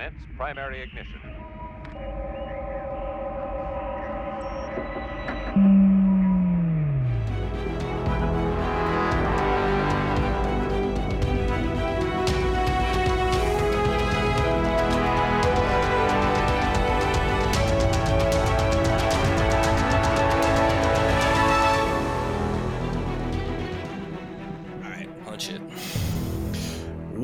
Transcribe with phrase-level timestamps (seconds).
[0.00, 1.20] Commence primary ignition.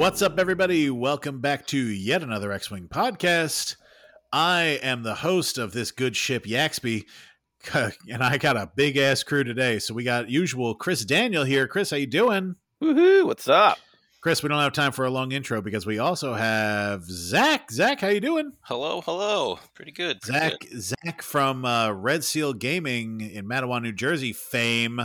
[0.07, 0.89] What's up, everybody?
[0.89, 3.75] Welcome back to yet another X Wing podcast.
[4.33, 7.07] I am the host of this good ship, Yaxby,
[7.75, 9.81] and I got a big ass crew today.
[9.81, 11.67] So we got usual Chris Daniel here.
[11.67, 12.55] Chris, how you doing?
[12.81, 13.27] Woohoo!
[13.27, 13.79] What's up?
[14.21, 17.73] Chris, we don't have time for a long intro because we also have Zach.
[17.73, 18.53] Zach, how you doing?
[18.61, 19.59] Hello, hello.
[19.75, 20.21] Pretty good.
[20.21, 20.83] pretty Zach, good.
[20.83, 25.01] Zach from uh, Red Seal Gaming in Matawan, New Jersey, fame.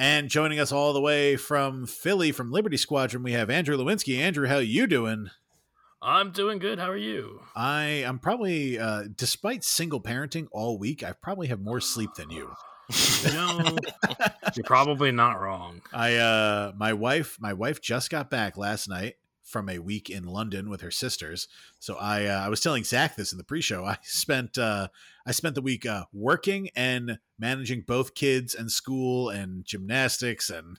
[0.00, 4.18] And joining us all the way from Philly, from Liberty Squadron, we have Andrew Lewinski.
[4.20, 5.28] Andrew, how you doing?
[6.00, 6.78] I'm doing good.
[6.78, 7.40] How are you?
[7.56, 12.30] I am probably, uh, despite single parenting all week, I probably have more sleep than
[12.30, 12.52] you.
[13.24, 13.76] Know,
[14.54, 15.82] you're probably not wrong.
[15.92, 19.16] I, uh, my wife, my wife just got back last night
[19.48, 21.48] from a week in London with her sisters.
[21.78, 23.84] So I, uh, I was telling Zach this in the pre-show.
[23.84, 24.88] I spent, uh,
[25.26, 30.78] I spent the week uh, working and managing both kids and school and gymnastics and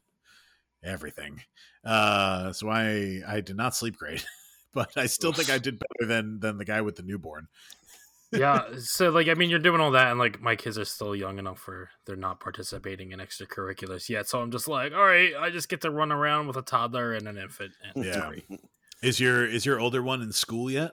[0.83, 1.41] everything.
[1.83, 4.25] Uh, so I, I did not sleep great,
[4.73, 7.47] but I still think I did better than than the guy with the newborn.
[8.31, 8.63] Yeah.
[8.77, 11.39] So, like, I mean, you're doing all that, and like, my kids are still young
[11.39, 14.27] enough for they're not participating in extracurriculars yet.
[14.27, 17.13] So I'm just like, all right, I just get to run around with a toddler
[17.13, 17.71] and an infant.
[17.95, 18.27] And Yeah.
[18.29, 18.45] great.
[19.01, 20.91] Is your is your older one in school yet?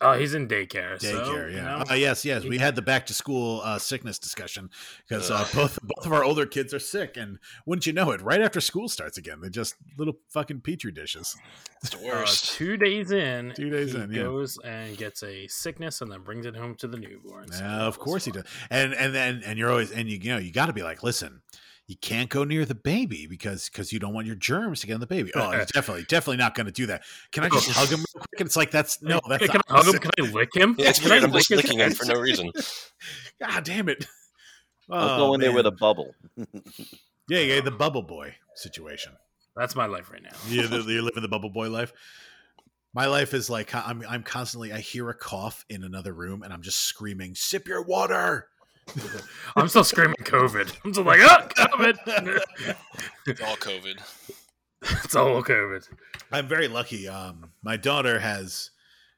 [0.00, 0.96] Oh, he's in daycare.
[0.96, 1.62] Daycare, so, you yeah.
[1.62, 2.44] know, Uh, yes, yes.
[2.44, 4.70] We had the back to school uh, sickness discussion
[5.08, 8.20] because uh, both both of our older kids are sick, and wouldn't you know it?
[8.20, 11.36] Right after school starts again, they're just little fucking petri dishes.
[11.82, 12.54] It's the uh, worst.
[12.54, 14.22] two days in, Two days he in, yeah.
[14.22, 17.58] goes and gets a sickness and then brings it home to the newborns.
[17.60, 18.44] Yeah, of course he does.
[18.70, 21.02] And and then and you're always and you, you know you got to be like,
[21.02, 21.42] listen,
[21.88, 24.92] you can't go near the baby because because you don't want your germs to get
[24.94, 25.32] on the baby.
[25.34, 27.02] Oh, you're definitely definitely not going to do that.
[27.32, 27.50] Can I oh.
[27.50, 28.40] just hug him real quick?
[28.40, 30.00] And it's like that's no, that's Hey, the can I hug him?
[30.00, 30.76] Can I lick him?
[30.78, 31.22] Yeah, it's Can weird.
[31.22, 32.52] I I'm just lick his licking him for no reason.
[33.42, 34.06] God damn it!
[34.90, 36.14] I was Oh, going there with a bubble.
[37.28, 39.14] yeah, yeah, the bubble boy situation.
[39.56, 40.36] That's my life right now.
[40.46, 41.92] you you're living the bubble boy life.
[42.92, 46.52] My life is like I'm I'm constantly I hear a cough in another room and
[46.52, 48.48] I'm just screaming, "Sip your water!"
[49.56, 50.76] I'm still screaming COVID.
[50.84, 52.40] I'm still like, ah, COVID.
[53.26, 54.00] It's all COVID.
[54.82, 55.86] it's all COVID.
[56.32, 57.08] I'm very lucky.
[57.08, 58.70] Um, my daughter has.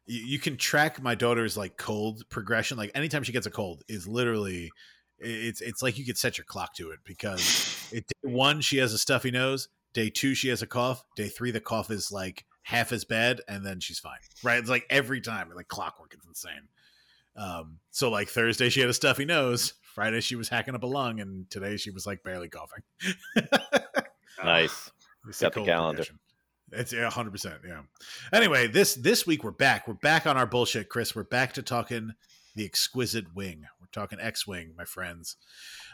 [0.06, 2.76] You, you can track my daughter's like cold progression.
[2.76, 4.70] Like anytime she gets a cold, is literally,
[5.18, 8.78] it's it's like you could set your clock to it because it day one she
[8.78, 12.10] has a stuffy nose, day two she has a cough, day three the cough is
[12.10, 14.18] like half as bad, and then she's fine.
[14.42, 14.58] Right?
[14.58, 16.14] It's like every time, like clockwork.
[16.14, 16.68] It's insane.
[17.40, 20.86] Um, so like Thursday she had a stuffy nose, Friday she was hacking up a
[20.86, 22.82] lung, and today she was like barely coughing.
[24.44, 24.90] Nice.
[25.28, 26.04] It's Got the calendar.
[26.72, 27.56] It's yeah, hundred percent.
[27.66, 27.82] Yeah.
[28.32, 29.88] Anyway, this this week we're back.
[29.88, 31.14] We're back on our bullshit, Chris.
[31.14, 32.12] We're back to talking
[32.54, 33.64] the exquisite wing.
[33.80, 35.36] We're talking X-wing, my friends.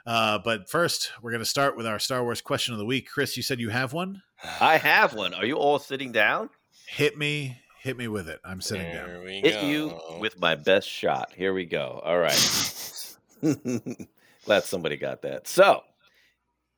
[0.07, 3.09] Uh, but first, we're going to start with our Star Wars question of the week.
[3.13, 4.23] Chris, you said you have one.
[4.61, 5.35] I have one.
[5.35, 6.49] Are you all sitting down?
[6.89, 8.41] Hit me, hit me with it.
[8.45, 9.09] I'm sitting down.
[9.09, 9.67] There we Hit go.
[9.67, 11.33] you with my best shot.
[11.35, 12.03] Here we go.
[12.05, 13.17] All right.
[14.45, 15.47] Glad somebody got that.
[15.47, 15.83] So,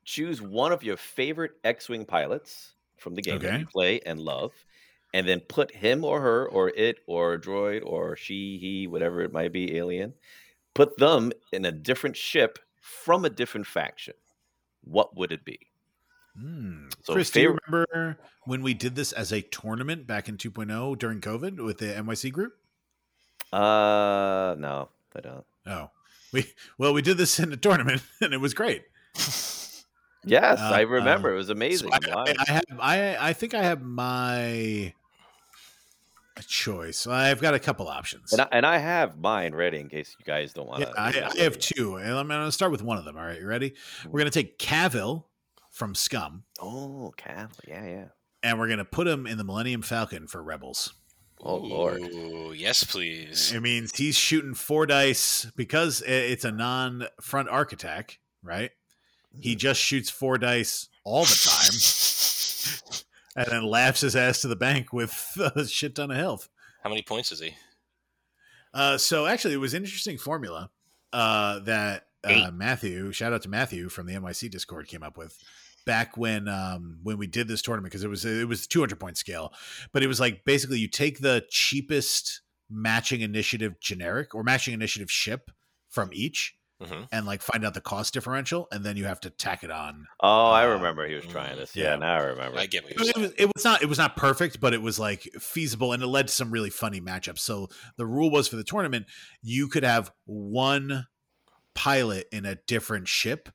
[0.05, 4.53] choose one of your favorite X-wing pilots from the game that you play and love,
[5.13, 9.33] and then put him or her or it or droid or she, he, whatever it
[9.33, 10.13] might be, alien.
[10.75, 14.13] Put them in a different ship from a different faction.
[14.83, 15.59] What would it be?
[16.37, 16.87] Hmm.
[17.03, 20.97] So Chris, do you remember when we did this as a tournament back in 2.0
[20.97, 22.53] during COVID with the NYC group?
[23.51, 25.45] Uh, no, I don't.
[25.65, 25.89] Oh,
[26.31, 26.45] we
[26.77, 28.83] well we did this in a tournament and it was great.
[30.25, 31.29] Yes, Uh, I remember.
[31.29, 31.89] uh, it was amazing.
[32.03, 32.35] So I.
[32.37, 34.93] I have I I think I have my
[36.47, 37.05] choice.
[37.07, 38.31] I've got a couple options.
[38.31, 40.91] And I, and I have mine ready in case you guys don't want yeah.
[40.97, 43.17] I, I have two, and I'm going to start with one of them.
[43.17, 43.73] All right, you ready?
[44.05, 45.25] We're going to take Kavil
[45.79, 47.65] from Scum, Oh, Catholic.
[47.67, 48.05] Yeah, yeah.
[48.43, 50.93] and we're going to put him in the Millennium Falcon for Rebels.
[51.41, 52.01] Oh, Lord.
[52.01, 53.53] Ooh, yes, please.
[53.53, 58.71] It means he's shooting four dice because it's a non-front arc attack, right?
[59.39, 63.03] He just shoots four dice all the time,
[63.37, 66.49] and then laughs his ass to the bank with a shit ton of health.
[66.83, 67.53] How many points is he?
[68.73, 70.69] Uh, so actually, it was an interesting formula
[71.13, 75.37] uh, that uh, Matthew, shout out to Matthew from the NYC Discord, came up with.
[75.89, 79.17] Back when um when we did this tournament because it was it was 200 point
[79.17, 79.51] scale,
[79.91, 85.09] but it was like basically you take the cheapest matching initiative generic or matching initiative
[85.09, 85.49] ship
[85.89, 89.31] from each hmm and like find out the cost differential and then you have to
[89.31, 90.05] tack it on.
[90.21, 91.75] Oh, I Uh, remember he was trying this.
[91.75, 91.95] Yeah, yeah.
[91.95, 92.59] now I remember.
[92.59, 94.81] I get what It you're was, it was not it was not perfect, but it
[94.83, 97.39] was like feasible and it led to some really funny matchups.
[97.39, 99.07] So the rule was for the tournament,
[99.41, 101.07] you could have one
[101.75, 103.49] pilot in a different ship,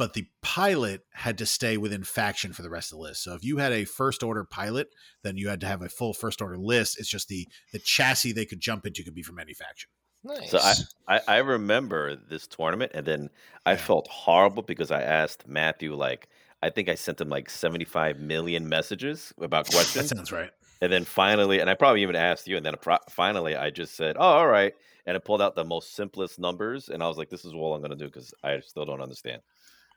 [0.00, 3.22] but the pilot had to stay within faction for the rest of the list.
[3.22, 4.88] So if you had a first order pilot,
[5.22, 6.98] then you had to have a full first order list.
[6.98, 9.90] It's just the the chassis they could jump into could be from any faction.
[10.24, 10.50] Nice.
[10.50, 10.72] So I,
[11.06, 13.28] I, I remember this tournament, and then
[13.66, 13.76] I Yeah.
[13.76, 16.28] felt horrible because I asked Matthew like
[16.62, 20.08] I think I sent him like seventy five million messages about questions.
[20.08, 20.50] That sounds right.
[20.80, 23.96] and then finally, and I probably even asked you, and then pro- finally I just
[23.96, 24.72] said, "Oh, all right,"
[25.04, 27.74] and it pulled out the most simplest numbers, and I was like, "This is all
[27.74, 29.42] I'm going to do because I still don't understand."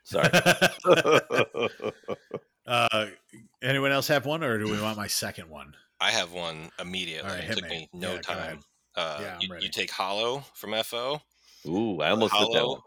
[0.03, 0.29] Sorry.
[2.67, 3.05] uh,
[3.61, 5.75] anyone else have one, or do we want my second one?
[6.00, 7.29] I have one immediately.
[7.29, 7.69] All right, it took me.
[7.69, 8.59] me no Yeah, time.
[8.95, 11.21] Uh, Yeah, you, you take Holo from FO.
[11.65, 12.79] Ooh, I almost did that one.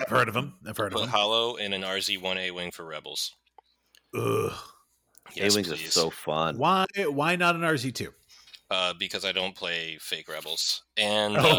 [0.00, 0.54] I've heard of him.
[0.66, 1.08] I've heard of him.
[1.08, 3.32] Holo in an RZ1A wing for Rebels.
[4.16, 4.52] Ugh.
[5.34, 6.58] Yes, A-wings are so fun.
[6.58, 6.86] Why?
[6.96, 8.12] Why not an RZ two?
[8.70, 10.82] uh, because I don't play fake Rebels.
[10.96, 11.58] And Oh.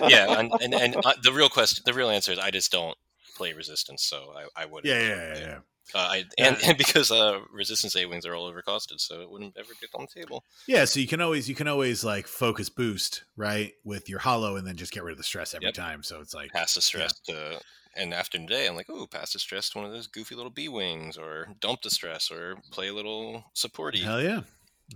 [0.00, 2.72] uh, yeah, and, and, and uh, the real question, the real answer is I just
[2.72, 2.96] don't
[3.34, 4.86] play Resistance, so I, I wouldn't.
[4.86, 5.58] Yeah, yeah, yeah, yeah.
[5.94, 9.54] Uh, I, and, and because uh, Resistance A wings are all overcosted, so it wouldn't
[9.58, 10.42] ever get on the table.
[10.66, 14.56] Yeah, so you can always you can always like focus boost right with your Holo,
[14.56, 15.74] and then just get rid of the stress every Yep.
[15.74, 16.02] time.
[16.02, 17.60] So it's like Pass the stress to,
[17.96, 20.50] and after today, I'm like, oh, pass the stress to one of those goofy little
[20.50, 24.02] B wings, or dump the stress, or play a little supporty.
[24.02, 24.40] hell yeah,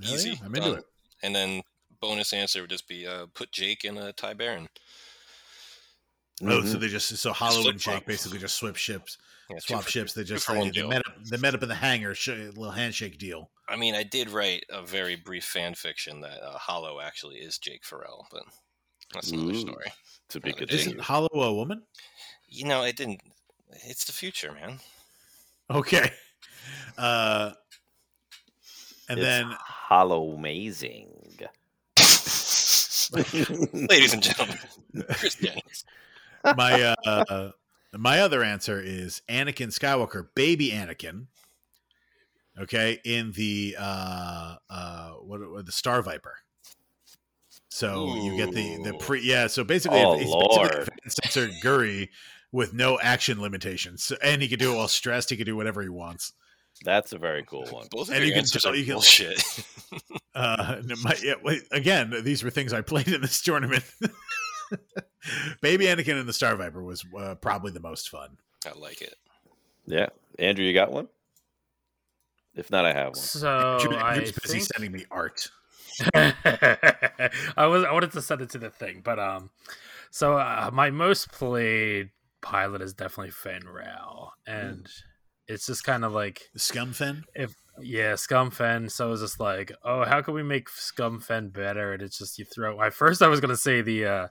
[0.02, 0.78] hell Easy, yeah, I'm into done.
[0.78, 0.84] it.
[1.22, 1.62] And then
[2.00, 4.68] bonus answer would just be uh, put Jake in a Ty Baron.
[6.42, 6.80] Oh, so Mhm.
[6.80, 7.96] they just so Holo and flip-flop.
[7.96, 9.18] Jake basically just swap ships,
[9.50, 10.12] Yeah, swap for- ships.
[10.12, 13.18] They just they, they met up they met up in the hangar, sh- little handshake
[13.18, 13.50] deal.
[13.68, 17.58] I mean, I did write a very brief fan fiction that uh, Holo actually is
[17.58, 18.44] Jake Farrell, but
[19.12, 19.60] that's another Ooh.
[19.60, 19.92] story.
[20.30, 21.82] to be Isn't Isn't Holo a woman?
[22.48, 23.20] You know, it didn't.
[23.86, 24.78] It's the future, man.
[25.70, 26.10] Okay,
[26.98, 27.52] uh,
[29.08, 31.14] and It's then Holo amazing.
[33.72, 34.58] Ladies and gentlemen,
[35.12, 35.84] Chris Jennings.
[36.44, 37.50] My uh
[37.96, 41.26] my other answer is Anakin Skywalker, baby Anakin.
[42.60, 46.34] Okay, in the uh uh what, what the Star Viper.
[47.70, 49.46] So you get the the pre yeah.
[49.46, 50.70] So basically, Oh, it's basically Lord.
[50.74, 52.08] advanced sensor Guri
[52.50, 55.30] with no action limitations, so, and he can do it while stressed.
[55.30, 56.32] He can do whatever he wants.
[56.84, 57.86] That's a very cool one.
[57.90, 59.42] Both of And your you can answers tell- are you can- bullshit.
[60.34, 63.82] Uh, my, yeah, wait, again, these were things I played in this tournament.
[65.60, 68.36] Baby Anakin and the Star Viper was uh, probably the most fun.
[68.66, 69.14] I like it.
[69.86, 71.08] Yeah, Andrew, you got one?
[72.54, 73.14] If not, I have one.
[73.14, 75.50] So Drew- Oh, I Drew's busy think sending me art.
[76.14, 79.50] I was I wanted to send it to the thing, but um,
[80.10, 82.10] so uh, my most played
[82.40, 84.88] pilot is definitely Fenn Rau, and
[85.46, 87.24] it's just kind of like Scumfen.
[87.34, 88.90] if yeah, Scum Scumfen.
[88.90, 91.92] So it's just like, oh, how can we make Scum Scumfen better?
[91.92, 92.80] And it's just you throw.
[92.82, 94.28] At first, I was gonna say the uh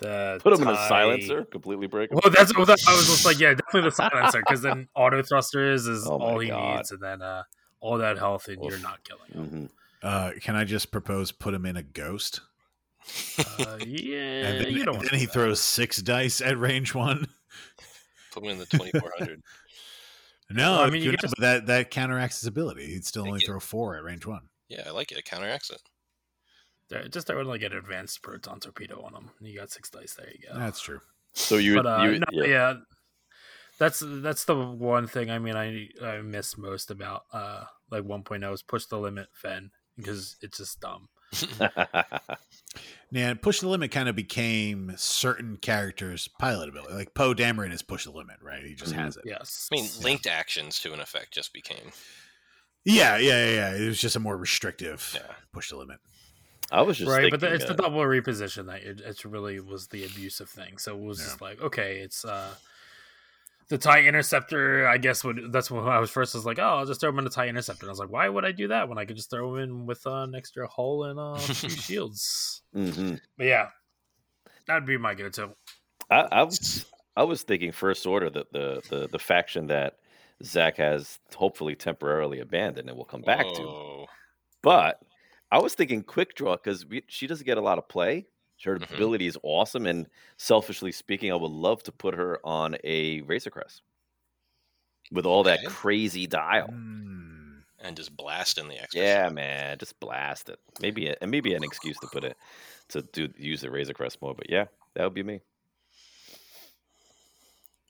[0.00, 2.18] the Put him in a silencer, completely break him.
[2.22, 5.86] Well, that's what I was just like, yeah, definitely the silencer, because then auto thrusters
[5.86, 6.76] is Oh all he God.
[6.78, 7.44] needs, and then uh
[7.80, 9.68] all that health, and you're not killing him.
[9.68, 9.70] Mhm.
[10.02, 12.40] Uh, can I just propose put him in a ghost?
[13.38, 14.96] Uh, yeah, and then, you don't.
[14.96, 15.32] and then he that.
[15.32, 17.26] throws six dice at range one.
[18.32, 19.42] Put him in the 2400.
[20.52, 22.86] No, Well, I I mean, you just- that that counteracts his ability.
[22.86, 24.48] He'd still Make only it- throw four at range one.
[24.68, 25.18] yeah, I like it.
[25.18, 25.80] It counteracts it.
[26.90, 29.30] There- Just throw like an advanced proton torpedo on them.
[29.40, 30.14] You got six dice.
[30.14, 30.58] There you go.
[30.58, 31.00] That's true.
[31.32, 32.44] So you, but uh, you no, yeah.
[32.44, 32.74] yeah.
[33.78, 35.30] that's that's the one thing.
[35.30, 39.70] I mean, I I miss most about uh like 1.0 is push the limit Fenn
[39.96, 41.08] because it's just dumb.
[43.12, 46.94] Yeah, push the limit kind of became certain characters' pilot ability.
[46.94, 48.62] Like Poe Dameron is push the limit, right?
[48.64, 48.98] He just Mhm.
[48.98, 49.24] has it.
[49.26, 51.90] Yes, I mean, linked actions to an effect just became.
[52.84, 53.74] Yeah, yeah, yeah, yeah.
[53.82, 55.34] It was just a more restrictive Yeah.
[55.52, 55.98] push the limit.
[56.70, 59.24] I was just right, thinking, but the, it's the uh, double reposition that it, it's
[59.24, 60.78] really was the abusive thing.
[60.78, 62.54] So it was just like, okay, it's uh
[63.68, 64.86] the tie interceptor.
[64.86, 67.18] I guess would that's when I was first was like, oh, I'll just throw him
[67.18, 67.86] in the tie interceptor.
[67.86, 69.62] And I was like, why would I do that when I could just throw him
[69.62, 72.62] in with uh, an extra hull and uh, a few shields?
[72.74, 73.20] mhm.
[73.36, 73.68] But yeah,
[74.66, 75.50] that'd be my go-to.
[76.10, 76.84] I, I was
[77.16, 79.96] I was thinking first order that the the, the faction that
[80.44, 84.06] Zach has hopefully temporarily abandoned and will come back to.
[84.62, 85.00] But
[85.50, 88.26] I was thinking quick draw because she doesn't get a lot of play.
[88.62, 88.94] Her Mhm.
[88.94, 93.50] ability is awesome, and selfishly speaking, I would love to put her on a Razor
[93.50, 93.82] Crest.
[95.12, 96.68] with all that crazy dial.
[96.68, 97.64] Mm.
[97.82, 99.00] and just blast in the extra.
[99.00, 99.32] Yeah, shot.
[99.34, 100.60] man, just blast it.
[100.82, 102.36] Maybe a, and maybe an excuse to put it
[102.88, 104.34] to do use the Razor Crest more.
[104.34, 105.40] But yeah, that would be me.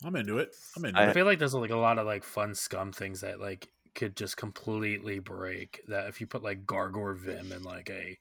[0.05, 0.55] I'm into it.
[0.77, 3.21] I'm into I- I feel like there's like a lot of like fun scum things
[3.23, 5.81] that like could just completely break.
[5.89, 8.19] That if you put like Gargor Vim in like a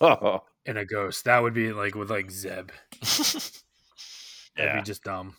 [0.00, 2.70] Oh, in a ghost, that would be like with like Zeb.
[3.00, 3.52] That'd
[4.56, 5.36] yeah, be just dumb.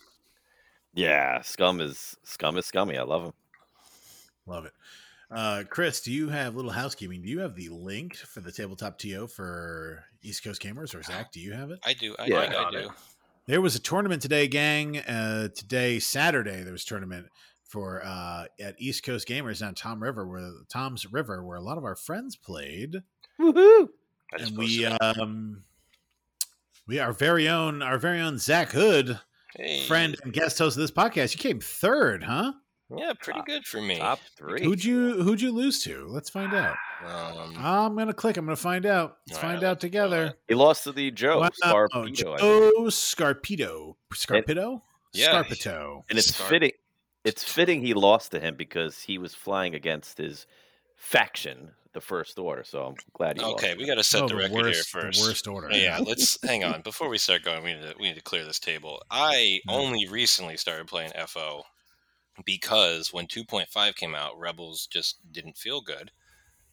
[0.94, 1.40] yeah.
[1.42, 2.96] Scum is scum is scummy.
[2.98, 3.32] I love him.
[4.46, 4.72] Love it.
[5.30, 7.20] Uh, Chris, do you have little housekeeping?
[7.22, 11.32] Do you have the link for the tabletop TO for East Coast Gamers, or Zach?
[11.32, 11.80] Do you have it?
[11.84, 12.14] I do.
[12.18, 12.40] I Yeah.
[12.42, 12.78] think I do.
[12.78, 12.88] it.
[13.46, 14.98] There was a tournament today, gang.
[14.98, 17.26] Uh, today, Saturday, there was a tournament
[17.68, 21.78] for uh, at East Coast Gamers down Tom River, where Tom's River, where a lot
[21.78, 22.96] of our friends played,
[23.40, 23.88] Woohoo!
[24.38, 25.64] And we um,
[26.86, 29.18] we our very own our very own Zach Hood,
[29.56, 29.86] Hey.
[29.86, 31.34] friend and guest host of this podcast.
[31.34, 32.52] You came third, huh?
[32.96, 33.98] Yeah, pretty Top- good for me.
[33.98, 34.62] Top three.
[34.62, 36.06] Who'd you who'd you lose to?
[36.08, 36.76] Let's find out.
[37.04, 38.36] Um, I'm gonna click.
[38.36, 39.16] I'm gonna find out.
[39.28, 40.22] Let's All find out together.
[40.22, 40.34] ahead.
[40.46, 42.16] He lost to the Joe Wow, Scarpito, I think.
[42.16, 43.96] Joe Scarpito.
[44.14, 44.82] Scarpito?
[45.12, 45.42] Yeah.
[45.42, 46.02] Scarpito.
[46.08, 46.50] and it's Scarp.
[46.50, 46.72] fitting.
[47.26, 50.46] It's fitting he lost to him because he was flying against his
[50.96, 52.64] faction, the First Order.
[52.64, 53.64] So I'm glad he lost.
[53.64, 55.18] okay, to we got to set Oh, the the record worst, here the first.
[55.18, 55.70] worst order.
[55.70, 57.64] Oh, yeah, let's hang on before we start going.
[57.64, 59.02] We need to we need to clear this table.
[59.10, 59.82] I Mm.
[59.82, 61.64] only recently started playing FO
[62.44, 66.12] because when 2.5 came out, Rebels just didn't feel good,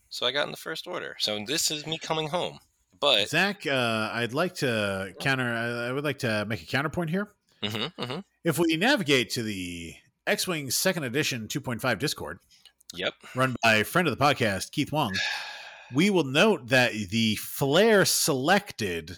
[0.09, 1.15] so I got in the first order.
[1.19, 2.59] So this is me coming home.
[2.99, 5.45] But Zach, uh, I'd like to counter.
[5.53, 7.33] I I would like to make a counterpoint here.
[7.61, 8.23] Mhm, mhm.
[8.43, 9.95] If we navigate to the
[10.27, 12.39] X-wing Second Edition 2.5 Discord,
[12.93, 15.13] yep, run by a friend of the podcast, Keith Wong,
[15.93, 19.17] we will note that the flare selected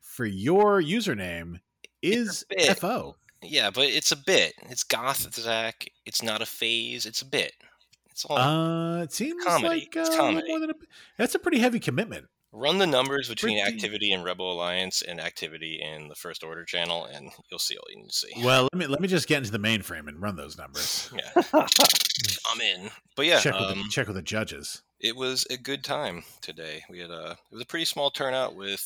[0.00, 1.56] for your username
[2.02, 2.44] is.
[2.76, 3.16] FO.
[3.42, 4.52] yeah, but it's a bit.
[4.70, 5.86] It's goth Zach.
[6.06, 7.04] It's not a phase.
[7.06, 7.52] It's a bit.
[8.10, 9.68] It's all Uh, it seems Comedy.
[9.80, 10.46] like uh, It's comedy.
[10.48, 10.74] more than a,
[11.18, 12.26] that's a pretty heavy commitment.
[12.54, 16.64] Run the numbers between pretty- activity in Rebel Alliance and activity in the First Order
[16.64, 18.32] channel, and you'll see all you need to see.
[18.42, 21.10] Well, let me let me just get into the mainframe and run those numbers.
[21.34, 21.42] Yeah,
[22.50, 22.90] I'm in.
[23.16, 24.82] But yeah, check with um, the, check with the judges.
[25.00, 26.82] it was a good time today.
[26.88, 28.80] We had a it was a pretty small turnout with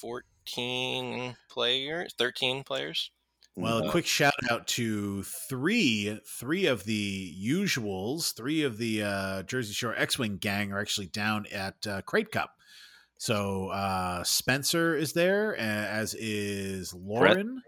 [0.00, 3.10] 14 players, 13 players.
[3.56, 9.02] Well, a uh, quick shout out to three three of the usuals, three of the
[9.02, 12.56] uh, Jersey Shore X-wing gang are actually down at uh, Crate Cup.
[13.20, 17.60] So uh, Spencer is there, as is Lauren.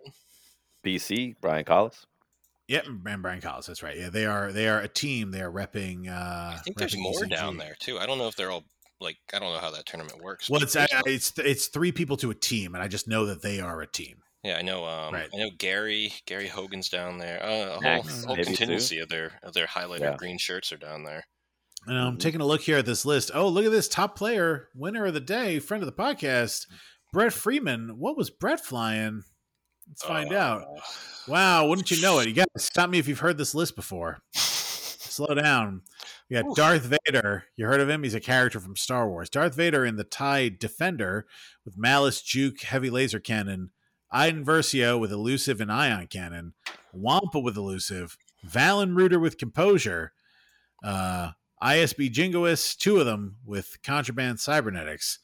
[0.82, 2.06] BC Brian Collis.
[2.68, 3.66] Yep, and Brian Collins.
[3.66, 3.98] That's right.
[3.98, 5.30] Yeah, they are they are a team.
[5.30, 6.08] They are repping.
[6.08, 7.28] Uh, I think there's more ECG.
[7.30, 7.98] down there too.
[7.98, 8.64] I don't know if they're all
[8.98, 10.48] like I don't know how that tournament works.
[10.48, 13.42] Well, it's I, it's it's three people to a team, and I just know that
[13.42, 14.22] they are a team.
[14.42, 14.86] Yeah, I know.
[14.86, 15.28] Um, Right.
[15.34, 16.14] I know Gary.
[16.24, 17.44] Gary Hogan's down there.
[17.44, 18.56] Uh, a whole, Max, whole maybe, too.
[18.56, 20.16] contingency of their of their highlighter Yeah.
[20.16, 21.26] green shirts are down there.
[21.86, 22.20] And I'm Mhm.
[22.20, 23.30] taking a look here at this list.
[23.34, 26.66] Oh, look at this top player, winner of the day, friend of the podcast,
[27.12, 27.98] Brett Freeman.
[27.98, 29.24] What was Brett flying?
[29.88, 30.62] Let's find out.
[30.62, 30.80] Uh,
[31.28, 32.26] Wow, wouldn't you know it?
[32.26, 34.18] You got to stop me if you've heard this list before.
[34.34, 35.82] Slow down.
[36.28, 36.56] We got Oof.
[36.56, 37.44] Darth Vader.
[37.54, 38.02] You heard of him?
[38.02, 39.28] He's a character from Star Wars.
[39.30, 41.26] Darth Vader in the TIE Defender
[41.64, 43.70] with Malice, Juke, Heavy Laser Cannon.
[44.10, 46.54] Iden Versio with Elusive and Ion Cannon.
[46.92, 48.16] Wampa with Elusive.
[48.44, 50.12] Valen Rudor with Composure.
[50.82, 55.18] Uh, ISB jingoists, two of them with Contraband Cybernetics.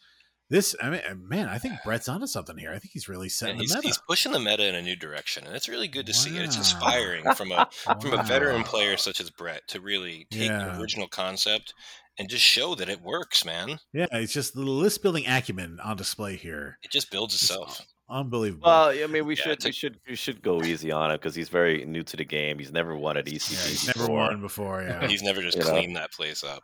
[0.50, 2.70] This, I mean, man, I think Brett's onto something here.
[2.70, 3.88] I think he's really setting he's, the meta.
[3.88, 6.30] he's pushing the meta in a new direction, and it's really good to see.
[6.30, 7.68] And it's inspiring from a
[8.00, 10.68] from a veteran player such as Brett to really take Yeah.
[10.76, 11.74] the original concept
[12.18, 13.78] and just show that it works, man.
[13.92, 16.78] Yeah, it's just the list building acumen on display here.
[16.82, 17.82] It just builds itself.
[18.10, 18.66] Unbelievable.
[18.66, 21.34] Well, I mean, we Yeah, should we should we should go easy on him because
[21.34, 22.58] he's very new to the game.
[22.58, 24.02] He's never won at ECG yeah, he's before.
[24.08, 24.82] never won before.
[24.88, 25.06] Yeah.
[25.06, 25.70] He's never just You know.
[25.70, 26.62] cleaned that place up.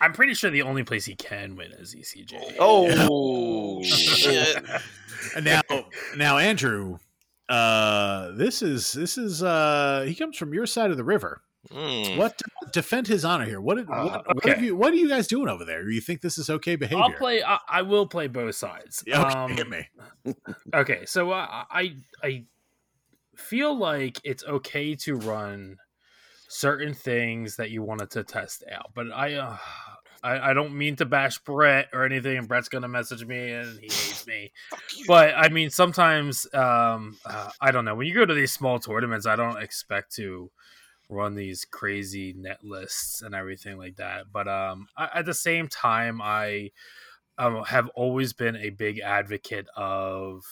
[0.00, 2.56] I'm pretty sure the only place he can win is E ECJ.
[2.58, 4.56] Oh shit!
[5.42, 5.60] Now,
[6.16, 6.96] now, Andrew,
[7.50, 11.42] uh, this is this is uh, he comes from your side of the river.
[11.68, 12.16] Mm.
[12.16, 12.40] What
[12.72, 13.60] defend his honor here?
[13.60, 15.88] What, did, what, Uh, what, have you, what are you guys doing over there?
[15.90, 17.02] You think this is okay behavior?
[17.02, 17.42] I'll play.
[17.42, 19.04] I, I will play both sides.
[19.06, 19.88] Yeah, okay, Um, hit me.
[20.74, 22.44] okay, so uh, I I
[23.36, 25.76] feel like it's okay to run
[26.48, 29.34] certain things that you wanted to test out, but I.
[29.34, 29.56] Uh,
[30.22, 33.80] I, I don't mean to bash Brett or anything, and Brett's gonna message me and
[33.80, 34.52] he hates me.
[35.06, 37.94] But I mean, sometimes um, uh, I don't know.
[37.94, 40.50] When you go to these small tournaments, I don't expect to
[41.10, 44.26] run these crazy net lists and everything like that.
[44.32, 46.70] But um, I, at the same time, I
[47.36, 50.44] um, have always been a big advocate of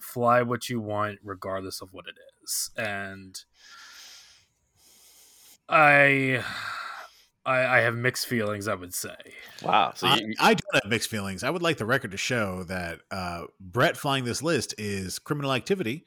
[0.00, 2.70] fly what you want, regardless of what it is.
[2.76, 3.38] And
[5.68, 6.42] I,
[7.46, 8.68] I, I have mixed feelings.
[8.68, 9.14] I would say.
[9.62, 9.92] Wow.
[9.94, 11.42] So I, you, I don't have mixed feelings.
[11.44, 15.52] I would like the record to show that uh, Brett flying this list is criminal
[15.52, 16.04] activity,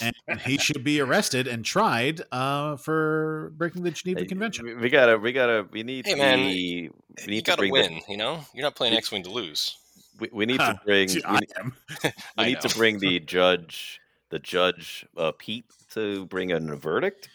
[0.00, 4.64] and he should be arrested and tried uh, for breaking the Geneva Hey, Convention.
[4.64, 6.90] We, we gotta, we gotta, we need Hey, to man, be,
[7.20, 7.94] we need You to got to bring win.
[7.94, 9.76] The, You know, you're not playing X Wing to lose.
[10.20, 10.74] we, we need Huh.
[10.74, 11.72] to bring, Gee, we, I need- am.
[12.04, 14.00] we I need to bring the judge,
[14.30, 15.64] the judge uh, Pete
[15.94, 17.28] to bring in a verdict.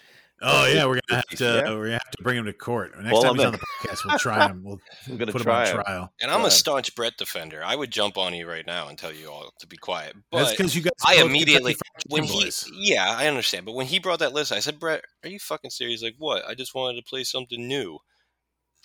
[0.44, 1.62] Oh yeah, we're gonna have Yeah.
[1.62, 2.92] to we're gonna have to bring him to court.
[3.00, 4.64] Next Well, time I'm he's on the podcast, we'll try him.
[4.64, 4.80] We'll
[5.10, 5.78] We're gonna put try him him.
[5.80, 6.14] on trial.
[6.22, 6.48] And I'm Yeah.
[6.48, 7.62] a staunch Brett defender.
[7.64, 10.16] I would jump on you right now and tell you all to be quiet.
[10.32, 10.92] That's But because you guys.
[11.06, 11.76] I immediately-
[12.08, 12.68] when he, boys.
[12.74, 13.66] yeah, I understand.
[13.66, 16.02] But when he brought that list, I said, Brett, are you fucking serious?
[16.02, 16.44] Like, what?
[16.48, 18.00] I just wanted to play something new.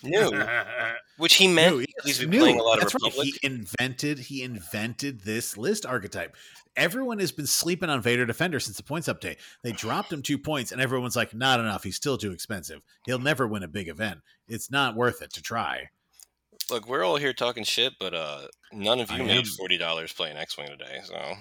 [0.03, 0.31] New,
[1.17, 3.11] which he meant New, at least it's be playing a lot of That's right.
[3.11, 3.27] Republic.
[3.41, 6.35] He invented he invented this list archetype.
[6.75, 9.37] Everyone has been sleeping on Vader Defender since the points update.
[9.63, 11.83] They dropped him two points, and everyone's like, "Not enough.
[11.83, 12.81] He's still too expensive.
[13.05, 14.19] He'll never win a big event.
[14.47, 15.89] It's not worth it to try."
[16.69, 19.27] Look, we're all here talking shit, but uh, none of I you am.
[19.27, 20.99] made forty dollars playing X Wing today.
[21.03, 21.37] So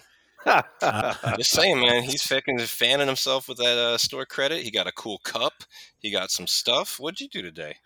[1.37, 4.63] just saying, man, he's fucking fanning himself with that uh, store credit.
[4.63, 5.65] He got a cool cup.
[5.99, 6.99] He got some stuff.
[7.01, 7.77] What'd you do today?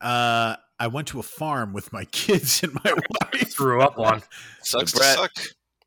[0.00, 3.52] Uh, I went to a farm with my kids and my wife.
[3.54, 4.22] Threw up one.
[4.62, 5.32] Sucks to Brett- suck.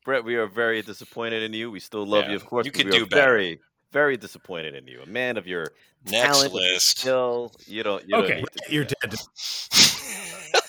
[0.04, 1.70] Brett, we are very disappointed in you.
[1.70, 2.64] We still love Yeah, you, of course.
[2.66, 3.22] you but could we are do better.
[3.22, 3.60] very,
[3.92, 5.02] very disappointed in you.
[5.02, 5.68] A man of your
[6.06, 6.98] Next talent, of list.
[7.00, 7.52] skill.
[7.66, 8.02] You don't.
[8.08, 9.10] You okay, don't Brett, you're that.
[9.10, 9.14] dead.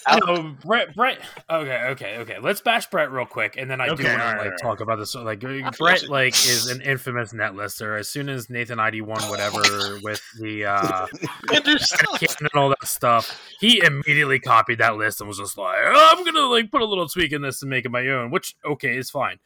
[0.09, 0.95] no, Brett.
[0.95, 1.19] Brett.
[1.49, 2.39] Okay, okay, okay.
[2.39, 4.59] Let's bash Brett real quick, and then I do Okay, want to like alright.
[4.61, 5.13] talk about this.
[5.15, 7.95] Like uh, Brett, like is an infamous net lister.
[7.97, 9.61] As soon as Nathan ID won whatever
[10.03, 11.07] with the uh
[11.51, 16.23] and all that stuff, he immediately copied that list and was just like, oh, "I'm
[16.25, 18.97] gonna like put a little tweak in this and make it my own." Which okay
[18.97, 19.39] is fine.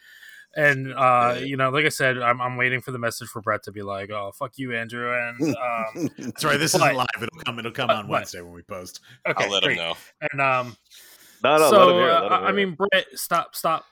[0.56, 3.64] And uh, you know, like I said, I'm, I'm waiting for the message for Brett
[3.64, 6.58] to be like, "Oh, fuck you, Andrew." And um, That's right.
[6.58, 7.08] This But- isn't live.
[7.22, 7.60] It'll come.
[7.60, 9.02] It'll come but- on Wednesday when we post.
[9.28, 9.78] okay, I'll let great.
[9.78, 9.94] him know.
[10.32, 10.78] And um,
[11.44, 11.70] no, no.
[11.70, 12.10] so hear.
[12.10, 12.54] uh, I hear I it.
[12.54, 13.86] mean, Brett, stop, stop,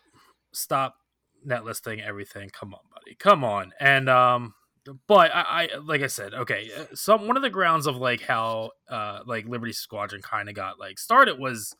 [0.54, 0.96] stop
[1.44, 2.50] net listing everything.
[2.50, 3.74] Come on, buddy, come on.
[3.82, 4.54] And um,
[5.08, 6.70] but I, I like I said, okay.
[6.78, 10.56] uh, Some one of the grounds of like how uh like Liberty Squadron kind of
[10.56, 11.76] got like started was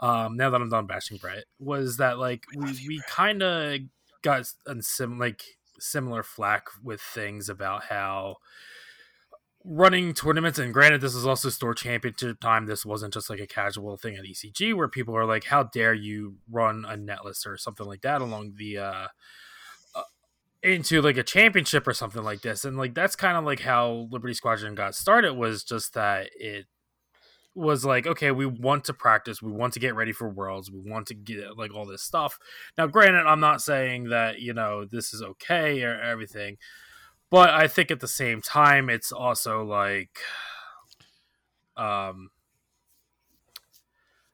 [0.00, 3.78] um now that I'm done bashing Brett was that like we we kind of
[4.22, 4.46] got
[4.80, 5.42] sim like
[5.78, 8.36] similar flack with things about how
[9.64, 13.46] running tournaments and granted this is also store championship time this wasn't just like a
[13.46, 17.56] casual thing at ecg where people are like how dare you run a netlist or
[17.56, 19.08] something like that along the uh,
[19.94, 20.02] uh
[20.62, 22.64] into like a championship or something like this?
[22.64, 26.66] And like that's kind of like how liberty squadron got started was just that it
[27.58, 30.78] was like okay we want to practice we want to get ready for worlds we
[30.78, 32.38] want to get like all this stuff
[32.76, 36.56] now granted i'm not saying that you know this is okay or everything
[37.30, 40.18] but I think at the same time, it's also like,
[41.76, 42.30] um,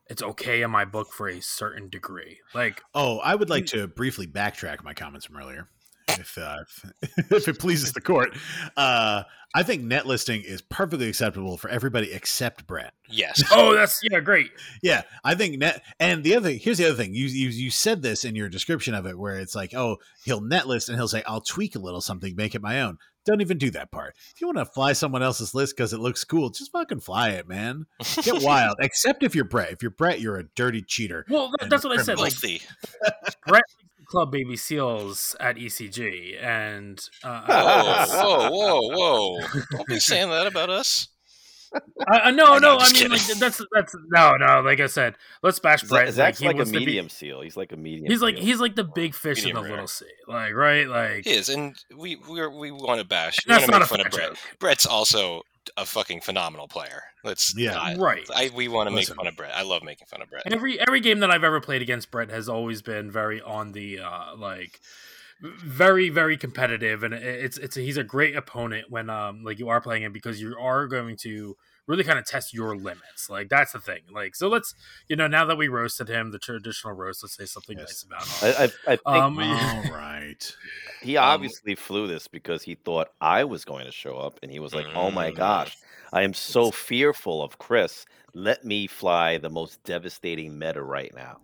[0.08, 2.38] it's okay in my book for a certain degree.
[2.54, 5.68] Like, Oh, I would like to briefly backtrack my comments from earlier,
[6.08, 6.92] if uh, if,
[7.32, 8.36] if it pleases the court.
[8.76, 9.24] Uh,
[9.56, 12.92] I think net listing is perfectly acceptable for everybody except Brett.
[13.08, 13.40] Yes.
[13.52, 14.50] oh, that's yeah, great.
[14.82, 15.82] Yeah, I think net.
[16.00, 17.14] And the other thing, here's the other thing.
[17.14, 20.40] You you you said this in your description of it, where it's like, oh, he'll
[20.40, 22.98] net list and he'll say, I'll tweak a little something, make it my own.
[23.24, 24.14] Don't even do that part.
[24.34, 27.30] If you want to fly someone else's list because it looks cool, just fucking fly
[27.30, 27.86] it, man.
[28.22, 28.76] Get wild.
[28.80, 29.72] Except if you're Brett.
[29.72, 31.24] If you're Brett, you're a dirty cheater.
[31.30, 32.18] Well, that, that's what I said.
[32.18, 32.34] Like,
[33.46, 33.62] Brett
[34.14, 37.42] Club Baby Seals at ECG, and uh,
[38.12, 39.60] Whoa, whoa, whoa, whoa!
[39.72, 41.08] Don't be saying that about us.
[42.06, 42.78] I, I no, I no.
[42.78, 44.60] I mean, like that's that's no, no.
[44.60, 46.12] Like I said, let's bash Brett.
[46.14, 47.40] Zach's he like, a was the big- medium seal.
[47.40, 48.08] He's like a medium.
[48.08, 48.44] He's like seal.
[48.44, 49.70] he's like the big fish in the rare.
[49.72, 53.36] little sea, like right, like He is, and we we we want to bash.
[53.48, 54.28] We that's want to not a make fun of Brett.
[54.28, 55.42] joke, Brett's also
[55.76, 57.02] a fucking phenomenal player.
[57.22, 57.72] Let's Yeah.
[57.74, 58.28] not- right?
[58.34, 59.54] I, we want to make fun of Brett.
[59.54, 60.44] I love making fun of Brett.
[60.52, 64.00] Every every game that I've ever played against Brett has always been very on the
[64.00, 64.80] uh like
[65.40, 69.68] very very competitive and it- it's it's he's a great opponent when um like you
[69.68, 73.48] are playing him because you are going to really kind of test your limits like
[73.50, 74.74] that's the thing like so let's
[75.08, 78.04] you know now that we roasted him the traditional roast let's say something Yes.
[78.10, 80.56] nice about him I, I, I think Um, All right.
[81.02, 84.58] he obviously flew this because he thought I was going to show up, and he
[84.60, 85.36] was like, "Oh my Mm.
[85.36, 85.76] gosh,
[86.12, 88.06] I am so fearful of Chris.
[88.32, 91.40] Let me fly the most devastating meta right now."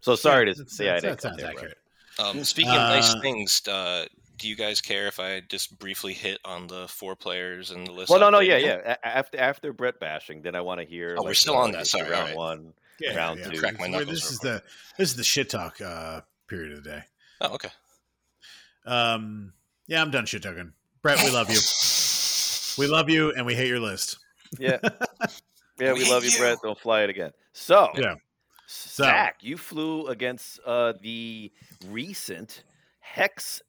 [0.00, 1.76] So sorry to That's- say I that didn't come sounds there, Brett.
[2.18, 2.36] Accurate.
[2.36, 4.06] Um, speaking of nice Uh, things, uh,
[4.38, 7.92] do you guys care if I just briefly hit on the four players in the
[7.92, 8.10] list?
[8.10, 8.82] Well, I no, no, yeah, again?
[8.84, 8.96] yeah.
[9.02, 11.16] After after Brett bashing, then I want to hear.
[11.18, 11.78] Oh, we're still on that.
[11.78, 12.36] your Sorry, round alright.
[12.36, 12.74] one.
[13.00, 13.50] Yeah, Round yeah.
[13.50, 13.58] two.
[13.60, 14.08] Crack my knuckles.
[14.08, 14.62] This is the
[14.98, 17.02] this is the shit talk uh, period of the day.
[17.42, 17.68] Oh, okay.
[18.86, 19.52] Um,
[19.86, 20.72] yeah, I'm done shit talking.
[21.02, 21.58] Brett, we love you.
[22.78, 24.18] We love you, and we hate your list.
[24.58, 24.78] Yeah.
[25.78, 26.38] Yeah, we, We love you, you.
[26.38, 26.58] Brett.
[26.62, 27.32] Don't fly it again.
[27.52, 28.14] So, Yeah.
[28.68, 31.52] Zach, you flew against uh, the
[31.88, 32.64] recent
[33.00, 33.62] Hex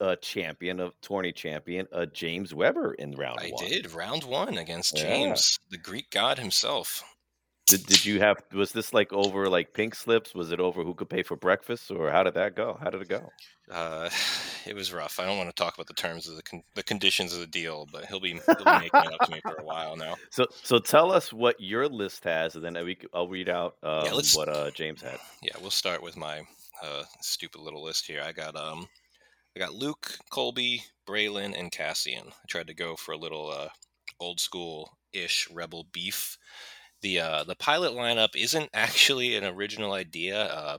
[0.00, 3.64] uh, champion of tourney champion, uh, James Weber in round I one.
[3.64, 5.02] I did round one against Yeah.
[5.04, 7.02] James, the Greek god himself.
[7.66, 8.42] Did, did you have?
[8.52, 10.34] Was this like over like pink slips?
[10.34, 12.76] Was it over who could pay for breakfast, or how did that go?
[12.80, 13.30] How did it go?
[13.70, 14.10] Uh,
[14.66, 15.18] it was rough.
[15.20, 17.46] I don't want to talk about the terms of the con- the conditions of the
[17.46, 20.16] deal, but he'll be he'll be making it up to me for a while now.
[20.30, 23.76] So, so tell us what your list has, and then we, c- I'll read out
[23.82, 25.18] um, let's- what uh, James had.
[25.42, 26.42] Yeah, we'll start with my
[26.82, 28.22] uh, stupid little list here.
[28.24, 28.86] I got um,
[29.56, 32.26] I got Luke, Kullbee, Braylen, and Cassian.
[32.28, 33.68] I tried to go for a little uh,
[34.20, 36.36] old school ish rebel beef.
[37.02, 40.42] The uh, the pilot lineup isn't actually an original idea.
[40.44, 40.78] Uh,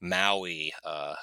[0.00, 1.14] Maui, uh,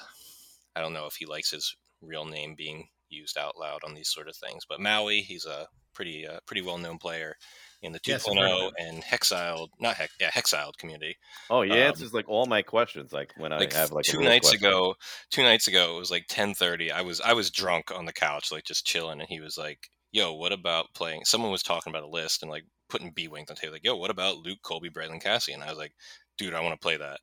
[0.75, 4.09] I don't know if he likes his real name being used out loud on these
[4.09, 7.35] sort of things, but Maui, he's a pretty uh, pretty well known player
[7.81, 8.71] in the 2.0 Yes, I've heard of him.
[8.77, 11.17] and Hexiled, not Hex, yeah, Hexiled community.
[11.49, 14.21] Oh, he Um, answers like all my questions, like when like I have like two
[14.21, 14.67] nights question.
[14.67, 14.95] ago
[15.31, 18.51] two nights ago it was like 10:30 I was I was drunk on the couch
[18.51, 22.03] like just chilling and he was like yo what about playing someone was talking about
[22.03, 24.59] a list and like putting B wings on the table like yo what about Luke
[24.63, 25.93] Kullbee Braylen Cassie and I was like
[26.37, 27.19] dude I want to play that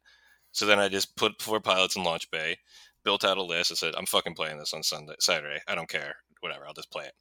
[0.53, 2.57] so then I just put four pilots in launch bay
[3.05, 5.61] built out a list and said I'm fucking playing this on Sunday Saturday.
[5.67, 6.17] I don't care.
[6.41, 6.67] Whatever.
[6.67, 7.15] I'll just play it.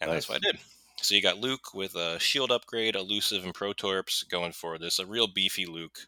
[0.00, 0.58] And that's what I did.
[1.02, 5.06] So you got Luke with a shield upgrade elusive and protorps going for this a
[5.06, 5.98] real beefy Luke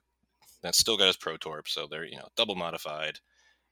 [0.63, 3.21] that's still got his protorp, so they're you know double modified,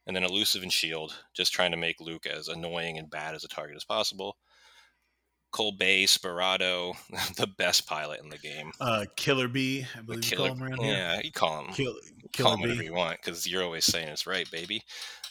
[0.06, 3.44] and then elusive and shield, just trying to make Luke as annoying and bad as
[3.44, 4.37] a target as possible.
[5.54, 6.94] Kullbee Sperado,
[7.36, 8.72] the best pilot in the game.
[8.80, 10.92] Uh, Killer Bee, I believe you call him around here.
[10.92, 14.08] yeah, you call him, Kill, call Killer him whatever you want because you're always saying
[14.08, 14.82] it's right, baby.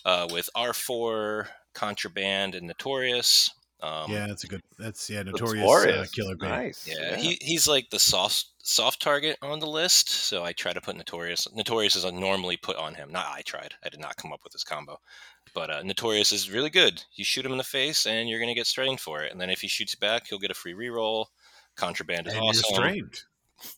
[0.05, 3.51] Uh, with R4, Contraband, and Notorious.
[3.83, 4.61] Um, yeah, that's a good.
[4.79, 6.47] That's yeah, notorious uh, Killer Bee.
[6.47, 6.87] Nice.
[6.89, 10.79] Yeah, He, he's like the soft soft target on the list, so I try to
[10.79, 11.49] put Notorious.
[11.53, 13.11] Notorious is normally put on him.
[13.11, 13.73] Not I tried.
[13.85, 15.01] I did not come up with this combo,
[15.53, 17.03] but uh, Notorious is really good.
[17.13, 19.33] You shoot him in the face, and you're gonna get strained for it.
[19.33, 21.25] And then if he shoots back, he'll get a free reroll.
[21.75, 22.75] Contraband is And you're awesome.
[22.75, 23.19] strained.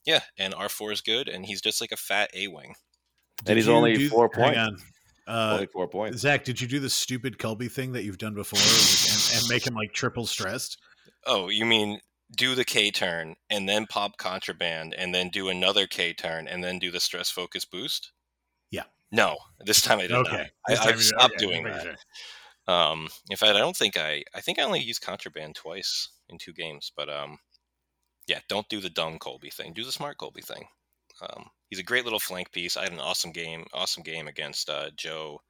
[0.06, 2.76] Yeah, and R four is good, and he's just like a fat A wing.
[3.48, 4.84] And he's only do- four hang points.
[5.28, 5.50] On.
[5.50, 6.20] Uh, only four points.
[6.20, 9.66] Zach, did you do the stupid Kullbee thing that you've done before and, and make
[9.66, 10.80] him like triple stressed?
[11.26, 12.00] Oh, you mean
[12.36, 16.64] do the K turn and then pop contraband and then do another K turn and
[16.64, 18.12] then do the stress focus boost?
[18.72, 18.84] Yeah.
[19.12, 20.50] No, this time I did Okay.
[20.68, 20.88] not.
[20.88, 21.82] I, stopped okay, doing that.
[21.82, 21.96] sure.
[22.68, 24.24] Um, in fact, I don't think I.
[24.34, 26.92] I think I only used contraband twice in two games.
[26.96, 27.38] But um,
[28.28, 29.74] yeah, don't do the dumb Kullbee thing.
[29.74, 30.66] Do the smart Kullbee thing.
[31.22, 32.78] Um, he's a great little flank piece.
[32.78, 33.66] I had an awesome game.
[33.74, 35.42] Awesome game against uh, Joe.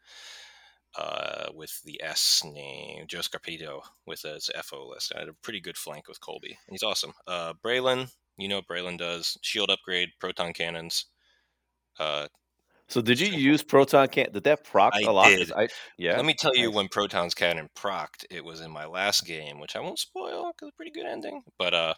[0.98, 5.12] Uh, with the S name, Joe Scarpito with his FO list.
[5.14, 6.44] I had a pretty good flank with Kullbee.
[6.52, 7.12] and He's awesome.
[7.28, 9.38] Uh, Braylen, you know what Braylen does.
[9.42, 11.08] Shield upgrade, proton cannons.
[12.00, 12.28] Uh,
[12.88, 14.32] So did you use proton can?
[14.32, 15.28] Did that proc I a lot?
[15.28, 15.52] did.
[15.52, 16.16] I, yeah.
[16.16, 18.24] Let me tell you when Proton's Cannon procced.
[18.30, 21.06] It was in my last game, which I won't spoil because it's a pretty good
[21.08, 21.42] ending.
[21.60, 21.94] But uh,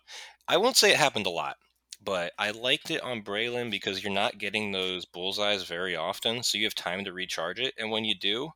[0.47, 1.57] I won't say it happened a lot.
[2.01, 6.57] But I liked it on Braylen because you're not getting those bullseyes very often, so
[6.57, 7.75] you have time to recharge it.
[7.77, 8.51] And when you do,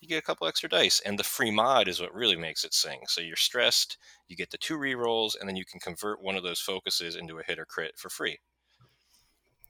[0.00, 1.00] you get a couple extra dice.
[1.00, 3.02] And the free mod is what really makes it sing.
[3.08, 6.42] So you're stressed, you get the two rerolls, and then you can convert one of
[6.42, 8.38] those focuses into a hit or crit for free.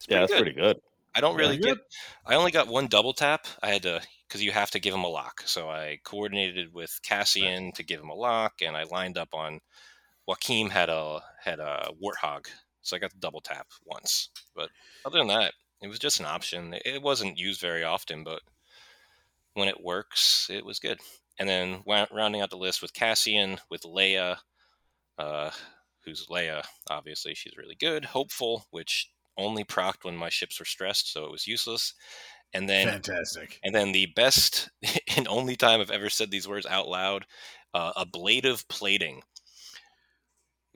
[0.07, 0.35] Yeah, that's good.
[0.35, 0.77] pretty good.
[1.15, 1.37] I don't Yeah.
[1.37, 1.77] really get.
[2.25, 3.47] I only got one double tap.
[3.63, 5.41] I had to because you have to give him a lock.
[5.45, 9.59] So I coordinated with Cassian to give him a lock, and I lined up on
[10.27, 12.47] Joaquim had a had a warthog,
[12.81, 14.29] so I got the double tap once.
[14.55, 14.69] But
[15.05, 16.75] other than that, it was just an option.
[16.85, 18.41] It wasn't used very often, but
[19.53, 20.99] when it works, it was good.
[21.39, 24.37] And then rounding out the list with Cassian, with Leia,
[25.17, 25.51] uh,
[26.03, 26.65] who's Leia.
[26.89, 28.05] Obviously, she's really good.
[28.05, 31.93] Hopeful, which only procced when my ships were stressed, so it was useless.
[32.53, 33.59] And then Fantastic.
[33.63, 34.69] and then the best
[35.17, 37.25] and only time I've ever said these words out loud,
[37.73, 39.21] uh, ablative plating.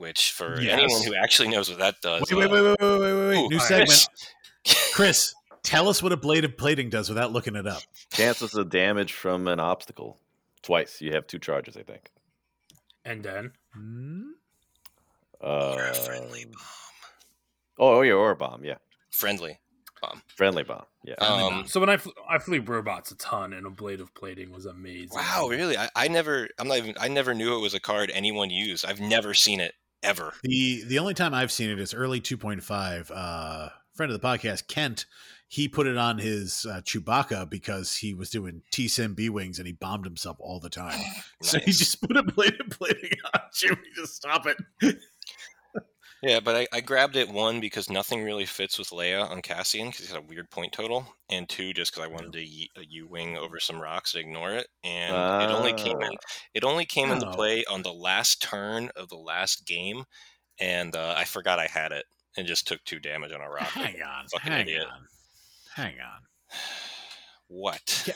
[0.03, 2.99] Which, for anyone who actually knows what that does, Wait, wait, uh, wait, wait, wait,
[2.99, 3.37] wait, wait, wait.
[3.45, 3.89] ooh, New segment.
[4.67, 4.77] right.
[4.93, 7.81] Chris, tell us what ablative plating does without looking it up.
[8.11, 10.19] Chances of damage from an obstacle.
[10.61, 11.01] Twice.
[11.01, 12.11] You have two charges, I think.
[13.05, 14.31] And then Hmm?
[15.41, 16.55] Uh, You're a friendly bomb.
[17.79, 18.63] Oh, yeah, or a bomb.
[18.63, 18.77] Yeah,
[19.09, 19.59] Friendly.
[20.01, 20.21] Bomb.
[20.27, 20.83] Friendly bomb.
[21.03, 21.15] Yeah.
[21.17, 21.67] Friendly Um, bomb.
[21.67, 25.09] so when I fl- I flew robots a ton, and ablative plating was amazing.
[25.17, 25.77] wow, really?
[25.77, 26.47] I, I never.
[26.59, 26.93] I'm not even.
[26.99, 28.85] I never knew it was a card anyone used.
[28.85, 30.33] I've never seen it ever.
[30.43, 33.11] The the only time I've seen it is early 2.5.
[33.13, 35.05] Uh, friend of the podcast, Kent,
[35.47, 39.59] he put it on his uh, Chewbacca because he was doing T Sim B wings
[39.59, 40.99] and he bombed himself all the time.
[41.43, 44.97] So he just put a ablative plating on Chewie to stop it.
[46.23, 49.87] Yeah, but I, I grabbed it one because nothing really fits with Leia on Cassian
[49.87, 52.69] because he's got a weird point total, and two just because I wanted to ye-
[52.77, 56.27] a U wing over some rocks and ignore it, and it only came in Ah.
[56.53, 57.33] it only came into Oh.
[57.33, 60.05] play on the last turn of the last game,
[60.59, 62.05] and uh, I forgot I had it
[62.37, 63.67] and just took two damage on a rock.
[63.67, 64.87] Hang on, fucking hang idiot.
[64.89, 65.05] on,
[65.75, 66.21] hang on.
[67.47, 68.03] What?
[68.07, 68.13] Yeah.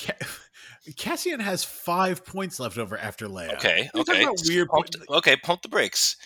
[0.00, 0.26] Ca-
[0.96, 3.54] Cassian has five points left over after Leia.
[3.54, 6.16] Okay, okay, weird Pump, okay, pump the brakes.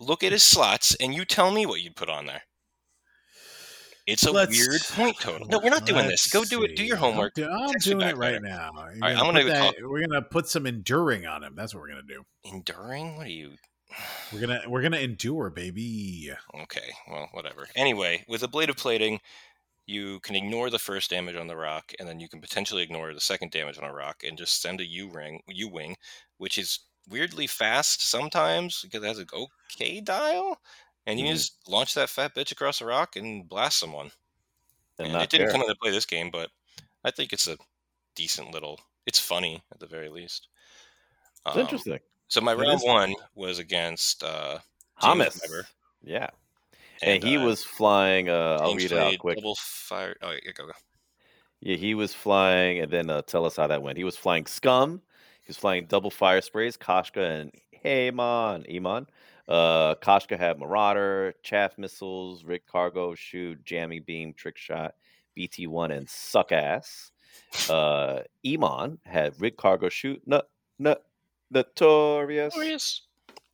[0.00, 2.42] Look at his slots, and you tell me what you'd put on there.
[4.06, 5.48] It's a Let's- weird point total.
[5.48, 6.26] No, we're not doing this.
[6.30, 6.76] Go do it.
[6.76, 7.32] Do your homework.
[7.38, 8.40] I'm, do- I'm doing it right later.
[8.40, 8.70] now.
[8.74, 11.54] You're right, gonna I'm gonna that- We're gonna put some enduring on him.
[11.56, 12.22] That's what we're gonna do.
[12.44, 13.16] Enduring?
[13.16, 13.52] What are you?
[14.32, 16.30] We're gonna we're gonna endure, baby.
[16.62, 17.68] Okay, well, whatever.
[17.76, 19.20] Anyway, with ablative plating,
[19.86, 23.14] you can ignore the first damage on the rock, and then you can potentially ignore
[23.14, 25.96] the second damage on a rock, and just send a U ring, U wing,
[26.38, 30.60] which is weirdly fast sometimes because it has an okay dial,
[31.06, 31.32] and you Mhm.
[31.32, 34.12] just launch that fat bitch across a rock and blast someone.
[34.98, 35.52] and And it didn't care.
[35.52, 36.50] come into play this game, but
[37.04, 37.58] I think it's a
[38.14, 38.80] decent little.
[39.06, 40.48] It's funny at the very least.
[41.46, 42.00] It's Um, interesting.
[42.28, 44.60] So my round one was against uh,
[45.02, 45.64] James Hamas.
[46.02, 46.30] Yeah.
[47.02, 48.28] And, he uh, was flying.
[48.28, 49.36] Uh, I'll read it out quick.
[49.36, 50.16] Double fire.
[50.22, 50.72] Oh, yeah, go go.
[51.60, 53.98] Yeah, he was flying, and then uh, tell us how that went.
[53.98, 55.02] He was flying Scum.
[55.44, 57.52] He was flying double fire sprays, Koshka and
[57.84, 59.06] Heyman, Emon.
[59.46, 64.94] Uh, Koshka had Marauder, Chaff Missiles, Rigged Cargo, Chute, Jammy Beam, Trick Shot,
[65.38, 67.10] BT1, and Suck Ass.
[67.68, 71.04] Uh, Emon had Rigged Cargo, Chute, Nut, Nut,
[71.50, 73.02] Notorious, Glorious.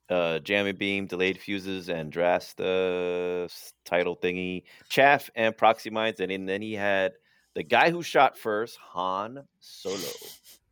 [0.09, 3.51] uh, Jamming Beam, Delayed Fuses, and Drasta
[3.85, 6.21] title thingy, Chaff, and Proxy Mines.
[6.21, 7.15] And, then he had
[7.55, 9.97] the guy who shot first, Han Solo,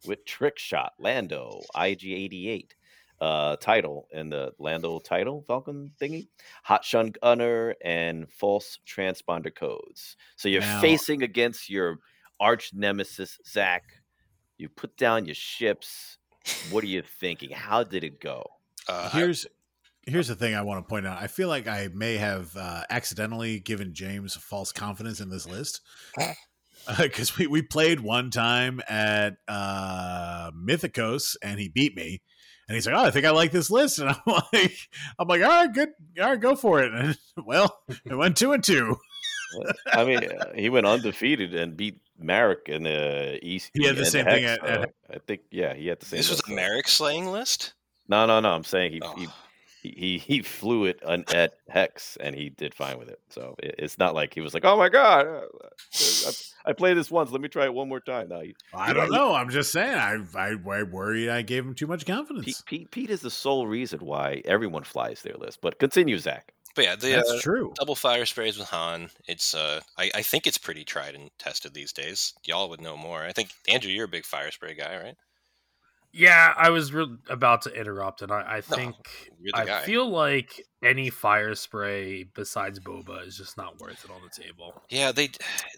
[0.09, 2.75] with Trick Shot, Lando, IG 88
[3.21, 6.29] uh, title, and the Lando title Falcon thingy,
[6.67, 10.17] Hotshot Gunner, and False Transponder Codes.
[10.37, 11.99] So you're Now- facing against your
[12.41, 13.85] arch nemesis, Zach.
[14.57, 16.19] You put down your ships.
[16.71, 17.51] What are you thinking?
[17.51, 18.45] How did it go?
[18.89, 19.47] Uh, Here's
[20.07, 21.21] here's the thing I want to point out.
[21.21, 25.83] I feel like I may have uh, accidentally given James false confidence in this list
[26.99, 32.23] because we we played one time at uh, Mythicos and he beat me.
[32.69, 34.77] And he's like, "Oh, I think I like this list," and I'm like,
[35.19, 35.89] "I'm like, all right, good,
[36.21, 38.97] all right, go for it." And well, it went two and two.
[39.93, 43.71] I mean, uh, he went undefeated and beat Marek in the East.
[43.73, 46.19] He had the and same thing at- at- I think, yeah, he had the same.
[46.19, 47.73] this was list, a Merrick slaying list.
[48.07, 48.51] No, no, no.
[48.51, 49.15] I'm saying he Oh.
[49.17, 49.27] he,
[49.95, 53.21] he he he flew it on, at Hex and he did fine with it.
[53.29, 55.41] So it, it's not like he was like, "Oh my god, uh,
[56.65, 57.31] I, I played this once.
[57.31, 59.35] Let me try it one more time." No, he, I don't know.
[59.35, 59.95] I'm just saying.
[59.95, 62.63] I I, I worried I gave him too much Pete, confidence.
[62.67, 65.61] Pete Pete is the sole reason why everyone flies their list.
[65.61, 66.53] But continue, Zach.
[66.75, 67.73] But yeah, the That's uh, true.
[67.75, 69.11] double fire sprays with Han.
[69.27, 72.35] It's uh, I, I think it's pretty tried and tested these days.
[72.45, 73.25] Y'all would know more.
[73.25, 75.17] I think Andrew, you're a big fire spray guy, right?
[76.13, 78.97] Yeah, I was re- about to interrupt, and I, I think
[79.41, 79.83] you're I guy.
[79.83, 84.83] feel like any fire spray besides boba is just not worth it on the table.
[84.89, 85.31] Yeah, they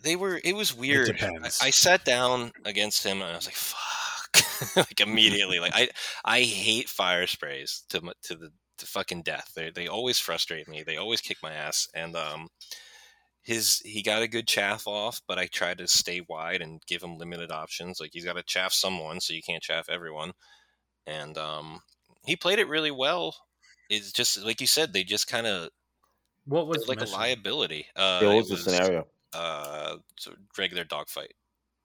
[0.02, 0.40] they were.
[0.44, 1.20] It was weird.
[1.20, 1.36] I.
[1.60, 5.58] I sat down against him and I was like, "Fuck!" like immediately.
[5.58, 5.88] Like I
[6.24, 9.52] I hate fire sprays to to the to fucking death.
[9.54, 10.82] They they always frustrate me.
[10.82, 11.88] They always kick my ass.
[11.94, 12.48] And um,
[13.50, 17.02] his he got a good chaff off, but I tried to stay wide and give
[17.02, 18.00] him limited options.
[18.00, 20.32] Like he's got to chaff someone, so you can't chaff everyone.
[21.06, 21.80] And um,
[22.24, 23.34] he played it really well.
[23.88, 25.70] It's just like you said, they just kind of
[26.44, 27.86] What was like the a liability.
[27.96, 29.06] Uh, what it was the scenario?
[29.32, 31.34] uh so regular dogfight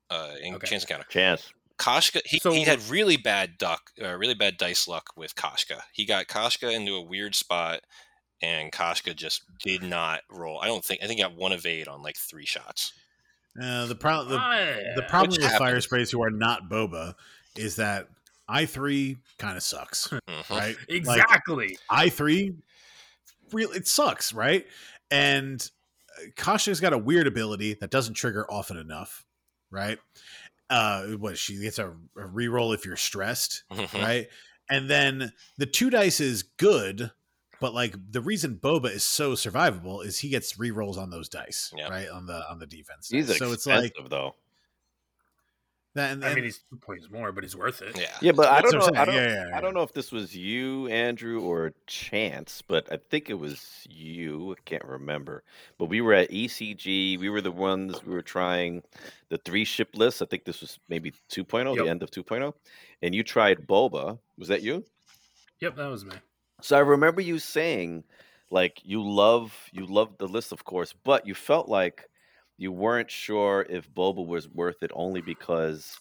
[0.09, 0.67] uh in Okay.
[0.67, 1.53] chance encounter Chance.
[1.77, 5.81] Koshka he, So- he had really bad duck uh, really bad dice luck with Koshka
[5.93, 7.81] he got Koshka into a weird spot
[8.41, 11.87] and Koshka just did not roll I don't think I think he got one evade
[11.87, 12.93] on like three shots
[13.61, 15.83] Uh, the problem the, Ah, the problem Which with fire happens.
[15.85, 17.15] sprays who are not boba
[17.55, 18.09] is that
[18.47, 20.49] I three kind of sucks, Mhm.
[20.49, 20.75] right?
[20.89, 21.77] Like, exactly.
[21.89, 22.53] I three,
[23.51, 24.67] real it sucks, right?
[25.09, 25.67] And
[26.17, 29.25] uh, Kasha's got a weird ability that doesn't trigger often enough,
[29.71, 29.97] right?
[30.69, 33.93] Uh, what she gets a, a reroll if you're stressed, Mhm.
[34.03, 34.27] right?
[34.69, 37.11] And then the two dice is good,
[37.59, 41.73] but like the reason Boba is so survivable is he gets rerolls on those dice,
[41.77, 41.89] Yeah.
[41.89, 42.09] right?
[42.09, 43.09] On the on the defense.
[43.09, 44.35] He's so it's like expensive though.
[45.95, 46.11] that.
[46.11, 47.97] And, I mean, he's two points more, but he's worth it.
[47.97, 48.85] yeah Yeah, but I don't know.
[48.87, 49.29] I'm don't, saying.
[49.29, 53.29] Yeah, yeah, I don't know if this was you, Andrew, or Chance, but I think
[53.29, 54.51] it was you.
[54.51, 55.43] I can't remember.
[55.77, 57.17] But we were at ECG.
[57.19, 58.83] We were the ones we were trying
[59.29, 60.21] the three ship list.
[60.21, 61.85] I think this was maybe 2.0, Yep.
[61.85, 62.53] the end of 2.0.
[63.01, 64.19] And you tried Boba.
[64.37, 64.83] Was that you?
[65.61, 66.15] Yep, that was me.
[66.65, 68.03] So I remember you saying
[68.49, 72.09] like you love you love the list, of course, but you felt like
[72.57, 75.97] you weren't sure if Boba was worth it only because.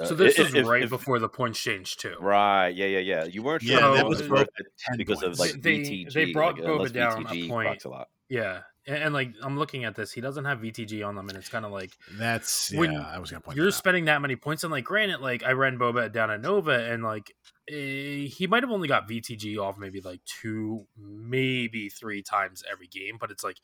[0.00, 2.16] Uh, So this i- was if- right if- before the points changed too.
[2.18, 3.24] Right, yeah, yeah, yeah.
[3.24, 5.52] You weren't sure Yeah, if that it was was worth it 10 because of like
[5.60, 6.12] They- VTG.
[6.14, 7.84] they brought like, Boba unless down a point.
[7.84, 8.08] a lot.
[8.28, 11.36] Yeah, and, and like I'm looking at this, he doesn't have VTG on them, and
[11.38, 13.06] it's kind of like That's yeah.
[13.06, 13.56] I was gonna point.
[13.56, 13.78] you're that out.
[13.78, 17.02] spending that many points, and like granted, like I ran Boba down at Nova, and
[17.04, 17.34] like
[17.68, 22.86] eh, he might have only got VTG off maybe like two, maybe three times every
[22.86, 23.58] game, but it's like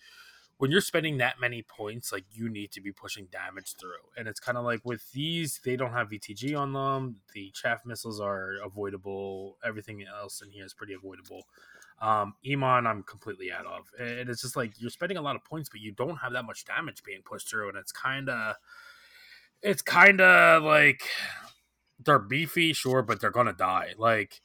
[0.61, 4.29] when you're spending that many points, like you need to be pushing damage through, and
[4.29, 7.17] it's kind of like with these, they don't have VTG on them.
[7.33, 9.57] The chaff missiles are avoidable.
[9.65, 11.47] Everything else in here is pretty avoidable.
[12.03, 15.45] Um, Emon, I'm completely out of, and it's just like you're spending a lot of
[15.45, 18.57] points, but you don't have that much damage being pushed through, and it's kind of,
[19.63, 21.03] it's kind of like
[22.05, 23.95] they're beefy, sure, but they're gonna die.
[23.99, 24.41] Like,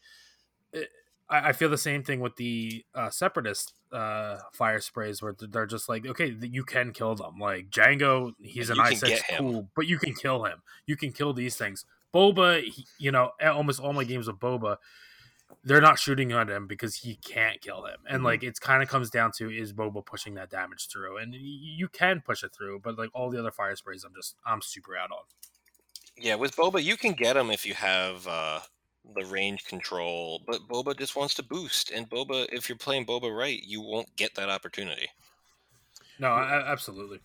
[0.74, 0.90] it,
[1.30, 5.66] I, I feel the same thing with the uh, separatist uh, fire sprays, where they're
[5.66, 7.40] just like, okay, you can kill them.
[7.40, 9.02] Like Django, he's an ice
[9.38, 10.62] cool, but you can kill him.
[10.86, 11.86] You can kill these things.
[12.14, 14.78] Boba, he, you know, almost all my games with Boba,
[15.64, 17.98] they're not shooting at him because he can't kill him.
[18.08, 18.26] And Mhm.
[18.26, 21.88] like it's kind of comes down to is Boba pushing that damage through, and you
[21.88, 24.96] can push it through, but like all the other fire sprays, I'm just I'm super
[24.96, 25.24] out on.
[26.18, 28.60] Yeah, with Boba, you can get him if you have uh,
[29.16, 31.92] the range control, but Boba just wants to boost.
[31.92, 35.10] And Boba, if you're playing Boba right, you won't get that opportunity.
[36.20, 37.20] No, I, I- absolutely.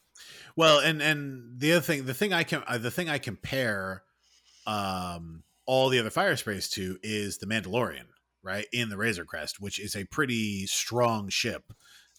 [0.56, 4.02] Well, and and the other thing, the thing I can, uh, the thing I compare,
[4.66, 8.06] um, all the other fire sprays to is the Mandalorian,
[8.42, 8.66] right?
[8.72, 11.72] In the Razor Crest, which is a pretty strong ship,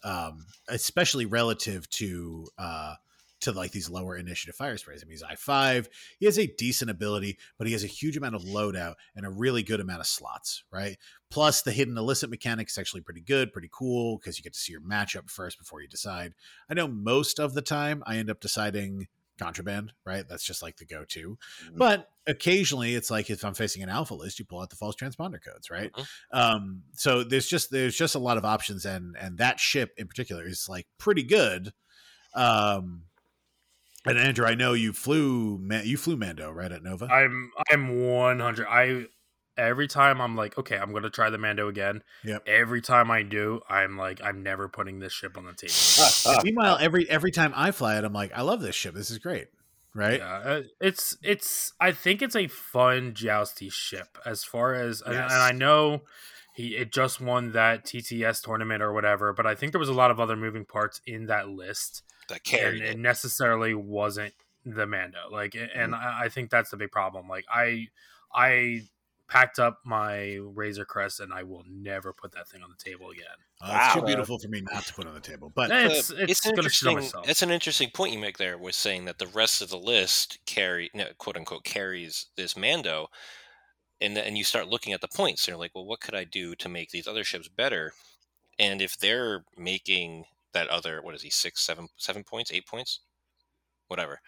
[0.04, 2.96] um, especially relative to uh
[3.42, 5.04] to like these lower initiative fire sprays.
[5.04, 5.90] I mean, he's I five.
[6.20, 9.30] He has a decent ability, but he has a huge amount of loadout and a
[9.30, 10.98] really good amount of slots, right?
[11.30, 14.60] Plus, the hidden illicit mechanic is actually pretty good, pretty cool because you get to
[14.60, 16.34] see your matchup first before you decide.
[16.70, 19.08] I know most of the time I end up deciding
[19.40, 20.28] contraband, right?
[20.28, 21.38] That's just like the go to.
[21.66, 21.78] Mhm.
[21.78, 24.96] But occasionally it's like if I'm facing an alpha list, you pull out the false
[24.96, 25.92] transponder codes, right?
[25.92, 26.08] Mhm.
[26.32, 30.08] Um, so there's just there's just a lot of options and and that ship in
[30.08, 31.74] particular is like pretty good.
[32.36, 33.06] Um
[34.06, 37.06] and Andrew, I know you flew Ma- you flew Mando right at Nova.
[37.06, 38.68] I'm I'm 100.
[38.68, 39.06] I
[39.58, 42.02] every time I'm like, okay, I'm gonna try the Mando again.
[42.24, 42.48] Yep.
[42.48, 46.42] Every time I do, I'm like, I'm never putting this ship on the table.
[46.44, 48.96] Meanwhile, every every time I fly it, I'm like, I love this ship.
[48.96, 49.48] This is great,
[49.94, 50.20] right?
[50.20, 51.74] Yeah, uh, it's it's.
[51.80, 54.18] I think it's a fun jousty ship.
[54.26, 56.02] As far as and, and I know
[56.56, 59.94] he it just won that TTS tournament or whatever, but I think there was a
[59.94, 62.98] lot of other moving parts in that list, That and it it.
[62.98, 64.34] necessarily wasn't
[64.66, 65.30] the Mando.
[65.32, 65.94] Like, and Mm-hmm.
[65.96, 67.28] I, I think that's the big problem.
[67.28, 67.88] Like, I
[68.34, 68.82] I
[69.28, 73.10] packed up my Razor Crest, and I will never put that thing on the table
[73.10, 73.26] again.
[73.62, 74.06] Uh, it's too Wow.
[74.06, 75.52] beautiful for me not to put on the table.
[75.56, 76.96] But It's Uh, it's, an gonna shit on interesting.
[76.96, 77.30] myself.
[77.30, 80.40] It's an interesting point you make there, with saying that the rest of the list
[80.46, 83.10] carry, no, quote unquote, carries this Mando,
[84.02, 85.44] and then and you start looking at the points.
[85.48, 87.94] And you're like, well, what could I do to make these other ships better?
[88.60, 93.00] And if they're making that other, what is he, six, seven, seven points, eight points,
[93.88, 94.20] whatever.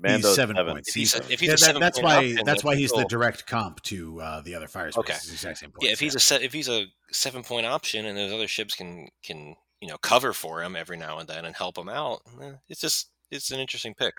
[0.00, 0.72] Mando's he's seven, seven.
[0.74, 0.88] points.
[0.88, 2.76] If he's He's- a- if he's yeah, a that- seven that's why that's that's why
[2.76, 4.98] he's the direct comp to uh, the other fire space.
[5.00, 5.12] Okay.
[5.14, 7.66] It's the exact same Yeah, if points, he's a set, if he's a seven point
[7.66, 11.28] option, and those other ships can can you know cover for him every now and
[11.28, 14.14] then and help him out, eh, it's just it's an interesting pick.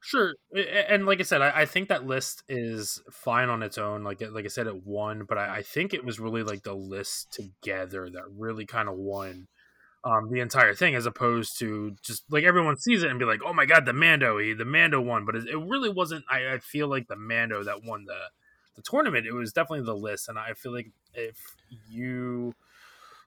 [0.00, 3.62] Sure, A- a- and like I said, I, I think that list is fine on
[3.62, 4.02] its own.
[4.02, 6.74] Like like I said, it won, but I, I think it was really like the
[6.74, 9.46] list together that really kind of won
[10.04, 13.40] um, the entire thing, as opposed to just like everyone sees it and be like,
[13.44, 16.24] "Oh my god, the Mando, he, the Mando won," but it, it really wasn't.
[16.30, 18.18] I, I feel like the Mando that won the
[18.76, 19.26] the tournament.
[19.26, 21.38] It was definitely the list, and I feel like if
[21.88, 22.54] you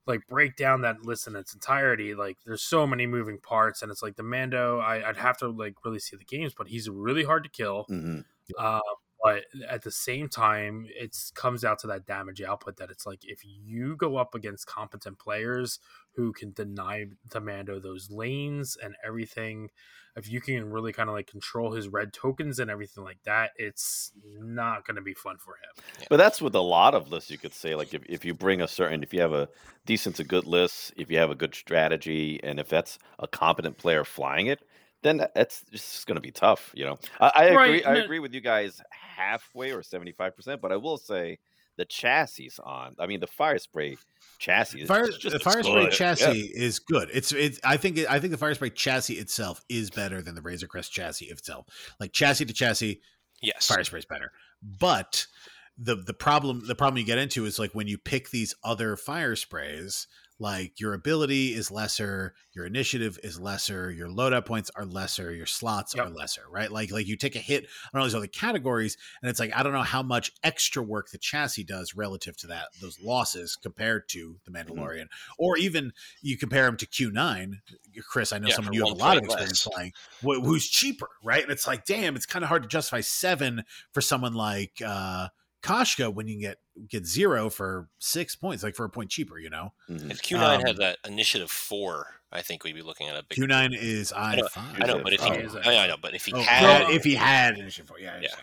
[0.06, 3.92] like break down that list in its entirety like there's so many moving parts and
[3.92, 6.90] it's like the mando I, i'd have to like really see the games but he's
[6.90, 8.24] really hard to kill Mhm.
[8.58, 8.80] uh,
[9.24, 13.20] but at the same time it comes out to that damage output that it's like
[13.24, 15.80] if you go up against competent players
[16.14, 19.70] who can deny the mando those lanes and everything
[20.16, 23.52] if you can really kind of like control his red tokens and everything like that
[23.58, 27.32] it's not going to be fun for him But that's with a lot of lists,
[27.32, 27.76] you could say.
[27.76, 29.50] Like if, if you bring a certain, if you have a
[29.86, 33.78] decent to good list, if you have a good strategy, and if that's a competent
[33.78, 34.62] player flying it,
[35.02, 36.72] then that- that's just going to be tough.
[36.74, 37.86] You know, I, I Right, agree.
[37.86, 40.62] I no- agree with you guys halfway or seventy five percent.
[40.62, 41.40] But I will say
[41.78, 42.96] the chassis on.
[43.00, 43.98] I mean, the fire spray
[44.38, 44.82] chassis.
[44.82, 45.94] is fire, just, the fire spray good.
[45.94, 46.64] chassis Yeah.
[46.64, 47.10] is good.
[47.14, 47.60] It's it's.
[47.64, 50.68] I think it, I think the fire spray chassis itself is better than the Razor
[50.68, 51.68] Crest chassis itself.
[52.00, 53.02] Like chassis to chassis,
[53.42, 54.32] Yes, fire spray is better.
[54.62, 55.26] But
[55.78, 58.98] the the problem the problem you get into is like when you pick these other
[58.98, 60.08] fire sprays
[60.40, 65.46] like your ability is lesser, your initiative is lesser, your loadout points are lesser, your
[65.46, 66.06] slots Yep.
[66.06, 66.72] are lesser, right?
[66.72, 69.64] Like like you take a hit on all these other categories, and it's like I
[69.64, 74.08] don't know how much extra work the chassis does relative to that those losses compared
[74.10, 74.80] to the Mm-hmm.
[74.82, 77.62] Mandalorian, or even you compare him to Q nine.
[78.08, 79.68] Chris, I know Yeah, some of you have a lot of experience less.
[79.74, 79.94] playing.
[80.22, 81.44] Wh- who's cheaper, right?
[81.44, 85.30] And it's like, damn, it's kind of hard to justify seven for someone like uh
[85.64, 86.58] Koshka when you get
[86.88, 89.74] get zero for six points, like for a point cheaper, you know.
[89.88, 93.24] If Q nine Um, had that initiative four, I think we'd be looking at a
[93.24, 93.36] big.
[93.36, 94.82] Q nine is I know- five.
[94.82, 95.60] I know, but if he, Oh.
[95.70, 98.20] I know, but if he Oh, had, yeah, if he had initiative four, yeah, I
[98.22, 98.30] Yeah.
[98.36, 98.40] I-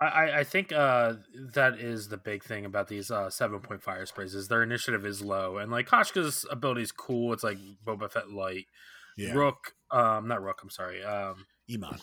[0.00, 1.14] I, I think uh,
[1.54, 5.04] that is the big thing about these uh, seven point fire sprays is their initiative
[5.04, 7.32] is low and like Koshka's ability is cool.
[7.32, 8.66] It's like Boba Fett light.
[9.16, 9.32] yeah.
[9.32, 10.60] Rook, um, not Rook.
[10.62, 11.02] I'm sorry.
[11.02, 12.00] Um, Emon.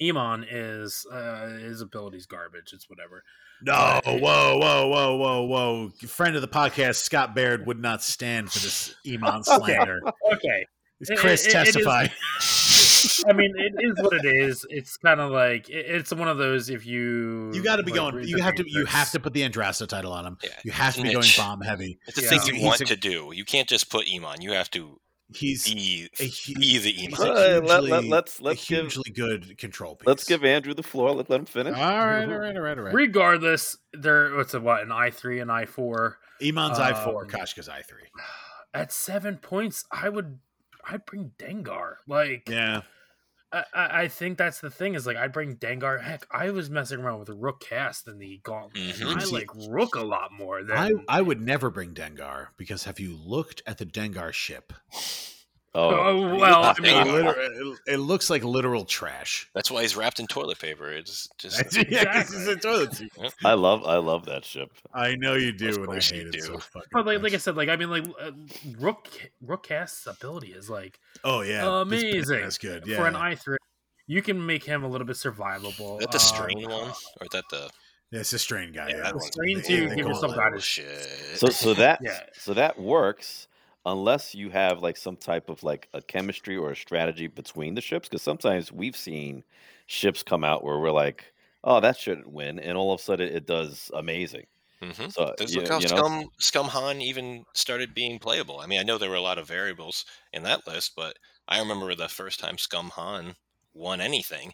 [0.00, 2.72] Emon is uh, his ability's garbage.
[2.74, 3.22] It's whatever.
[3.64, 4.18] No, whoa,
[4.58, 5.90] whoa, whoa, whoa, whoa!
[6.06, 10.00] Friend of the podcast, Scott Baird would not stand for this Emon slander.
[10.34, 10.66] Okay,
[11.16, 12.06] Chris, it- it is- testify.
[13.26, 14.64] I mean it is what it is.
[14.68, 17.90] It's kind of like it, it's one of those if you You got to be
[17.92, 18.26] like, going.
[18.28, 18.64] You the have to.
[18.66, 20.38] You have to put the Andrasta title on him.
[20.42, 21.98] Yeah, You have to a be going bomb heavy.
[22.06, 22.28] It's the Yeah.
[22.30, 23.30] thing you he's want a- to do.
[23.34, 24.40] You can't just put Emon.
[24.42, 25.00] You have to
[25.36, 27.26] He's be a hu- be the he's Emon.
[27.26, 30.06] a Uh, let- let- hugely- let's- a let's give- hugely good control piece.
[30.06, 31.12] Let's give Andrew the floor.
[31.12, 31.76] Let, let him finish.
[31.76, 32.94] All right, all right, all right, all right.
[32.94, 37.68] Regardless, there what's a what an I three and I four Emon's I four, Koshka's
[37.68, 38.08] I three.
[38.74, 39.84] at seven points.
[39.90, 40.38] I would
[40.84, 41.94] I'd bring Dengar.
[42.08, 42.82] Like Yeah,
[43.52, 46.00] I, I I think that's the thing is like I'd bring Dengar.
[46.02, 49.00] Heck, I was messing around with Rook Kast in the Gauntlet.
[49.00, 49.16] and Mhm.
[49.16, 52.84] I See, like Rook a lot more than I I would never bring Dengar because
[52.84, 54.72] have you looked at the Dengar ship?
[55.74, 57.76] Oh, Oh, well, I mean, Dengar.
[57.86, 59.48] it looks like literal trash.
[59.54, 60.90] That's why he's wrapped in toilet paper.
[60.92, 63.12] It's just yeah, 'cause it's a toilet seat.
[63.44, 64.70] I love I love that ship.
[64.92, 66.40] I know you Of do, and I course you hate it do.
[66.40, 68.32] so fucking but like like I said, like I mean, like uh,
[68.78, 69.08] Rook
[69.40, 72.40] Rook Kast's ability is like oh yeah, amazing.
[72.42, 72.84] That's good.
[72.86, 73.56] Yeah, for an I three.
[74.08, 76.00] You can make him a little bit survivable.
[76.00, 77.70] is that the Um, strain one, or is that the
[78.10, 78.88] Yeah, it's a strain guy.
[78.90, 80.64] Yeah, Yeah, The strain They- two, they give call yourself it- guidance.
[80.64, 81.38] shit?
[81.38, 82.20] So so that Yeah.
[82.34, 83.46] so that works
[83.86, 87.80] unless you have like some type of like a chemistry or a strategy between the
[87.80, 88.08] ships.
[88.08, 89.44] Because sometimes we've seen
[89.86, 91.32] ships come out where we're like,
[91.64, 94.46] oh, that shouldn't win, and all of a sudden it does amazing.
[94.82, 98.58] hmm So you, look how you know, Scum Scum Han even started being playable.
[98.60, 101.16] I mean, I know there were a lot of variables in that list, but
[101.48, 103.36] I remember the first time Scum Han
[103.72, 104.52] won anything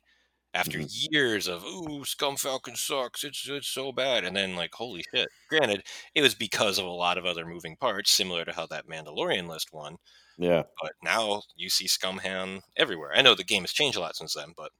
[0.54, 1.14] after Mm-hmm.
[1.14, 5.28] years of ooh Scum Falcon sucks, it's it's so bad, and then like holy shit.
[5.50, 5.82] Granted,
[6.14, 9.48] it was because of a lot of other moving parts, similar to how that Mandalorian
[9.48, 9.96] list won.
[10.38, 10.62] yeah.
[10.82, 13.12] But now you see Scum Han everywhere.
[13.14, 14.70] I know the game has changed a lot since then, but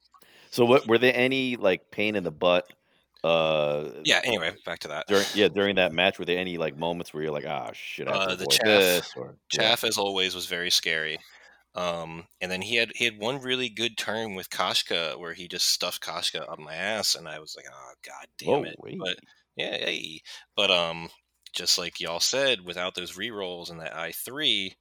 [0.50, 2.66] So what were there any like pain in the butt?
[3.24, 4.20] Uh, yeah.
[4.24, 5.06] Anyway, back to that.
[5.08, 8.08] during yeah during that match, were there any like moments where you're like, ah, shit,
[8.08, 9.60] I Uh, the chaff- this or yeah.
[9.60, 11.18] Chaff, as always, was very scary.
[11.78, 15.46] Um, and then he had he had one really good turn with Koshka where he
[15.48, 18.76] just stuffed Koshka up my ass, and I was like, oh god damn Whoa, it!
[18.78, 18.98] wait.
[18.98, 19.16] But
[19.56, 20.20] yeah, hey.
[20.56, 21.08] but um,
[21.52, 24.76] just like y'all said, without those re-rolls and that I three,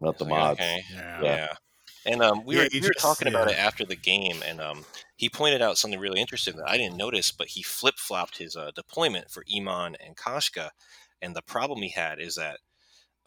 [0.00, 0.60] Not the like, mods.
[0.60, 1.22] okay, yeah.
[1.24, 1.48] yeah.
[2.06, 4.42] And um, we Yeah, were you we were just- talking about it after the game,
[4.46, 4.84] and um,
[5.16, 8.56] he pointed out something really interesting that I didn't notice, but he flip flopped his
[8.56, 10.70] uh, deployment for Emon and Koshka,
[11.20, 12.60] and the problem he had is that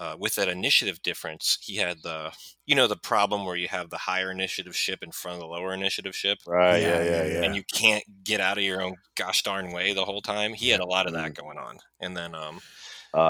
[0.04, 2.34] uh, with that initiative difference, he had the
[2.66, 5.48] you know the problem where you have the higher initiative ship in front of the
[5.48, 6.78] lower initiative ship, Right?
[6.82, 7.44] Yeah, Yeah, yeah, yeah, yeah.
[7.44, 7.44] yeah.
[7.44, 10.54] and you can't get out of your own gosh darn way the whole time.
[10.54, 11.36] He had a lot of that Mm.
[11.36, 12.62] going on, and then um,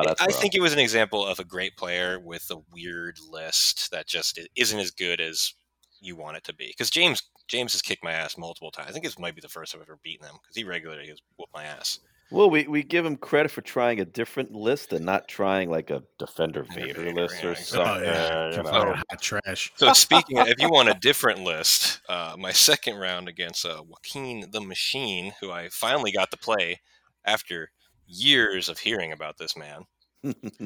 [0.02, 0.42] that's I rough.
[0.42, 4.40] think it was an example of a great player with a weird list that just
[4.56, 5.54] isn't as good as
[6.00, 6.68] you want it to be.
[6.68, 8.90] Because James James has kicked my ass multiple times.
[8.90, 11.20] I think this might be the first I've ever beaten him because he regularly has
[11.38, 12.00] whooped my ass.
[12.34, 15.92] Well, we, we give him credit for trying a different list and not trying like
[15.92, 17.80] a Defender Defender Vader Vader, list or exactly.
[17.80, 18.04] Oh something.
[18.06, 18.96] yeah, you know.
[18.96, 19.72] hot trash.
[19.76, 23.84] So speaking, of, if you want a different list, uh, my second round against uh,
[23.88, 26.82] Joaquin the Machine, who I finally got to play
[27.24, 27.70] after
[28.08, 29.84] years of hearing about this man.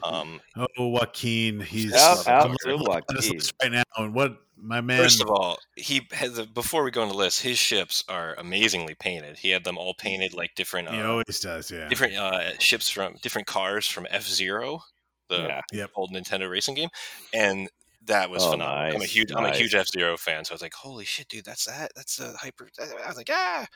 [0.04, 0.40] Um,
[0.78, 3.42] Oh, Joaquin, he's Out- out to looking at this Joaquin.
[3.62, 3.84] right now.
[4.04, 5.02] And what my man?
[5.02, 8.34] First of all, he has the, before we go on the list, his ships are
[8.40, 9.38] amazingly painted.
[9.38, 11.70] He had them all painted like different, he uh, always does.
[11.72, 11.88] Yeah.
[11.90, 14.82] different uh, ships from different cars from F Zero,
[15.30, 15.62] the Yeah.
[15.74, 15.90] Yep.
[15.96, 16.90] old Nintendo racing game,
[17.34, 17.70] and
[18.06, 18.78] that was Oh, phenomenal.
[18.90, 21.06] I'm a nice, huge, I'm a huge F Zero fan, so I was like, holy
[21.06, 22.70] shit, dude, that's that, that's a hyper.
[22.80, 23.68] I was like, ah.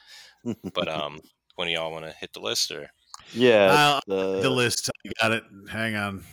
[0.73, 1.19] But um,
[1.55, 2.89] when do y'all want to hit the list or?
[3.33, 4.89] Yeah, the, the list.
[4.89, 5.43] I got it.
[5.69, 6.23] Hang on.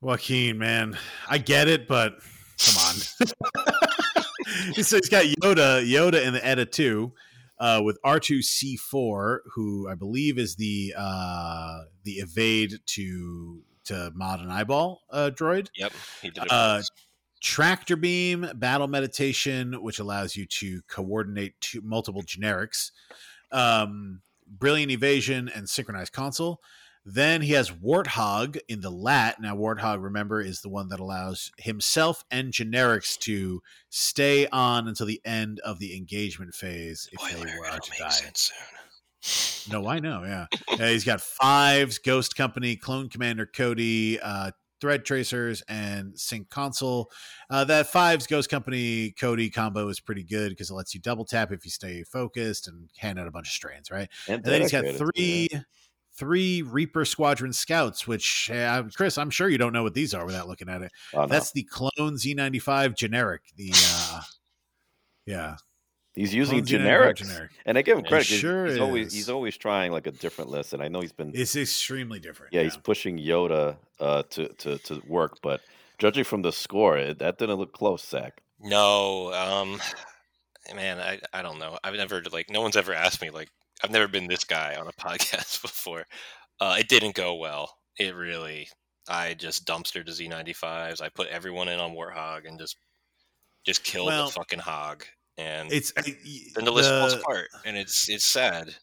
[0.00, 0.98] Joaquin, man.
[1.28, 2.18] I get it, but
[2.58, 2.94] come on.
[4.74, 7.12] so he's got Yoda, Yoda in the Eta-2,
[7.58, 14.50] uh, with R2C4, who I believe is the uh, the evade to to mod an
[14.50, 15.68] eyeball uh, droid.
[15.76, 15.92] Yep,
[16.22, 16.50] he did it.
[16.50, 16.82] Uh.
[17.42, 22.92] Tractor beam, battle meditation, which allows you to coordinate two, multiple generics,
[23.52, 26.60] um, brilliant evasion, and synchronized console.
[27.08, 29.40] Then he has Warthog in the lat.
[29.40, 35.06] Now, Warthog, remember, is the one that allows himself and generics to stay on until
[35.06, 38.10] the end of the engagement phase if Spoiler, they were to die.
[39.70, 40.24] No, I know.
[40.24, 44.50] Yeah, Uh, he's got fives, Ghost Company, Clone Commander Cody, uh,
[44.86, 47.10] Thread Tracers, and Sync Console.
[47.50, 51.24] Uh, that fives Ghost Company Cody combo is pretty good because it lets you double
[51.24, 54.08] tap if you stay focused and hand out a bunch of strains, right?
[54.28, 55.48] And then he's got three.
[55.50, 55.62] yeah.
[56.14, 60.24] Three Reaper Squadron Scouts, which uh, Chris, I'm sure you don't know what these are
[60.24, 60.90] without looking at it.
[61.12, 61.26] Oh, no.
[61.26, 63.42] That's the clone Z95 generic.
[63.56, 64.20] The uh,
[65.26, 65.56] yeah,
[66.16, 67.50] he's using clone Z95 generics, generic.
[67.64, 68.26] and I give him It credit.
[68.28, 71.12] 'cause sure he's always he's always trying like a different list, and I know he's
[71.12, 72.52] been It's extremely different.
[72.52, 75.60] yeah, he's pushing Yoda uh, to to to work, but
[75.98, 78.42] judging from the score, it, that didn't look close, Zach.
[78.60, 79.80] No, um,
[80.74, 81.78] man, I I don't know.
[81.84, 83.50] I've never like no one's ever asked me like
[83.84, 86.06] I've never been this guy on a podcast before.
[86.60, 87.76] Uh, it didn't go well.
[87.98, 88.68] It really.
[89.08, 91.00] I just dumpstered the Z95s.
[91.00, 92.76] I put everyone in on Warthog and just
[93.64, 95.04] just killed Well, the fucking hog.
[95.38, 98.74] And It's then the list falls apart, and it's it's sad.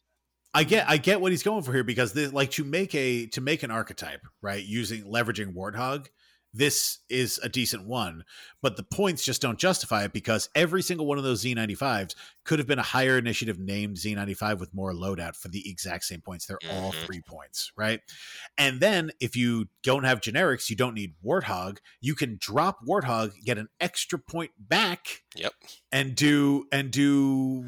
[0.53, 3.25] I get I get what he's going for here because this, like to make a
[3.27, 6.07] to make an archetype right using leveraging Warthog,
[6.53, 8.23] this is a decent one,
[8.61, 12.13] but the points just don't justify it because every single one of those Z95s
[12.45, 16.19] could have been a higher initiative named Z95 with more loadout for the exact same
[16.21, 16.45] points.
[16.45, 17.05] They're all Mhm.
[17.05, 18.01] three points, right?
[18.57, 21.77] And then if you don't have generics, you don't need Warthog.
[22.01, 25.53] You can drop Warthog, get an extra point back, Yep.
[25.91, 27.65] and do and do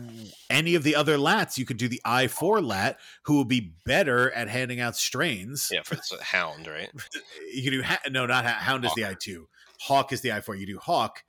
[0.50, 1.58] any of the other lats.
[1.58, 5.70] You could do the I four lat, who will be better at handing out strains.
[5.72, 6.90] Yeah, for the hound, right?
[7.54, 9.48] You can do ha- no, not ha- Hound is the I two.
[9.82, 10.56] Hawk is the I four.
[10.56, 11.24] You do Hawk,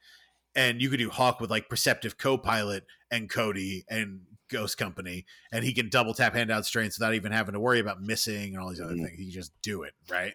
[0.54, 5.64] and you could do Hawk with like Perceptive Co-Pilot and Cody and Ghost Company, and
[5.64, 8.58] he can double tap hand out strains without even having to worry about missing and
[8.62, 9.04] all these other Mhm.
[9.06, 9.18] things.
[9.18, 10.34] He can just do it right.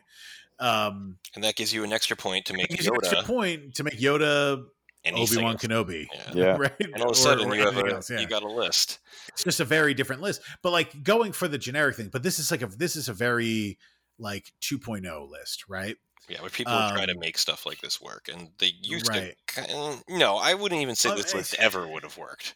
[0.59, 3.83] Um, And that gives you an extra point to make gives extra Yoda point to
[3.83, 4.63] make Yoda
[5.05, 5.57] Obi Wan.
[5.57, 6.07] Kenobi.
[6.13, 6.31] Yeah.
[6.35, 6.57] Yeah.
[6.57, 6.71] Right?
[6.79, 8.19] And all of a sudden, or you have a else, yeah.
[8.19, 8.99] you got a list.
[9.29, 12.37] it's just a very different list but like going for the generic thing but this
[12.37, 13.77] is like a this is a very
[14.19, 15.97] like 2.0 list right
[16.29, 19.15] Yeah, but people try to Um, make stuff like this work, and they used right.
[19.15, 19.35] to.
[19.47, 22.55] Kind no, I wouldn't even say this list ever would have worked.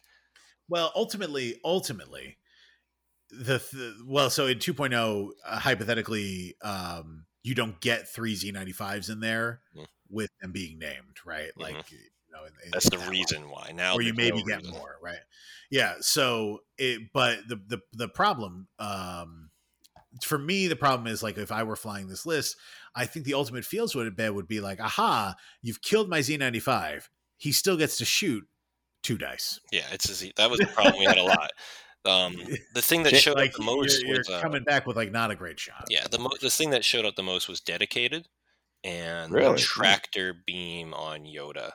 [0.70, 2.38] well ultimately ultimately
[3.30, 9.20] the, th well so in 2.0 uh, hypothetically um you don't get three z95s in
[9.20, 9.88] there Mm.
[10.10, 11.92] with them being named right like Mhm.
[11.92, 12.00] you
[12.32, 13.72] know in- in That's the that reason why.
[13.72, 14.72] Now, or you maybe no get reason.
[14.72, 15.22] more, right?
[15.70, 15.96] Yeah.
[16.02, 19.52] So it, but the the the problem, um,
[20.24, 22.58] for me, the problem is like if I were flying this list,
[22.96, 26.38] I think the ultimate feels would bed would be like, aha, you've killed my Z
[26.38, 27.10] ninety five.
[27.38, 28.44] He still gets to shoot
[29.04, 29.60] two dice.
[29.72, 31.52] Yeah, it's a Z- that was the problem we had a lot.
[32.06, 32.36] Um,
[32.74, 34.96] the thing that showed like up the most you're, you're was uh, coming back with
[34.96, 35.86] like not a great shot.
[35.90, 38.28] yeah, the mo- the thing that showed up the most was dedicated
[38.84, 39.54] and Really?
[39.56, 41.72] the tractor beam on Yoda,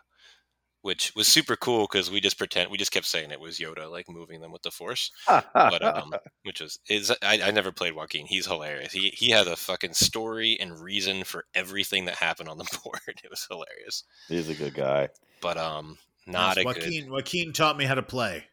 [0.83, 3.91] which was super cool because we just pretend we just kept saying it was Yoda
[3.91, 5.11] like moving them with the Force.
[5.29, 6.13] but um,
[6.45, 8.27] which was is I, I never played Joaquin.
[8.27, 8.93] He's hilarious.
[8.93, 13.01] He he had a fucking story and reason for everything that happened on the board.
[13.23, 14.05] It was hilarious.
[14.29, 15.09] he's a good guy.
[15.43, 17.03] But um, not Yes, a Joaquin.
[17.05, 17.11] good.
[17.11, 18.45] Joaquin taught me how to play.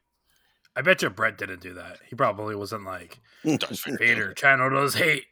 [0.75, 1.97] I bet you Brett didn't do that.
[2.07, 3.97] He probably wasn't like Darth Vader.
[3.97, 5.25] Vader channel does hate.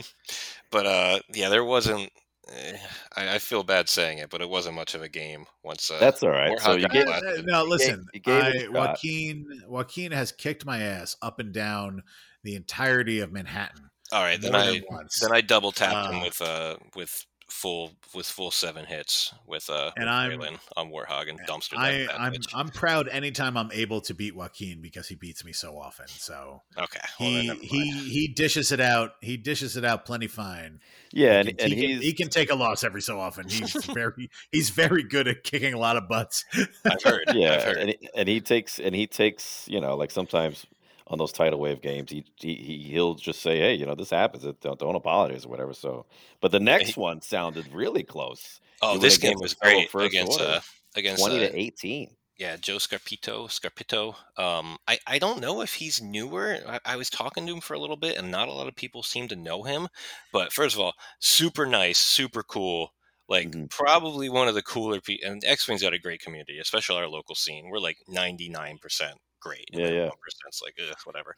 [0.72, 2.10] but uh, yeah, there wasn't.
[2.50, 2.76] Eh,
[3.16, 5.90] I, I feel bad saying it, but it wasn't much of a game once.
[5.90, 6.58] Uh, That's all right.
[6.60, 8.06] So you got get last- Uh, no, listen.
[8.12, 8.72] you gave it a I, shot.
[8.72, 12.02] Joaquin Joaquin has kicked my ass up and down
[12.44, 13.90] the entirety of Manhattan.
[14.12, 15.20] all right, then more I than once.
[15.20, 19.68] then I double tapped him Uh, with uh with full with full seven hits with
[19.68, 21.76] uh And with I'm- Braylen on Warthog and dumpster.
[21.76, 22.46] I, that, that I'm bitch.
[22.54, 26.06] I'm proud anytime I'm able to beat Joaquin because he beats me so often.
[26.08, 27.00] So okay.
[27.18, 29.12] well, he he he dishes it out.
[29.20, 30.80] He dishes it out plenty fine.
[31.12, 33.48] yeah, He and, can, and he, can, he can take a loss every so often.
[33.48, 36.44] He's very he's very good at kicking a lot of butts.
[36.84, 37.24] I've heard.
[37.28, 37.76] I've yeah, heard.
[37.76, 40.66] and he, and he takes and he takes you know like sometimes
[41.10, 44.10] on those tidal wave games he, he he- he'll just say hey you know this
[44.10, 46.06] happens don't, don't apologize or whatever so
[46.40, 50.52] but the next one sounded really close Oh, this game was great against Order.
[50.54, 50.60] uh,
[50.96, 53.46] against 20 uh, to 18 yeah Joe Scarpito.
[53.48, 54.14] Scarpito.
[54.42, 56.56] Um, I I don't know if he's newer.
[56.66, 58.74] I, I was talking to him for a little bit, and not a lot of
[58.74, 59.88] people seem to know him.
[60.32, 62.94] But first of all, super nice, super cool.
[63.28, 63.68] Like Mhm.
[63.68, 65.28] probably one of the cooler people.
[65.30, 67.68] And X Wing's got a great community, especially our local scene.
[67.68, 69.68] We're like ninety nine percent great.
[69.72, 70.10] Yeah, yeah.
[70.48, 71.34] It's like ugh, whatever.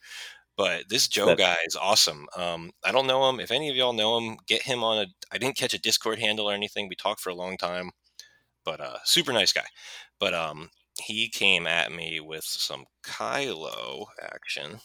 [0.57, 2.27] But this Joe That- guy is awesome.
[2.37, 3.41] Um, I don't know him.
[3.41, 5.07] If any of y'all know him, get him on a.
[5.33, 6.89] I didn't catch a Discord handle or anything.
[6.89, 7.91] We talked for a long time,
[8.65, 9.65] but uh, super nice guy.
[10.21, 10.69] But um,
[11.03, 14.79] he came at me with some Kylo action.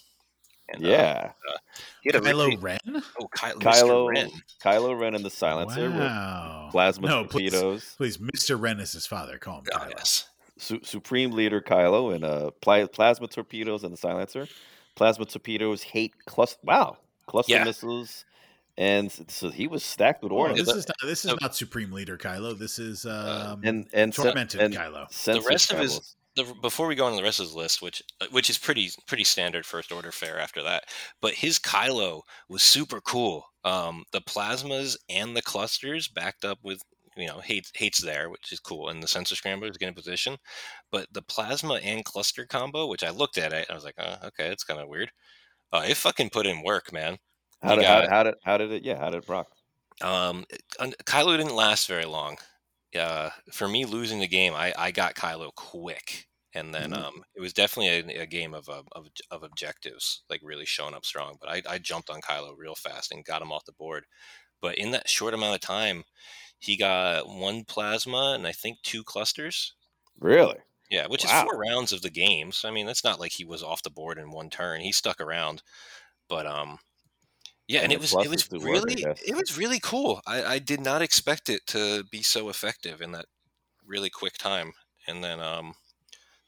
[0.69, 1.31] And, uh, Yeah,
[2.01, 2.79] he had a Kylo really- Ren.
[2.87, 3.61] oh, Ky- Mr.
[3.61, 4.29] Kylo Ren.
[4.61, 6.67] Kylo Ren and the Silencer Wow.
[6.71, 7.53] plasma No, please,
[7.97, 8.59] please, Mr.
[8.59, 9.37] Ren is his father.
[9.37, 9.89] Call him Oh, Kylo.
[9.97, 10.27] yes.
[10.57, 14.47] Su- Supreme Leader Kylo and uh, pla- plasma torpedoes and the silencer.
[14.95, 16.59] Plasma torpedoes hate cluster.
[16.63, 16.97] Wow,
[17.27, 17.63] cluster Yeah.
[17.63, 18.25] missiles,
[18.77, 21.91] and so he was stacked with Oh, this is not, this is so- not Supreme
[21.91, 22.57] Leader Kylo.
[22.57, 25.11] This is um, and and tormented and Kylo.
[25.11, 28.03] censored rest of his- the, before we go on the rest of his list, which
[28.21, 30.83] uh, which is pretty pretty standard first order fare after that,
[31.21, 33.43] but his Kylo was super cool.
[33.63, 36.81] Um, the plasmas and the clusters backed up with
[37.17, 40.37] you know hates hates there, which is cool, and the sensor scrambler is getting position.
[40.91, 44.17] But the plasma and cluster combo, which I looked at it, I was like, oh,
[44.29, 45.11] okay, it's kind of weird.
[45.73, 47.17] Uh, it fucking put in work, man.
[47.61, 48.83] How did, how, how did how did it?
[48.83, 49.47] Yeah, how did it rock?
[50.01, 50.45] Um,
[50.79, 52.37] Kylo didn't last very long.
[52.97, 56.93] Uh, for me, losing the game, I, I got Kylo quick, and then Mhm.
[56.93, 58.87] um, it was definitely a, a game of, of
[59.31, 61.37] of objectives, like really showing up strong.
[61.39, 64.05] But I, I jumped on Kylo real fast and got him off the board.
[64.61, 66.03] But in that short amount of time,
[66.59, 69.75] he got one plasma and I think two clusters.
[70.19, 70.59] Really?
[70.89, 71.25] Yeah, which Wow.
[71.25, 72.51] is four rounds of the game.
[72.51, 74.81] So I mean, it's not like he was off the board in one turn.
[74.81, 75.61] He stuck around,
[76.29, 76.79] but um,
[77.67, 80.21] yeah, and Yeah, it was it was the work, really it was really cool.
[80.27, 83.27] I, I did not expect it to be so effective in that
[83.85, 84.73] really quick time.
[85.07, 85.75] And then um,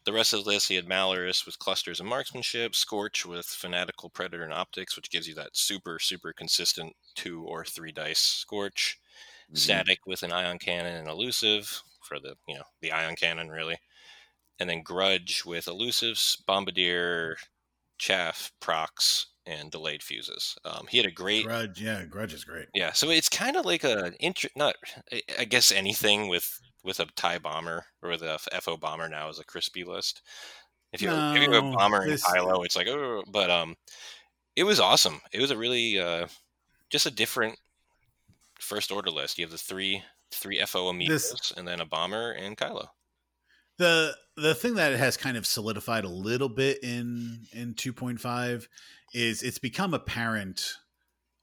[0.05, 4.09] the rest of the list, he had Malarus with clusters and marksmanship, Scorch with fanatical
[4.09, 8.99] predator and optics, which gives you that super super consistent two or three dice Scorch
[9.51, 9.57] Mhm.
[9.57, 13.77] static with an ion cannon and elusive for the you know the ion cannon really
[14.59, 17.37] and then grudge with elusives bombardier
[17.97, 22.67] chaff procs and delayed fuses um, he had a great Grudge, yeah, Grudge is great.
[22.73, 24.75] yeah so it's kind of like a int- not
[25.39, 26.47] I- guess anything with
[26.83, 30.21] with a tie bomber or with a F- fo bomber now is a crispy list
[30.93, 33.49] if you, if you have a No, bomber and this- Kylo, it's like oh but
[33.49, 33.75] um
[34.55, 36.27] it was awesome it was a really uh
[36.89, 37.57] just a different
[38.59, 39.37] first order list.
[39.37, 42.87] You have the three three FO amigos This- and then a bomber and Kylo.
[43.77, 48.67] the the thing that has kind of solidified a little bit in in 2.5
[49.13, 50.75] is it's become apparent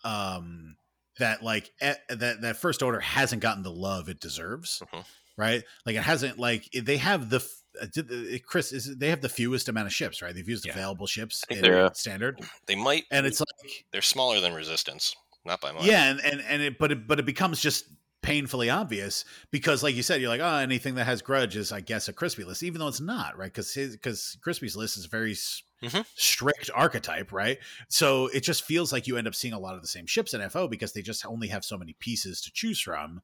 [0.05, 0.77] um
[1.19, 5.05] that like e- that that first order hasn't gotten the love it deserves Mhm.
[5.37, 7.45] right like it hasn't like they have the
[7.81, 10.65] uh, did the- chris is they have the fewest amount of ships right they've used
[10.67, 10.73] Yeah.
[10.73, 15.15] available ships in they're- standard They might and it's like they're smaller than resistance,
[15.47, 15.85] not by much.
[15.85, 17.85] yeah and and, and it but it but it becomes just
[18.23, 21.81] painfully obvious because like you said you're like oh anything that has grudge is i
[21.81, 25.05] guess a crispy list even though it's not right because his because crispy's list is
[25.05, 26.07] a very s- Mhm.
[26.17, 29.83] strict archetype right so it just feels like you end up seeing a lot of
[29.83, 32.81] the same ships in fo because they just only have so many pieces to choose
[32.81, 33.21] from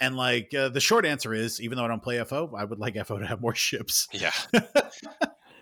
[0.00, 2.78] and like uh, the short answer is even though i don't play fo i would
[2.78, 4.30] like fo to have more ships Yeah.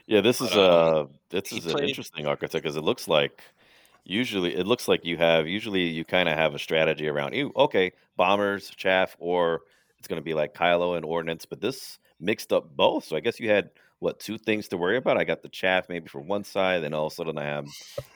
[0.07, 3.41] Yeah, this is But, uh this he is an interesting architect because it looks like
[4.05, 7.53] usually it looks like you have usually you kind of have a strategy around you
[7.57, 9.61] okay bombers chaff or
[9.99, 13.21] it's going to be like Kylo and ordnance but this mixed up both so I
[13.21, 13.71] guess you had
[14.03, 16.93] what two things to worry about I got the chaff maybe from one side and
[16.93, 17.67] all of a sudden I am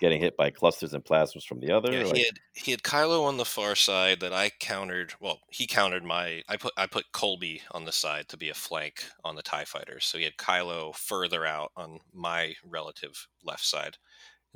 [0.00, 2.82] getting hit by clusters and plasmas from the other Yeah, like, he had he had
[2.82, 5.14] Kylo on the far side that I countered.
[5.20, 6.42] Well, he countered my.
[6.48, 9.64] I put I put Kullbee on the side to be a flank on the Tie
[9.64, 10.06] Fighters.
[10.06, 13.96] So he had Kylo further out on my relative left side,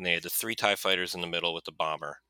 [0.01, 2.21] and they had the three Tie Fighters in the middle with the bomber,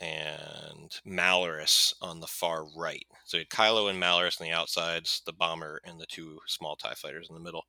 [0.00, 3.06] and Malarus on the far right.
[3.24, 6.76] So you had Kylo and Malarus on the outsides, the bomber, and the two small
[6.76, 7.64] Tie Fighters in the middle.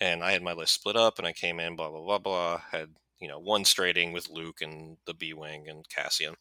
[0.00, 2.58] And I had my list split up, and I came in blah blah blah blah.
[2.72, 6.36] Had you know one straighting with Luke and the B wing and Cassian,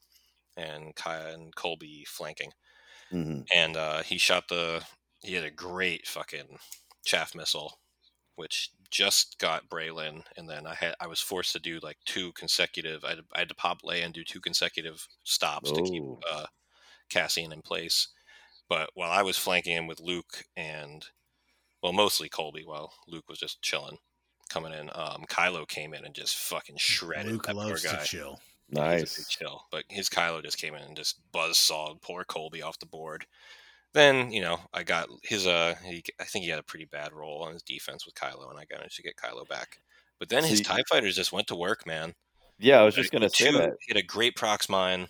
[0.57, 2.53] and Kaya and Kullbee flanking.
[3.11, 3.43] mhm.
[3.53, 4.85] And uh, he shot the.
[5.21, 6.59] He had a great fucking
[7.05, 7.79] chaff missile,
[8.35, 12.31] which just got Braylen, and then I had I was forced to do like two
[12.33, 13.03] consecutive.
[13.03, 16.45] I had, I had to pop lay and do two consecutive stops to keep uh,
[17.09, 18.09] Cassian in place.
[18.69, 21.05] But while I was flanking him with Luke and
[21.81, 23.97] well, mostly Kullbee, while Luke was just chilling,
[24.49, 27.99] coming in, um, Kylo came in and just fucking shredded luke that poor loves to
[28.03, 31.57] chill He's a big nice chill, but his Kylo just came in and just buzz
[31.57, 33.25] sawed poor Kullbee off the board.
[33.93, 37.13] Then you know I got his uh he, I think he had a pretty bad
[37.13, 39.77] role on his defense with Kylo, and I managed to get Kylo back.
[40.19, 42.13] But then his See- Tie Fighters just went to work, man.
[42.59, 45.07] yeah I was just going to say that He had a great prox mine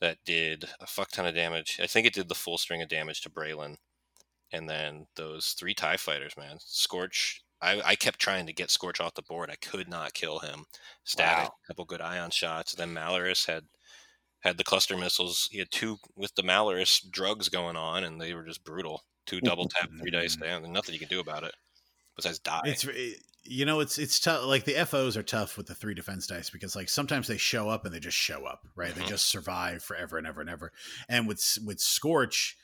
[0.00, 1.78] that did a fuck ton of damage.
[1.82, 3.76] I think it did the full string of damage to Braylen.
[4.52, 6.56] And then those three TIE fighters, man.
[6.58, 9.48] Scorch, I, I kept trying to get Scorch off the board.
[9.48, 10.64] I could not kill him.
[11.04, 11.54] Static, Wow.
[11.64, 12.74] a couple good ion shots.
[12.74, 13.64] Then Malarus had
[14.42, 15.48] had the cluster missiles.
[15.50, 19.02] He had two with the Malarus drugs going on, and they were just brutal.
[19.26, 21.54] Two double tap, three dice down, and nothing you can do about it
[22.16, 22.60] besides die.
[22.64, 22.86] It's
[23.44, 24.44] you know it's it's tough.
[24.44, 27.68] Like the FOs are tough with the three defense dice because like sometimes they show
[27.68, 28.94] up and they just show up, right?
[28.94, 29.08] They Mhm.
[29.08, 30.72] just survive forever and ever and ever.
[31.08, 32.56] And with with Scorch,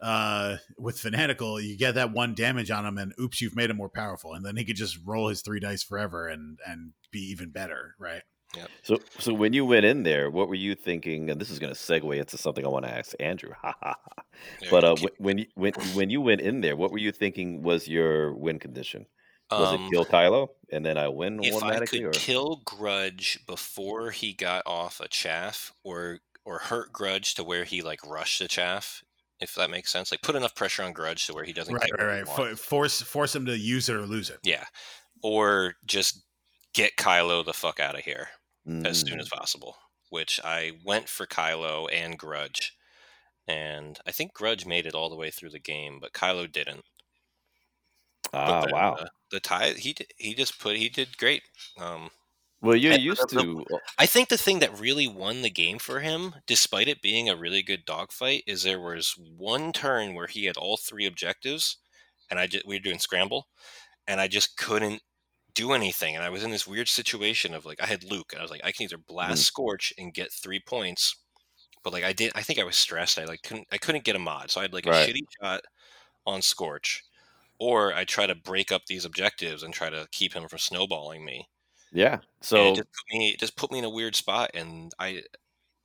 [0.00, 3.76] uh, with Fanatical, you get that one damage on him, and oops, you've made him
[3.78, 7.20] more powerful, and then he could just roll his three dice forever and and be
[7.20, 8.22] even better, right?
[8.82, 11.30] So, so when you went in there, what were you thinking?
[11.30, 13.50] And this is going to segue into something I want to ask Andrew.
[13.60, 14.22] Ha ha ha.
[14.62, 17.62] Yeah, But uh, when you when when you went in there, what were you thinking
[17.62, 19.06] was your win condition?
[19.50, 23.38] Was um, it kill Kylo and then I win if I could or kill Grudge
[23.46, 28.40] before he got off a chaff, or or hurt Grudge to where he like rushed
[28.40, 29.02] the chaff,
[29.40, 31.86] if that makes sense, like put enough pressure on Grudge to where he doesn't Right,
[31.86, 32.26] get right, right.
[32.26, 32.36] wants.
[32.36, 34.38] Fo- force force him to use it or lose it.
[34.42, 34.64] Yeah.
[35.22, 36.25] Or just
[36.76, 38.30] get Kylo the fuck out of here
[38.84, 39.78] as soon Mm, as possible.
[40.10, 42.76] Which I went for Kylo and Grudge.
[43.48, 46.86] And I think Grudge made it all the way through the game, but Kylo didn't.
[48.32, 49.00] Ah then, wow.
[49.00, 51.42] uh, the tie he he just put he did great.
[51.78, 52.10] Um
[52.60, 53.64] Well, you're and used the- to
[53.98, 57.36] I think the thing that really won the game for him, despite it being a
[57.36, 61.78] really good dogfight, is there was one turn where he had all three objectives,
[62.30, 63.48] and I just we were doing scramble,
[64.08, 65.02] and I just couldn't
[65.56, 68.40] do anything, and I was in this weird situation of like I had Luke, and
[68.40, 69.46] I was like I can either blast Mhm.
[69.46, 71.16] Scorch and get three points,
[71.84, 73.18] but like I did, I think I was stressed.
[73.18, 75.62] I like couldn't I couldn't get a mod, so I had like a shitty shot
[76.26, 77.04] on Scorch,
[77.58, 81.24] or I try to break up these objectives and try to keep him from snowballing
[81.24, 81.48] me
[81.92, 82.20] yeah.
[82.42, 85.22] So it just put me it just put me in a weird spot and i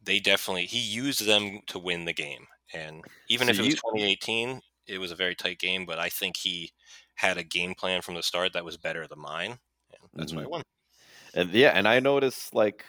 [0.03, 3.74] they definitely he used them to win the game and even So if it was
[3.76, 6.74] you- 2018 it was a very tight game but i think he
[7.22, 9.51] had a game plan from the start that was better than mine
[9.93, 10.63] and that's why i won
[11.34, 12.86] And yeah, and I noticed like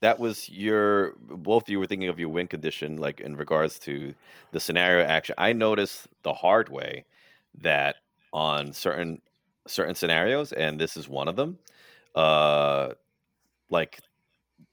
[0.00, 3.78] that was your both of you were thinking of your win condition, like in regards
[3.80, 4.14] to
[4.52, 5.34] the scenario action.
[5.38, 7.04] I noticed the hard way
[7.54, 7.96] that
[8.32, 9.22] on certain
[9.66, 11.58] certain scenarios, and this is one of them,
[12.14, 12.94] uh
[13.70, 14.00] like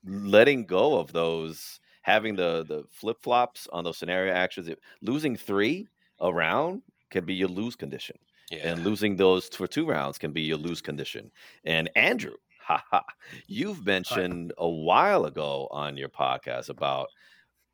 [0.06, 5.36] letting go of those having the the flip flops on those scenario actions, it, losing
[5.38, 5.88] three
[6.22, 8.18] around can be your lose condition
[8.52, 11.32] yeah and losing those for two rounds can be your lose condition.
[11.66, 13.02] And Andrew, haha,
[13.48, 17.08] you've mentioned a while ago on your podcast about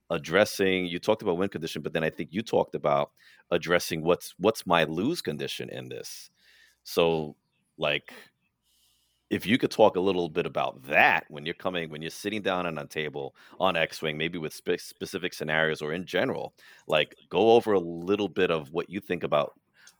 [0.09, 0.85] addressing.
[0.85, 3.11] You talked about win condition, but then I think you talked about
[3.51, 6.29] addressing what's what's my lose condition in this.
[6.83, 7.35] So,
[7.77, 8.13] like,
[9.29, 12.41] if you could talk a little bit about that when you're coming, when you're sitting
[12.41, 16.53] down on a table on X-wing, maybe with spe- specific scenarios or in general,
[16.87, 19.58] like go over a little bit of what you think about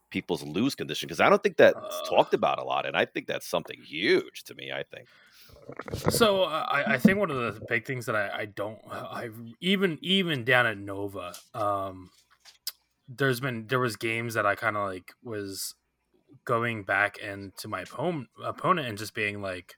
[0.09, 2.09] people's lose condition because I don't think that's Uh.
[2.09, 4.71] talked about a lot, and I think that's something huge to me.
[4.71, 5.07] I think.
[6.09, 9.29] So uh, I, I think one of the big things that I, I don't I
[9.61, 12.09] even even down at Nova, um,
[13.07, 15.75] there's been there was games that I kind of like was
[16.45, 19.75] going back and to my opponent opponent and just being like,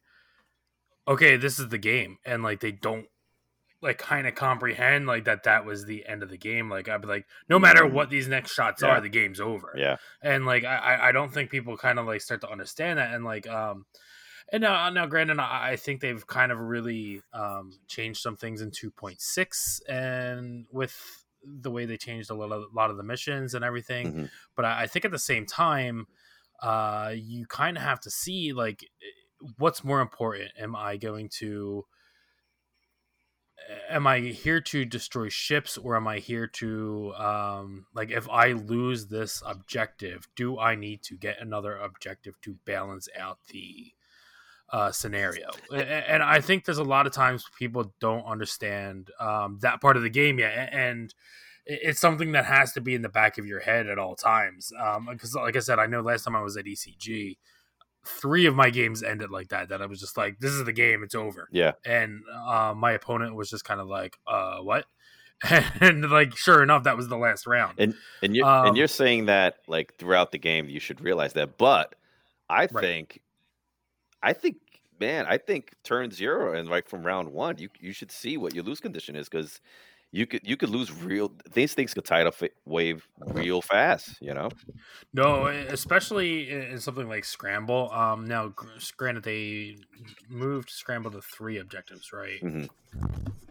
[1.07, 3.07] okay, this is the game, and like they don't
[3.81, 6.69] like kind of comprehend like that that was the end of the game.
[6.69, 8.89] Like I'd be like, no matter what these next shots Yeah.
[8.89, 9.97] are, the game's over Yeah.
[10.21, 13.25] and like I, I- don't think people kind of like start to understand that and
[13.25, 13.85] like um
[14.53, 18.61] and now now granted I, I think they've kind of really um changed some things
[18.61, 20.95] in 2.6 and with
[21.43, 24.29] the way they changed a lot of, a lot of the missions and everything Mhm.
[24.55, 26.05] but I, I think at the same time
[26.61, 28.85] uh you kind of have to see like
[29.57, 31.83] what's more important am i going to
[33.89, 38.51] am i here to destroy ships or am i here to um like if i
[38.53, 43.91] lose this objective do i need to get another objective to balance out the
[44.71, 45.49] uh scenario?
[45.73, 50.03] And i think there's a lot of times people don't understand um that part of
[50.03, 51.13] the game yet and
[51.65, 54.71] it's something that has to be in the back of your head at all times
[54.79, 57.37] um because like i said i know last time i was at ecg
[58.05, 60.73] three of my games ended like that that i was just like this is the
[60.73, 61.73] game it's over Yeah.
[61.85, 64.85] and uh, my opponent was just kind of like uh what
[65.81, 68.87] and like sure enough that was the last round And and you Um, and you're
[68.87, 71.95] saying that like throughout the game you should realize that, but
[72.49, 72.91] I Right.
[72.91, 73.21] think,
[74.21, 74.57] I think,
[74.99, 78.53] man, I think turn zero and like from round one, you you should see what
[78.53, 79.61] your lose condition is because
[80.11, 82.35] you could you could lose real these things could tide up
[82.65, 84.49] wave real fast, you know.
[85.13, 87.91] No, e, especially in in something like Scramble.
[87.91, 88.53] Um, now,
[88.97, 89.77] granted, they
[90.29, 92.41] moved Scramble to three objectives, right?
[92.41, 92.69] Mhm.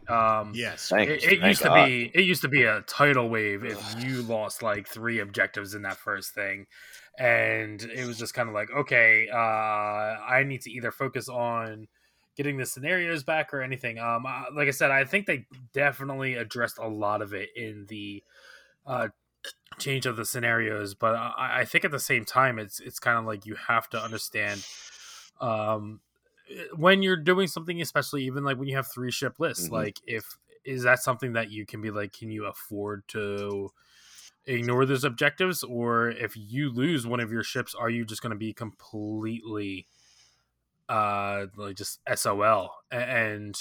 [0.08, 0.90] Um, Yes.
[0.90, 3.84] Thank it, it Thank used to be it used to be a tidal wave if
[3.84, 6.66] you lost like three objectives in that first thing
[7.18, 11.86] and it was just kind of like okay uh i need to either focus on
[12.40, 16.36] getting the scenarios back or anything um uh, like i said i think they definitely
[16.36, 18.24] addressed a lot of it in the
[18.86, 19.08] uh
[19.78, 23.18] change of the scenarios but i, I think at the same time it's it's kind
[23.18, 24.64] of like you have to understand
[25.42, 26.00] um
[26.74, 29.72] when you're doing something especially even like when you have three ship lists Mhm.
[29.72, 33.70] like if is that something that you can be like can you afford to
[34.46, 38.30] ignore those objectives or if you lose one of your ships are you just going
[38.32, 39.86] to be completely
[40.90, 43.56] uh like just sol and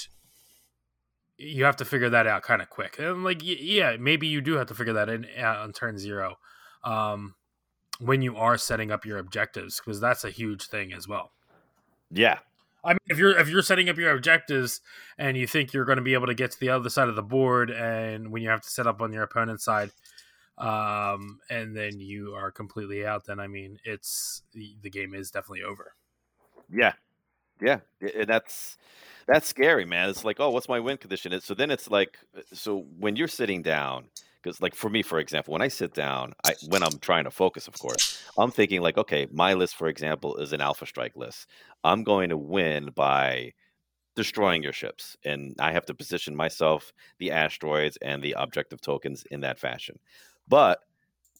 [1.38, 4.54] you have to figure that out kind of quick and like yeah maybe you do
[4.54, 6.36] have to figure that in on turn zero
[6.84, 7.34] um
[8.00, 11.30] when you are setting up your objectives because that's a huge thing as well
[12.10, 12.38] Yeah.
[12.82, 14.80] I mean, if you're if you're setting up your objectives
[15.18, 17.14] and you think you're going to be able to get to the other side of
[17.14, 19.90] the board, and when you have to set up on your opponent's side,
[20.56, 25.30] um, and then you are completely out, then I mean, it's the, the game is
[25.30, 25.92] definitely over.
[26.72, 26.94] Yeah,
[27.60, 28.76] yeah, and that's
[29.26, 30.08] that's scary, man.
[30.08, 31.38] It's like, oh, what's my win condition?
[31.40, 34.06] So then it's like, uh, so when you're sitting down,
[34.42, 37.30] because like for me, for example, when I sit down, I when I'm trying to
[37.30, 41.16] focus, of course, I'm thinking like, okay, my list, for example, is an Alpha Strike
[41.16, 41.46] list.
[41.84, 43.52] I'm going to win by
[44.16, 49.24] destroying your ships, and I have to position myself, the asteroids, and the objective tokens
[49.30, 49.98] in that fashion.
[50.48, 50.80] But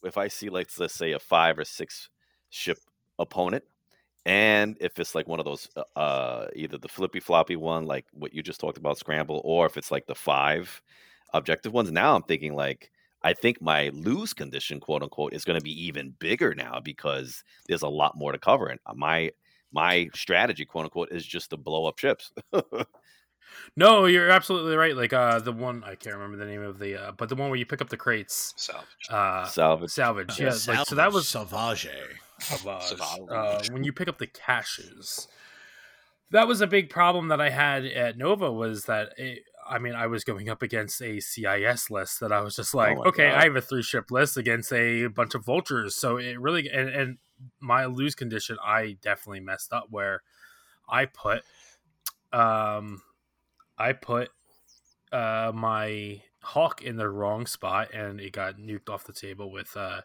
[0.03, 2.09] if I see, like, let's say, a five or six
[2.49, 2.77] ship
[3.19, 3.63] opponent
[4.25, 8.05] and if it's like one of those uh, uh either the flippy floppy one like
[8.13, 10.81] what you just talked about scramble or if it's like the five
[11.33, 12.91] objective ones now i'm thinking like
[13.23, 17.43] i think my lose condition quote unquote is going to be even bigger now because
[17.67, 19.31] there's a lot more to cover and my
[19.71, 22.31] my strategy quote unquote is just to blow up ships
[23.75, 24.95] No, you're absolutely right.
[24.95, 27.49] Like uh, the one I can't remember the name of the, uh, but the one
[27.49, 28.85] where you pick up the crates, Salvage.
[29.09, 30.39] uh, salvage salvage.
[30.39, 31.87] Yeah, like so that was Sauvage.
[32.39, 32.83] Savage.
[32.83, 33.29] Savage.
[33.29, 35.27] Uh, when you pick up the caches,
[36.31, 38.51] that was a big problem that I had at Nova.
[38.51, 42.41] Was that it, I mean I was going up against a CIS list that I
[42.41, 43.37] was just like, my okay, God.
[43.39, 46.89] I have a three ship list against a bunch of vultures, so it really and,
[46.89, 47.17] and
[47.59, 50.21] my lose condition, I definitely messed up where
[50.89, 51.43] I put,
[52.33, 53.01] um,
[53.81, 54.29] I put
[55.11, 59.75] uh my hawk in the wrong spot and it got nuked off the table with
[59.77, 60.01] uh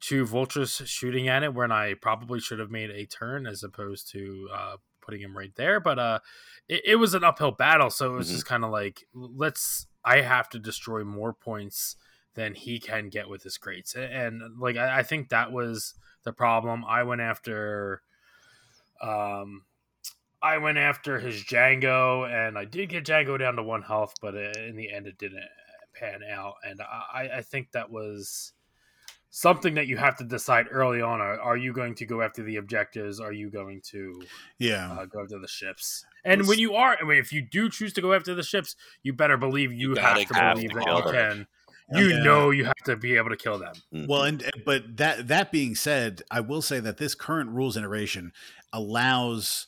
[0.00, 4.10] two vultures shooting at it when I probably should have made a turn as opposed
[4.12, 5.78] to uh, putting him right there.
[5.80, 6.18] But uh,
[6.68, 8.32] it, it was an uphill battle, so it was Mhm.
[8.32, 9.86] just kind of like let's.
[10.04, 11.94] I have to destroy more points
[12.34, 15.94] than he can get with his crates, and, and like I, I think that was
[16.24, 16.84] the problem.
[16.84, 18.02] I went after.
[19.00, 19.64] Um,
[20.42, 24.34] I went after his Django, and I did get Django down to one health, but
[24.34, 25.44] uh, in the end, it didn't
[25.94, 26.54] pan out.
[26.64, 28.52] And I, I think that was
[29.30, 31.20] something that you have to decide early on.
[31.20, 33.20] Are, are you going to go after the objectives?
[33.20, 34.20] Are you going to
[34.58, 34.92] Yeah.
[34.92, 36.04] uh, go after the ships?
[36.24, 38.76] And when you are, I mean, if you do choose to go after the ships,
[39.02, 41.12] you better believe you, You have gotta have believe to that you them.
[41.12, 41.46] can.
[41.94, 42.22] You Yeah.
[42.24, 43.74] know you have to be able to kill them.
[43.92, 44.08] Mhm.
[44.08, 48.32] Well, and but that that being said, I will say that this current rules iteration
[48.72, 49.66] allows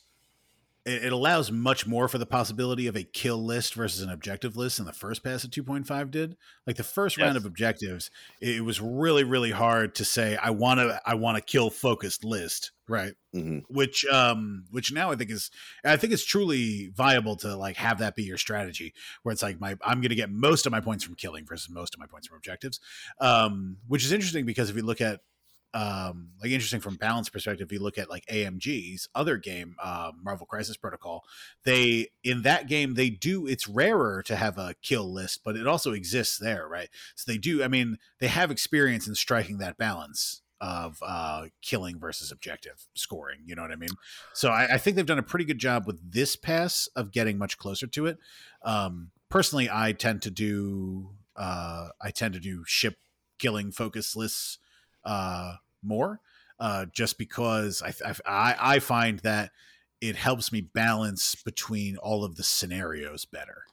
[0.85, 4.55] it, it allows much more for the possibility of a kill list versus an objective
[4.55, 6.37] list than the first pass of 2.5 did.
[6.67, 8.09] Like the first round of objectives,
[8.41, 12.23] it was really really hard to say I want to I want to kill focused
[12.23, 13.13] list, right?
[13.35, 13.63] Mhm.
[13.67, 15.51] which um which now i think is
[15.83, 19.59] i think it's truly viable to like have that be your strategy where it's like
[19.59, 22.27] my i'm gonna get most of my points from killing versus most of my points
[22.27, 22.79] from objectives
[23.19, 25.19] um which is interesting because if you look at
[25.75, 30.13] um like interesting from balance perspective if you look at like amg's other game um
[30.23, 31.23] marvel crisis protocol
[31.65, 35.67] they in that game they do it's rarer to have a kill list but it
[35.67, 36.89] also exists there right?
[37.15, 41.99] So they do i mean they have experience in striking that balance of uh killing
[41.99, 43.89] versus objective scoring you know what i mean?
[44.33, 47.37] So I, I think they've done a pretty good job with this pass of getting
[47.37, 48.17] much closer to it.
[48.63, 52.95] Um personally i tend to do uh i tend to do ship
[53.37, 54.59] killing focus lists
[55.03, 55.55] uh
[55.85, 56.19] more
[56.59, 57.93] uh just because i
[58.25, 59.51] i i find that
[60.01, 63.63] it helps me balance between all of the scenarios better.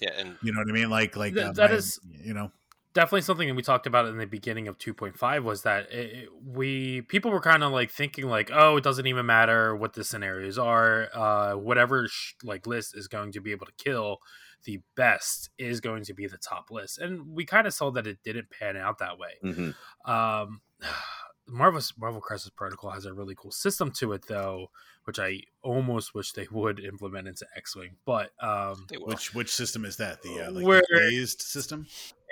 [0.00, 0.90] Yeah, and you know what i mean?
[0.90, 2.50] Like like Th- uh, that my- is- you know?
[2.94, 6.28] definitely something that we talked about in the beginning of 2.5 was that it, it-
[6.44, 10.02] we people were kind of like thinking like oh it doesn't even matter what the
[10.04, 14.18] scenarios are uh whatever sh- like list is going to be able to kill
[14.64, 16.98] the best is going to be the top list.
[16.98, 19.34] And we kind of saw that it didn't pan out that way.
[19.44, 19.74] Mhm.
[20.04, 20.60] um
[21.50, 24.70] Marvel Marvel Crisis Protocol has a really cool system to it though,
[25.04, 27.96] which I almost wish they would implement into X Wing.
[28.04, 30.22] But um, Which which system is that?
[30.22, 31.86] The uh, like Where- the phased system?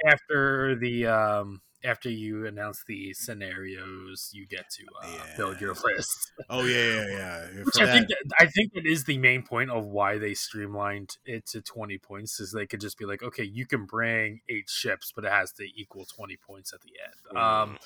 [0.06, 6.32] after the um, after you announce the scenarios, you get to uh, build your list.
[6.50, 7.46] Oh yeah, yeah, yeah.
[7.64, 10.18] Which For I think that- that, I think that is the main point of why
[10.18, 13.86] they streamlined it to twenty points is they could just be like, okay, you can
[13.86, 17.38] bring eight ships, but it has to equal twenty points at the end.
[17.42, 17.78] Um,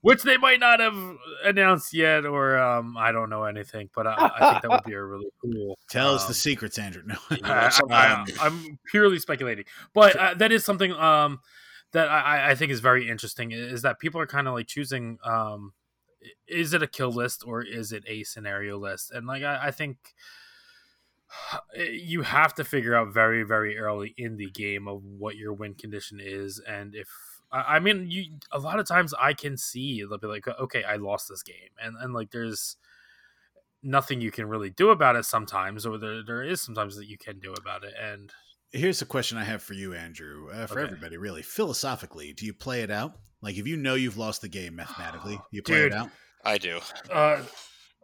[0.00, 0.96] which they might not have
[1.44, 4.94] announced yet, or um, I don't know anything, but I, I think that would be
[4.94, 5.76] a really cool.
[5.90, 7.02] Tell us um, the secrets, Andrew.
[7.04, 7.16] No.
[7.30, 11.40] I, am purely speculating, but uh, that is something um,
[11.92, 13.50] that I, I think is very interesting.
[13.52, 15.72] Is that people are kind of like choosing: um,
[16.46, 19.10] is it a kill list or is it a scenario list?
[19.10, 19.96] And like I, I think
[21.76, 25.74] you have to figure out very, very early in the game of what your win
[25.74, 27.08] condition is, and if
[27.52, 30.84] I I mean, you a lot of times I can see they'll be like, okay,
[30.84, 32.76] I lost this game, and and like there's
[33.82, 37.18] nothing you can really do about it sometimes, or there there is sometimes that you
[37.18, 38.32] can do about it, and
[38.70, 40.50] Here's a question I have for you, Andrew.
[40.52, 40.82] Uh, for Okay.
[40.92, 41.40] everybody, really.
[41.40, 43.14] Philosophically, do you play it out?
[43.40, 45.92] Like, if you know you've lost the game mathematically, you play Dude.
[45.92, 46.10] it out.
[46.44, 46.80] I do.
[47.10, 47.42] Uh,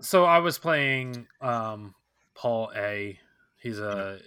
[0.01, 1.95] so I was playing um,
[2.35, 3.19] Paul A.
[3.61, 4.19] He's a,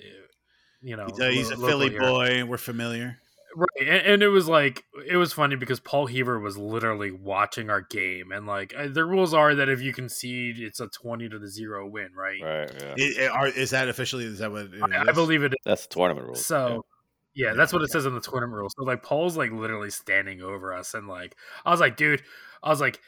[0.82, 2.01] you know, He's a, he's a Philly here.
[2.01, 2.45] boy.
[2.45, 3.18] We're familiar.
[3.58, 3.88] Right?
[3.88, 7.82] And, and it was like it was funny because Paul Heaver was literally watching our
[7.82, 11.47] game, and like the rules are that if you concede, it's a twenty to the
[11.47, 12.41] zero win, right?
[12.41, 12.97] Right.
[12.97, 13.26] Yeah.
[13.26, 14.26] I- I- are, is that officially?
[14.26, 14.68] Is that what?
[14.74, 15.53] It I, I believe it.
[15.66, 16.45] That's the tournament rules.
[16.45, 16.86] So.
[17.36, 18.74] Yeah, that's what it says in the tournament rules.
[18.76, 22.24] So like Paul's like literally standing over us and like I was like, dude,
[22.64, 22.99] I was like,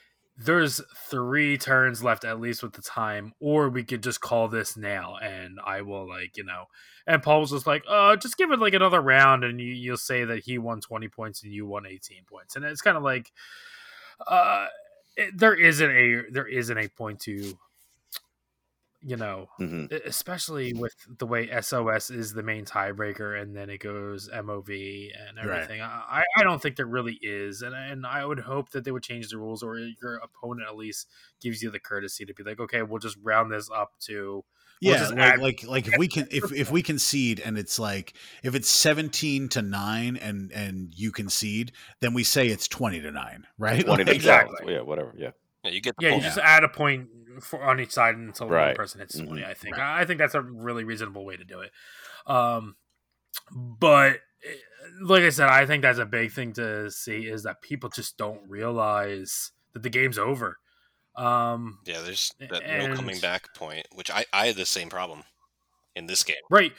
[0.42, 0.80] there's
[1.10, 5.18] three turns left at least with the time, or we could just call this now
[5.18, 6.66] and I will like, you know.
[7.06, 9.98] And Paul was just like, uh, just give it like another round and you you'll
[9.98, 12.56] say that he won twenty points and you won eighteen points.
[12.56, 13.32] And it's kind of like
[14.28, 14.68] uh
[15.18, 17.58] it, there isn't a there isn't a point to
[19.02, 23.70] you know hmm E- especially with the way SOS is the main tiebreaker, and then
[23.70, 25.62] it goes MOV and Right.
[25.64, 25.82] everything.
[25.82, 29.04] I, I don't think there really is, and and I would hope that they would
[29.04, 31.08] change the rules, or your opponent at least
[31.41, 34.43] gives you the courtesy to be like, okay, we'll just round this up to
[34.82, 37.80] We'll Yeah, like, add- like like if we can if if we concede and it's
[37.80, 43.02] like if it's seventeen to nine and and you concede, then we say it's twenty
[43.02, 43.82] to nine, right?
[43.86, 44.74] Twenty to Like- Exactly.
[44.74, 44.82] Yeah.
[44.82, 45.14] Whatever.
[45.18, 45.32] Yeah.
[45.70, 46.24] Yeah, you get the yeah, you point.
[46.24, 47.09] just add a point
[47.41, 48.76] for on each side until one Right.
[48.76, 49.45] person hits 20 Mhm.
[49.47, 49.97] I think Right.
[49.97, 51.72] I I think that's a really reasonable way to do it.
[52.26, 52.76] Um,
[53.51, 54.20] but
[55.01, 58.17] like I said, I think that's a big thing to see is that people just
[58.17, 60.57] don't realize that the game's over.
[61.15, 65.24] Um, Yeah, there's that no coming back point, which I, I had the same problem
[65.95, 66.38] in this game.
[66.49, 66.74] right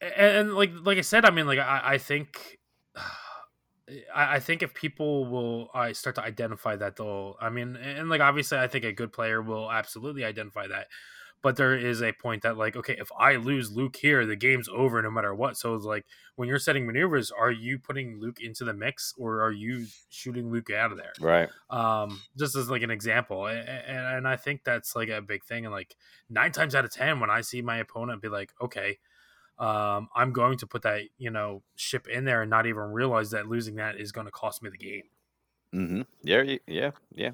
[0.00, 2.58] and, and like like i said i mean like i, I think
[4.14, 8.08] I, I think if people will I start to identify that they'll I mean and
[8.08, 10.88] like obviously I think a good player will absolutely identify that
[11.42, 14.68] but there is a point that like okay if I lose Luke here the game's
[14.68, 18.38] over no matter what so it's like when you're setting maneuvers are you putting Luke
[18.40, 21.48] into the mix or are you shooting Luke out of there Right.
[21.70, 25.44] um just as like an example and, and and i think that's like a big
[25.44, 25.96] thing and like
[26.30, 28.98] nine times out of ten when i see my opponent be like okay
[29.62, 33.30] um i'm going to put that you know ship in there and not even realize
[33.30, 35.04] that losing that is going to cost me the game
[35.74, 36.02] Mm-hmm.
[36.22, 36.56] Yeah.
[36.66, 36.90] Yeah.
[37.14, 37.32] Yeah.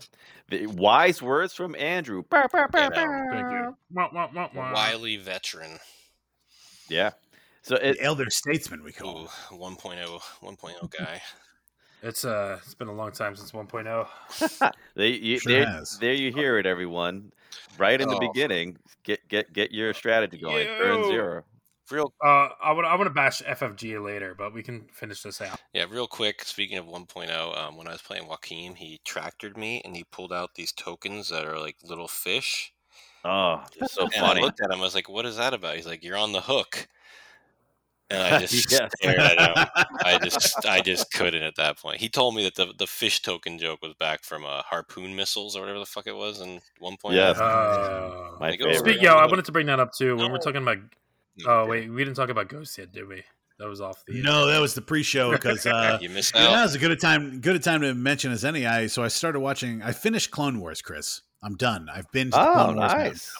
[0.48, 2.22] The wise words from Andrew.
[2.30, 4.72] Bow, bow, bow, Yeah, thank you Wah, wah, wah, wah.
[4.72, 5.78] wily veteran.
[6.88, 7.12] Yeah.
[7.62, 9.58] So it, The elder statesman, we call Ooh, him.
[9.58, 11.20] 1.0, 1.0 guy.
[12.02, 14.08] it's uh it's been a long time since 1.0
[14.94, 15.66] they, you, Sure there,
[16.00, 17.32] there you hear it, everyone.
[17.76, 18.20] Right in the Oh.
[18.20, 20.68] beginning, get get get your strategy going.
[20.80, 21.04] Turn Yo.
[21.04, 21.44] zero.
[21.90, 25.40] Real, uh i want i want to bash ffg later but we can finish this
[25.40, 26.42] out yeah, real quick.
[26.44, 30.32] Speaking of 1.0, um, when I was playing Joaquin, he tractored me and he pulled
[30.32, 32.72] out these tokens that are like little fish.
[33.24, 34.40] Oh, it's so And funny.
[34.40, 34.78] I looked at him.
[34.78, 36.88] I was like, "What is that about?" He's like, "You're on the hook."
[38.10, 38.90] And I just Yes.
[38.96, 39.66] stared at him.
[40.04, 41.98] I just, I just couldn't at that point.
[42.00, 45.56] He told me that the the fish token joke was back from uh, harpoon missiles
[45.56, 47.14] or whatever the fuck it was in 1.0.
[47.14, 47.38] Yes.
[47.40, 48.74] uh, My Like, oh, favorite.
[48.74, 50.16] Speak, yo, I wanted to bring that up too.
[50.16, 50.88] When we're talking about, No,
[51.46, 53.22] oh wait, we didn't talk about Ghost yet, did we?
[53.58, 54.22] That was off the.
[54.22, 56.52] No, that was the pre-show because uh, you missed yeah, out.
[56.52, 58.66] now's a good a time good a time to mention as any.
[58.66, 59.82] I so I started watching.
[59.82, 61.22] I finished Clone Wars, Chris.
[61.42, 61.88] I'm done.
[61.92, 62.92] I've been to Oh, Clone Wars.
[62.92, 62.98] now.
[62.98, 63.32] nice.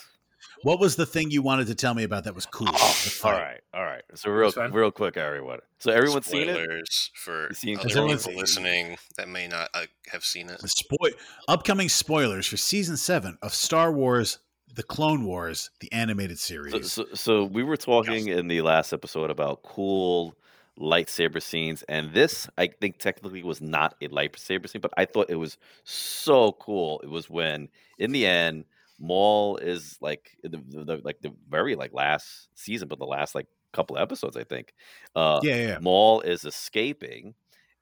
[0.63, 2.65] What was the thing you wanted to tell me about that was cool?
[2.67, 3.31] The All fight.
[3.41, 4.01] right, all right.
[4.15, 5.59] So real, real quick, everyone.
[5.77, 6.55] So everyone's seen it.
[6.55, 10.25] Spoilers for You seen- other Has everyone people seen- listening that may not uh, have
[10.25, 10.59] seen it.
[10.59, 11.11] The Spoil
[11.47, 14.39] upcoming spoilers for season seven of Star Wars:
[14.75, 16.91] The Clone Wars, the animated series.
[16.91, 20.35] so, so we were talking in the last episode about cool
[20.79, 25.29] lightsaber scenes, and this I think technically was not a lightsaber scene, but I thought
[25.29, 27.01] it was so cool.
[27.01, 28.65] It was when in the end
[28.99, 33.47] Maul is like the, the, like the very like last season, but the last like
[33.73, 34.73] couple episodes, I think.
[35.15, 35.67] Uh, Yeah, yeah.
[35.67, 35.77] yeah.
[35.79, 37.33] Maul is escaping,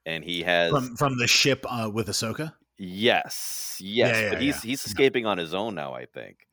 [0.06, 2.54] and he has From from the ship uh, with Ahsoka.
[2.78, 4.70] yes, yes, yeah, but he's yeah.
[4.70, 6.47] he's escaping on his own now, I think.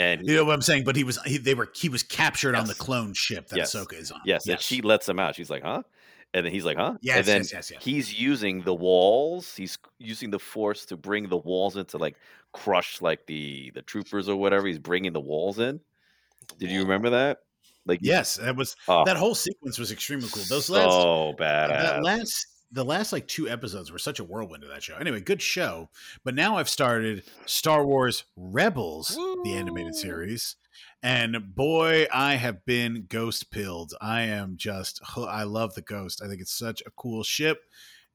[0.00, 0.84] And You know what I'm saying?
[0.84, 3.74] But he was he, they were he was captured on the clone ship that Yes.
[3.74, 4.20] Ahsoka is on.
[4.24, 5.34] Yes, and she lets him out.
[5.34, 5.82] She's like, "Huh?"
[6.32, 7.84] And then he's like, "Huh?" Yes, and then yes, yes, yes.
[7.84, 9.54] he's using the walls.
[9.54, 12.16] He's using the force to bring the walls in to like
[12.52, 14.66] crush like the the troopers or whatever.
[14.66, 15.80] He's bringing the walls in.
[16.58, 17.38] Did you remember that?
[17.86, 20.44] Like, Yes, that was oh, that whole sequence was extremely cool.
[20.48, 21.68] Those last so badass.
[21.68, 24.94] that last the last like two episodes were such a whirlwind of that show.
[24.96, 25.88] Anyway, good show.
[26.24, 29.08] But now I've started Star Wars Rebels,
[29.44, 30.56] the animated series.
[31.02, 33.94] And boy, I have been ghost pilled.
[34.00, 36.22] I am just I love the ghost.
[36.22, 37.60] I think it's such a cool ship.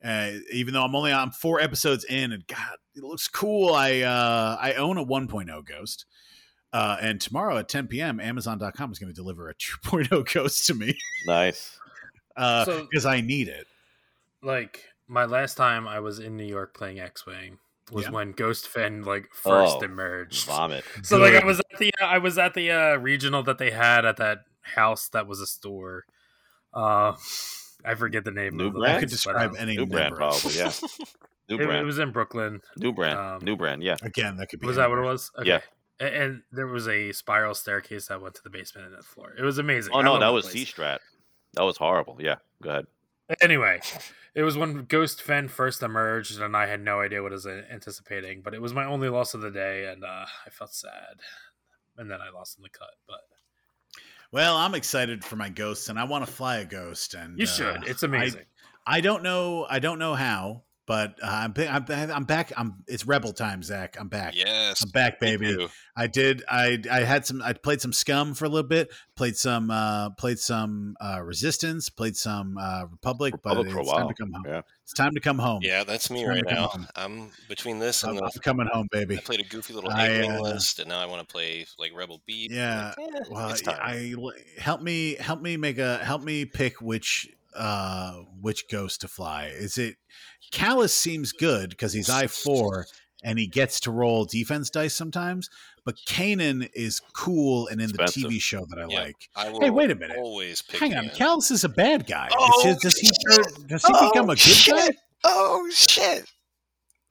[0.03, 3.73] Uh, even though I'm only on four episodes in, and God, it looks cool.
[3.73, 6.05] I uh, I own a 1.0 Ghost,
[6.73, 10.75] uh, and tomorrow at 10 p.m., Amazon.com is going to deliver a 2.0 Ghost to
[10.75, 10.95] me
[11.25, 11.79] nice.
[12.35, 13.65] because So- I need it.
[14.45, 17.57] Like my last time I was in New York playing X Wing
[17.91, 18.11] was Yeah.
[18.11, 20.45] when Ghost Fenn like first Oh, emerged.
[20.45, 20.83] Vomit.
[21.03, 24.05] So like I was at the I was at the uh, regional that they had
[24.05, 26.05] at that house that was a store.
[26.73, 27.13] Uh,
[27.83, 28.57] I forget the name.
[28.57, 28.97] New of brand?
[28.97, 30.53] I could describe um, any New brand, number probably.
[30.57, 30.71] Yeah.
[31.49, 32.61] New It, it was in Brooklyn.
[32.77, 33.19] New brand.
[33.19, 33.83] um, New brand.
[33.83, 33.97] Yeah.
[34.01, 34.65] Again, that could be.
[34.67, 35.11] Was that what it anywhere.
[35.13, 35.31] was?
[35.43, 35.59] Yeah.
[35.99, 39.33] A- And, there was a spiral staircase that went to the basement and that floor.
[39.37, 39.93] It was amazing.
[39.93, 40.49] Oh I no, that was.
[40.49, 40.97] C Strat.
[41.53, 42.17] That was horrible.
[42.19, 42.35] Yeah.
[42.63, 42.85] Go ahead.
[43.41, 43.82] Anyway,
[44.36, 47.47] it was when Ghost Fenn first emerged, and I had no idea what I was
[47.47, 48.41] anticipating.
[48.43, 51.19] But it was my only loss of the day, and uh, I felt sad.
[51.97, 52.91] And then I lost in the cut.
[53.07, 53.21] But
[54.32, 57.13] Well, I'm excited for my ghosts, and I want to fly a ghost.
[57.13, 57.84] And you uh, should.
[57.88, 58.45] It's I- amazing.
[58.88, 59.65] I don't know.
[59.67, 62.51] I don't know how, but uh, I'm, I'm I'm back.
[62.55, 62.83] I'm.
[62.88, 63.97] It's rebel time, Zach.
[63.99, 64.36] I'm back.
[64.36, 65.67] Yes, I'm back, baby.
[65.97, 66.43] I did.
[66.49, 67.41] I I had some.
[67.41, 68.93] I played some Scum for a little bit.
[69.15, 69.71] Played some.
[69.71, 71.89] uh Played some uh Resistance.
[71.89, 73.33] Played some uh Republic.
[73.33, 74.43] Republic but for a it's time to come home.
[74.45, 74.61] Yeah.
[74.83, 75.61] It's time to come home.
[75.63, 76.67] Yeah, that's me right now.
[76.67, 76.88] home.
[76.95, 79.17] I'm between this and I'm, the, I'm coming home, baby.
[79.17, 81.65] I played a goofy little I, A-wing uh, list, and now I want to play
[81.79, 82.51] like Rebel Beat.
[82.51, 83.79] Yeah, like, eh, Well, it's time.
[83.81, 84.13] I
[84.59, 89.47] help me help me make a help me pick which uh which ghost to fly.
[89.47, 89.95] Is it
[90.55, 92.85] Kallus seems good because he's I four
[93.23, 95.49] and he gets to roll defense dice sometimes,
[95.83, 98.23] but Kanan is cool and in Expensive.
[98.23, 98.99] the TV show that I Yeah.
[99.01, 99.15] like.
[99.35, 100.17] I will Hey, wait a minute.
[100.17, 102.27] Always pick Hang on, Kallus is a bad guy.
[102.27, 103.09] Is Oh, his- does he
[103.67, 104.75] does he Oh, become a good shit.
[104.75, 104.89] guy?
[105.23, 106.25] Oh shit!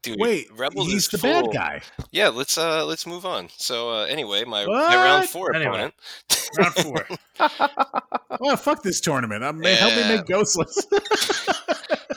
[0.05, 1.81] Dude, Wait, Rebels he's is the bad guy.
[2.13, 3.49] Yeah, let's uh let's move on.
[3.57, 5.71] So uh anyway, my, my round four Anyway.
[5.71, 5.95] opponent.
[6.59, 7.07] Round four.
[8.41, 9.45] Well, fuck this tournament.
[9.45, 10.87] I'm help me make ghost lists.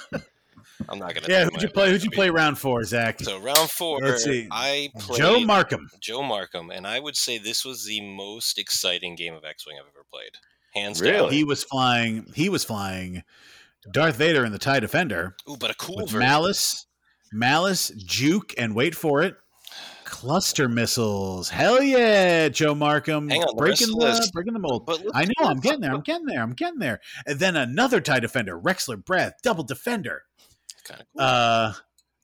[0.90, 1.28] I'm not gonna.
[1.30, 1.92] yeah, who'd you play?
[1.92, 3.20] Who'd you play round four, Zach?
[3.20, 4.48] So round four, Let's see.
[4.52, 5.90] I played Joe Markham.
[6.00, 9.88] Joe Markham, and I would say this was the most exciting game of X-wing I've
[9.88, 10.32] ever played,
[10.74, 11.18] hands Really?
[11.18, 11.32] down.
[11.34, 12.26] He was flying.
[12.34, 13.24] He was flying
[13.92, 16.20] Darth Vader in the Tie Defender Ooh, but a cool with version.
[16.20, 16.86] Malice,
[17.32, 19.36] Malice, Juke, and wait for it,
[20.06, 21.50] cluster missiles.
[21.50, 24.86] Hell yeah, Joe Markham, Hang on, breaking the the breaking the mold.
[24.86, 25.48] But I know.
[25.48, 25.94] I'm getting there.
[25.94, 26.42] I'm getting there.
[26.42, 27.00] I'm getting there.
[27.26, 30.24] And then another Tie Defender, Rexler Brath, double Defender,
[30.88, 31.26] Kind of cool.
[31.26, 31.74] uh,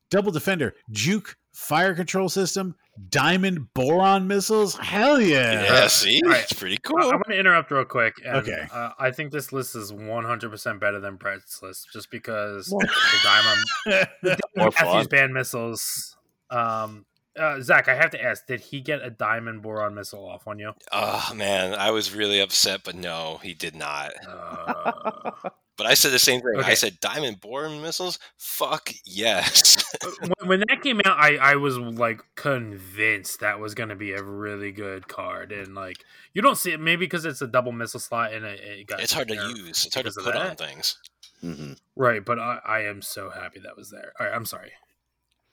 [0.10, 2.76] double Defender, Juke fire control system,
[3.10, 4.76] Diamond boron missiles.
[4.78, 5.64] Hell yeah!
[5.64, 6.42] yeah, see, All right.
[6.44, 6.98] it's pretty I- cool.
[7.04, 8.16] I'm going to interrupt real quick.
[8.26, 8.68] And, Okay.
[8.72, 14.08] Uh, I think this list is 100% better than Brett's list just because Well- the
[14.24, 16.18] Diamond More Matthews band missiles.
[16.50, 17.06] Um,
[17.40, 20.60] uh, Zach, I have to ask: Did he get a diamond boron missile off on
[20.60, 20.72] you?
[20.92, 24.12] Oh man, I was really upset, but no, he did not.
[24.28, 25.32] Uh,
[25.76, 26.62] But I said the same thing.
[26.64, 28.20] I said diamond boron missiles.
[28.38, 29.84] Fuck yes.
[30.20, 34.12] when, when that came out, I, I was like convinced that was going to be
[34.14, 35.98] a really good card, and like
[36.34, 39.00] you don't see it maybe because it's a double missile slot and it, it got
[39.02, 39.86] it's hard to use.
[39.86, 40.58] It's hard to put on that.
[40.60, 40.98] things.
[41.42, 42.24] hmm right?
[42.24, 44.14] But I, I am so happy that was there.
[44.20, 44.74] All right, I'm sorry.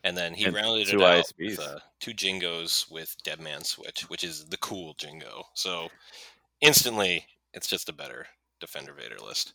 [0.04, 1.32] And then he And rounded it out ISBs.
[1.38, 5.44] with uh, two Jingos with Dead Man Switch, which is the cool Jingo.
[5.54, 5.88] So
[6.60, 8.26] instantly, it's just a better
[8.60, 9.52] Defender Vader list.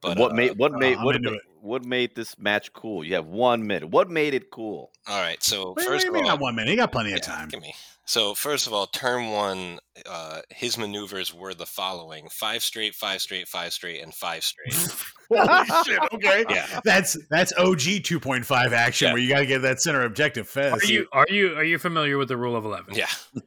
[0.00, 1.42] But what uh, made what uh, made I'm what, into ma- it.
[1.60, 3.04] what made this match cool?
[3.04, 3.88] You have one minute.
[3.90, 4.90] What made it cool?
[5.08, 5.42] all right.
[5.42, 6.70] So Wait, first wait, of wait, all, not one minute.
[6.70, 7.48] He got plenty of time.
[7.48, 7.74] Give me.
[8.04, 9.78] So first of all, turn one,
[10.10, 14.74] uh, his maneuvers were the following: five straight, five straight, five straight, and five straight.
[15.30, 15.98] Holy shit!
[16.12, 16.80] Okay, Yeah.
[16.84, 19.12] that's that's OG 2.5 action Yeah.
[19.14, 20.82] where you got to get that center objective fast.
[20.82, 22.94] Are you are you are you familiar with the rule of eleven?
[22.94, 23.06] Yeah.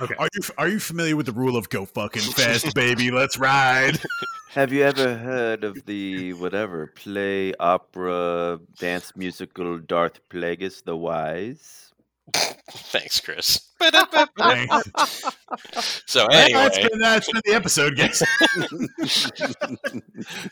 [0.00, 0.14] Okay.
[0.18, 3.10] Are you are you familiar with the rule of go fucking fast, baby?
[3.10, 4.00] Let's ride.
[4.48, 11.89] Have you ever heard of the whatever play, opera, dance musical Darth Plagueis the Wise?
[12.32, 13.60] Thanks, Chris.
[13.80, 15.24] Thanks.
[16.06, 18.22] So That's anyway, been that's been the episode, guys.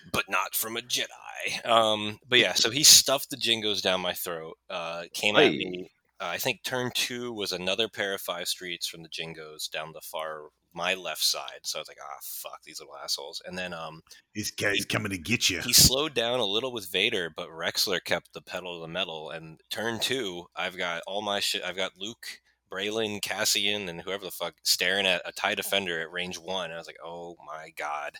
[0.12, 1.66] but not from a Jedi.
[1.68, 4.56] Um, but yeah, so he stuffed the jingos down my throat.
[4.70, 5.90] Uh, came at me.
[6.20, 9.92] Uh, I think turn two was another pair of five streets from the jingos down
[9.92, 11.60] the far my left side.
[11.62, 13.42] So I was like, ah, fuck these little assholes.
[13.46, 15.60] And then um, He's he's coming to get you.
[15.60, 19.30] he slowed down a little with Vader, but Rexler kept the pedal to the metal.
[19.30, 21.62] And turn two, I've got all my shit.
[21.64, 22.26] I've got Luke,
[22.70, 26.66] Braylen, Cassian, and whoever the fuck staring at a tie defender at range one.
[26.66, 28.12] And I was like, oh my god,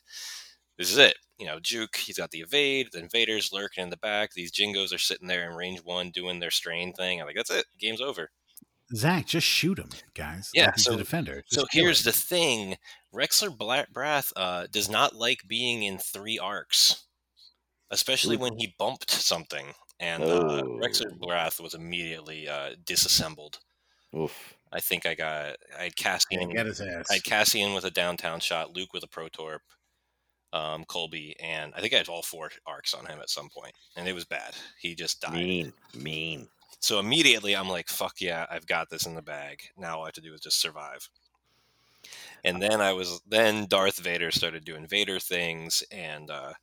[0.79, 1.17] this is it.
[1.39, 2.89] You know, Juke, he's got the evade.
[2.93, 4.33] the invaders lurking in the back.
[4.33, 7.21] These Jingos are sitting there in range one doing their strain thing.
[7.21, 7.67] I'm like, that's it.
[7.79, 8.31] Game's over.
[8.95, 10.51] Zach, just shoot him, guys.
[10.55, 11.43] Yeah, Like he's so- a defender.
[11.49, 12.05] So Just kill here's him.
[12.11, 12.77] the thing:
[13.15, 17.05] Rexler Bla- Brath uh, does not like being in three arcs,
[17.91, 18.41] especially Ooh.
[18.41, 19.67] when he bumped something.
[20.01, 20.27] And uh,
[20.63, 20.79] Oh.
[20.83, 23.59] Rexler Brath was immediately uh, disassembled.
[24.17, 24.55] Oof.
[24.73, 27.07] I think I got I had Yeah, Cassian, get his ass.
[27.11, 29.59] I had Cassian with a downtown shot, Luke with a protorp,
[30.53, 33.75] um, Kullbee, and I think I had all four arcs on him at some point,
[33.97, 34.55] and it was bad.
[34.81, 35.35] He just died.
[35.35, 35.73] Mean.
[35.95, 36.49] Mean.
[36.81, 39.71] So immediately I'm like, fuck yeah, I've got this in the bag.
[39.77, 41.09] Now all I have to do is just survive.
[42.45, 46.55] And then I was then Darth Vader started doing Vader things and uh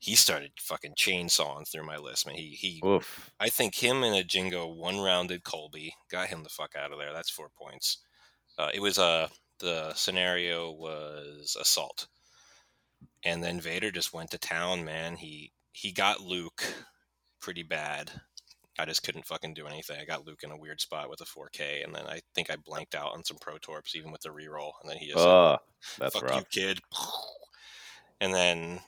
[0.00, 2.36] he started fucking chainsawing through my list, man.
[2.36, 3.32] He he Oof.
[3.40, 6.98] I think him and a Jingo one rounded Kullbee, got him the fuck out of
[6.98, 7.12] there.
[7.12, 7.98] That's four points.
[8.56, 9.28] Uh, it was uh
[9.58, 12.06] the scenario was assault.
[13.24, 15.16] And then Vader just went to town, man.
[15.16, 16.62] He he got Luke
[17.40, 18.20] pretty bad.
[18.78, 19.98] I just couldn't fucking do anything.
[20.00, 22.56] I got Luke in a weird spot with a 4K, and then I think I
[22.56, 24.72] blanked out on some Pro Torps, even with the reroll.
[24.82, 25.56] And then he just said, Oh,
[25.98, 26.46] that's fuck rough.
[26.52, 26.80] you, kid.
[28.20, 28.80] And then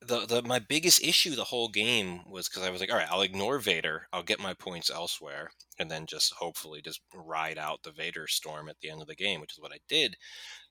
[0.00, 3.10] the the my biggest issue the whole game was because I was like, all right,
[3.10, 7.82] I'll ignore Vader, I'll get my points elsewhere, and then just hopefully just ride out
[7.82, 10.16] the Vader storm at the end of the game, which is what I did.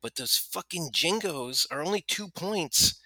[0.02, 3.00] But those fucking Jingos are only two points.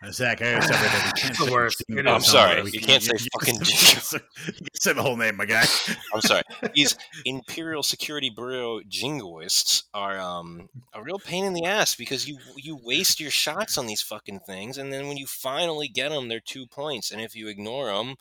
[0.00, 1.02] Uh, Zach, I gotta stop right there.
[1.06, 1.84] We can't The worst.
[1.90, 4.24] I'm sorry, you can't say fucking Jingo.
[4.46, 5.64] You can say the whole name, my guy.
[6.14, 6.42] I'm sorry.
[6.72, 12.38] These Imperial Security Bureau jingoists are um a real pain in the ass because you
[12.56, 16.28] you waste your shots on these fucking things, and then when you finally get them,
[16.28, 18.14] they're two points, and if you ignore them,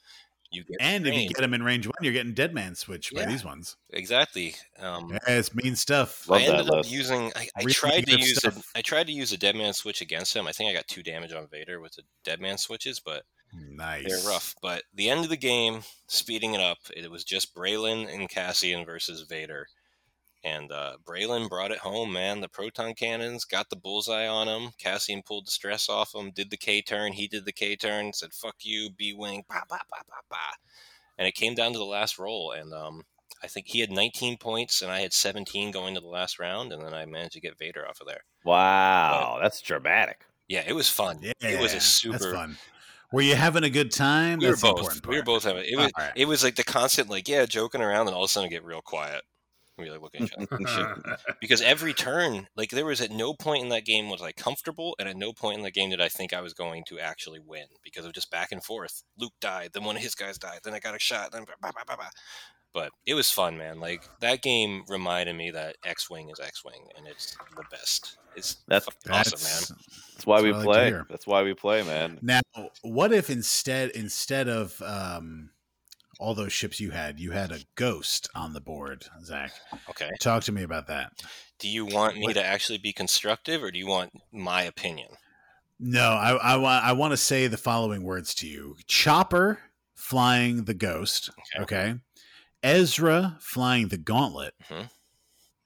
[0.51, 3.11] you get And if you get him in range one, you're getting dead man switch
[3.13, 3.75] by these ones.
[3.91, 4.55] exactly.
[4.79, 6.27] Um, Yeah, it's mean stuff.
[6.29, 6.91] Love I that ended up list.
[6.91, 7.31] using.
[7.35, 8.37] I, I Really tried to use.
[8.37, 8.71] A, stuff.
[8.75, 10.47] I tried to use a dead man switch against him.
[10.47, 14.05] I think I got two damage on Vader with the dead man switches, but Nice.
[14.07, 14.55] they're rough.
[14.61, 18.85] But the end of the game, speeding it up, it was just Braylen and Cassian
[18.85, 19.67] versus Vader.
[20.43, 22.41] And uh, Braylen brought it home, man.
[22.41, 24.71] The proton cannons got the bullseye on him.
[24.77, 27.13] Cassian pulled the stress off him, did the K turn.
[27.13, 30.55] He did the K turn, said, fuck you, B Wing, bah, bah, bah, bah, bah.
[31.17, 32.51] And it came down to the last roll.
[32.51, 33.03] And um,
[33.43, 36.71] I think he had 19 points, and I had 17 going to the last round.
[36.71, 38.23] And then I managed to get Vader off of there.
[38.45, 40.21] Wow, that's dramatic.
[40.47, 41.19] Yeah, it was fun.
[41.21, 42.19] Yeah, it was a super.
[42.19, 42.57] That's fun.
[43.11, 44.39] Were you having a good time?
[44.39, 46.13] we were That's the both we were both having it was All right.
[46.15, 48.65] it was like the constant like yeah joking around and all of a sudden get
[48.65, 49.23] real quiet
[49.77, 53.33] we were like looking at each other because every turn like there was at no
[53.33, 56.01] point in that game was I comfortable and at no point in the game did
[56.01, 59.33] I think I was going to actually win because of just back and forth Luke
[59.41, 61.83] died then one of his guys died then I got a shot then bah, bah,
[61.87, 62.09] bah, bah.
[62.73, 67.07] but it was fun man like that game reminded me that X-wing is X-wing and
[67.07, 70.93] it's the best it's That's- fucking awesome man That's, That's why That's we what like
[70.93, 71.01] play.
[71.09, 72.19] That's why we play, man.
[72.23, 72.41] Now,
[72.81, 75.51] what if instead instead of um,
[76.19, 79.51] all those ships you had, you had a ghost on the board, Zach?
[79.89, 81.11] okay Talk to me about that.
[81.59, 85.09] do you want me to actually be constructive or do you want my opinion
[85.79, 89.59] No, I, I want I want to say the following words to you: Chopper
[89.95, 91.63] flying the ghost, Okay.
[91.63, 91.95] okay,
[92.63, 94.89] Ezra flying the gauntlet, Mhm.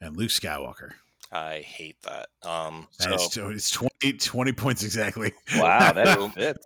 [0.02, 0.92] and Luke Skywalker.
[1.34, 2.28] I hate that.
[2.44, 5.32] Um, so That's it's 20, 20 points exactly.
[5.56, 6.66] Wow, that fits.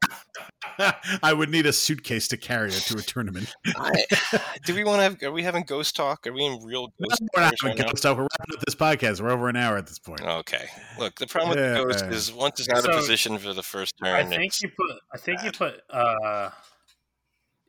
[1.23, 3.53] I would need a suitcase to carry it to a tournament.
[3.75, 4.05] I,
[4.65, 5.23] do we want to have?
[5.23, 6.25] Are we having ghost talk?
[6.25, 7.83] Are we in real ghost We're not talk right doing now?
[7.91, 8.17] ghost stuff.
[8.17, 9.21] We're wrapping up this podcast.
[9.21, 10.21] We're over an hour at this point.
[10.21, 10.65] Okay.
[10.97, 12.11] Look, the problem with the ghost Yeah.
[12.11, 14.15] is once it's out of position for the first turn.
[14.15, 14.97] I think you put.
[15.13, 15.81] I think you put.
[15.91, 16.49] uh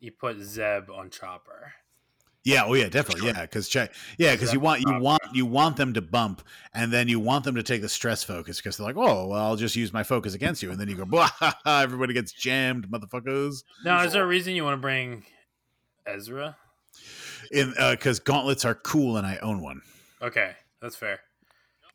[0.00, 1.74] You put Zeb on Chopper.
[2.46, 3.26] Yeah, oh yeah, definitely.
[3.26, 3.92] Yeah, because check.
[4.18, 6.42] Yeah, because you want you uh, want you want them to bump,
[6.72, 9.32] and then you want them to take the stress focus because they're like, oh, well,
[9.32, 11.28] I'll just use my focus against you, and then you go, blah,
[11.66, 13.64] everybody gets jammed, motherfuckers.
[13.84, 15.24] Now, is there a reason you want to bring
[16.06, 16.56] Ezra?
[17.50, 19.82] In uh, because gauntlets are cool, and I own one.
[20.22, 21.18] Okay, that's fair.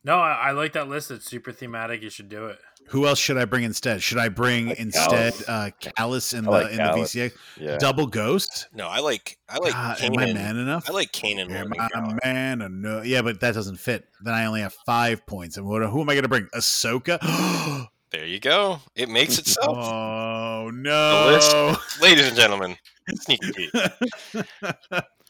[0.04, 1.12] No, I, I like that list.
[1.12, 2.02] It's super thematic.
[2.02, 2.60] You should do it.
[2.90, 4.04] Who else should I bring instead?
[4.04, 5.50] Should I bring Like instead Kallus.
[5.50, 7.16] uh Kallus in I like the Kallus.
[7.16, 7.32] in the VCA?
[7.58, 7.78] Yeah.
[7.78, 8.68] Double Ghost?
[8.74, 10.90] No, I like I like God, am I man enough?
[10.90, 12.04] I like Kanan more Am than I Gar.
[12.04, 13.02] a man or no?
[13.02, 14.06] Yeah, but that doesn't fit.
[14.22, 15.56] Then I only have five points.
[15.58, 15.82] And what?
[15.84, 16.48] Who am I going to bring?
[16.56, 17.20] Ahsoka?
[18.12, 18.82] There you go.
[18.94, 21.78] It makes itself, oh no!
[22.02, 22.76] ladies and gentlemen.
[23.16, 23.72] Sneaky Pete.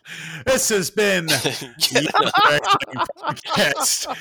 [0.45, 1.27] this has been
[3.27, 4.15] podcast.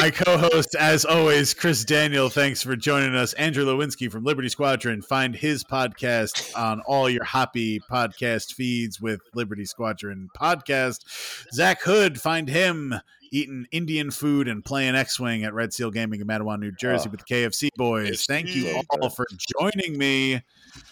[0.00, 2.28] My co-host, as always, Chris Daniel.
[2.28, 3.32] Thanks for joining us.
[3.34, 5.00] Andrew Lewinski from Liberty Squadron.
[5.02, 11.04] Find his podcast on all your hoppy podcast feeds with Liberty Squadron podcast.
[11.52, 12.94] Zach Hood, find him
[13.32, 17.12] eating Indian food and playing X-wing at Red Seal Gaming in Matawan, New Jersey, Oh.
[17.12, 18.26] with the KFC boys.
[18.26, 19.24] Thank you all for
[19.60, 20.42] joining me.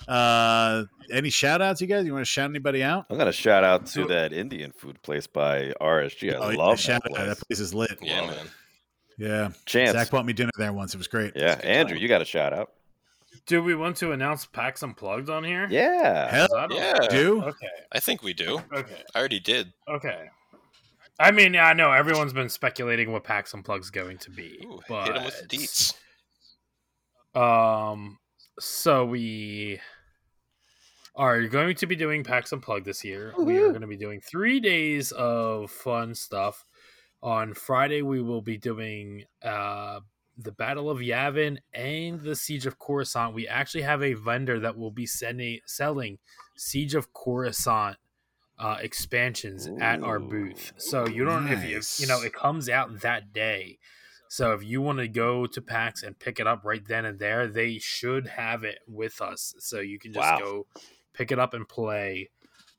[0.06, 2.04] Uh, any shout outs, you guys?
[2.06, 3.06] You want to shout anybody out?
[3.10, 6.32] I'm gonna shout out to So- that Indian food place by RSG.
[6.34, 7.16] I Oh, yeah, love shout that out.
[7.16, 7.28] place.
[7.38, 7.98] That place is lit.
[8.02, 8.46] yeah, man.
[9.16, 9.48] Yeah.
[9.66, 9.92] Chance.
[9.92, 10.94] Zach bought me dinner there once.
[10.94, 11.32] It was great.
[11.36, 12.02] yeah, good Andrew, time.
[12.02, 12.72] you got a shout out.
[13.46, 15.66] Do we want to announce PAX Unplugged on here?
[15.70, 16.30] Yeah.
[16.30, 17.08] Hell 'Cause I don't- Yeah.
[17.08, 17.42] do.
[17.42, 17.66] Okay.
[17.92, 18.62] I think we do.
[18.72, 19.02] Okay.
[19.14, 19.72] I already did.
[19.88, 20.28] Okay.
[21.20, 25.06] I mean, I know everyone's been speculating what PAX Unplugged's going to be, Ooh, but
[25.08, 25.94] hit him with the deets.
[27.34, 28.18] Um,
[28.58, 29.80] so we
[31.14, 33.34] are going to be doing PAX Unplugged this year.
[33.36, 36.64] We are going to be doing three days of fun stuff.
[37.20, 40.00] On Friday, we will be doing uh,
[40.36, 43.34] the Battle of Yavin and the Siege of Coruscant.
[43.34, 46.18] We actually have a vendor that will be sending selling
[46.56, 47.96] Siege of Coruscant
[48.58, 50.72] uh, expansions at our booth.
[50.76, 53.78] So you don't if you you know it comes out that day.
[54.28, 57.18] So if you want to go to PAX and pick it up right then and
[57.18, 59.54] there, they should have it with us.
[59.58, 60.38] So you can just Wow.
[60.38, 60.66] go
[61.14, 62.30] pick it up and play.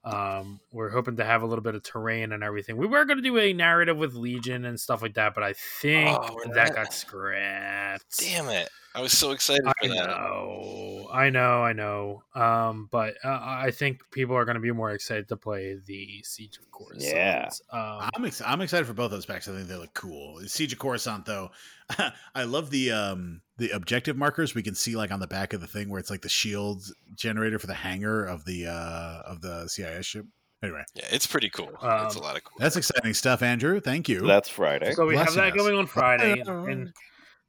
[0.03, 2.77] Um, we're hoping to have a little bit of terrain and everything.
[2.77, 5.53] We were going to do a narrative with Legion and stuff like that, but I
[5.53, 8.17] think Oh, that got scrapped.
[8.19, 8.69] Damn it!
[8.95, 10.07] I was so excited I for that.
[10.07, 12.23] know, I know, I know.
[12.35, 16.21] Um, but uh, I think people are going to be more excited to play the
[16.23, 17.13] Siege of Coruscant.
[17.13, 17.49] Yeah.
[17.71, 19.47] Um, I'm ex- I'm excited for both those packs.
[19.47, 20.39] I think they look cool.
[20.47, 21.51] Siege of Coruscant, though,
[22.35, 25.61] I love the um the objective markers we can see like on the back of
[25.61, 26.83] the thing where it's like the shield
[27.15, 30.25] generator for the hangar of the uh of the CIS ship.
[30.63, 31.69] Anyway, Yeah, it's pretty cool.
[31.69, 32.57] it's a Um, lot of cool.
[32.59, 33.79] that's exciting stuff, Andrew.
[33.79, 34.25] Thank you.
[34.27, 34.93] That's Friday.
[34.93, 35.55] So we have that us.
[35.57, 36.91] going on Friday, and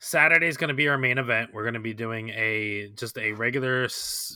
[0.02, 1.51] Saturday's going to be our main event.
[1.52, 3.86] We're going to be doing a just a regular,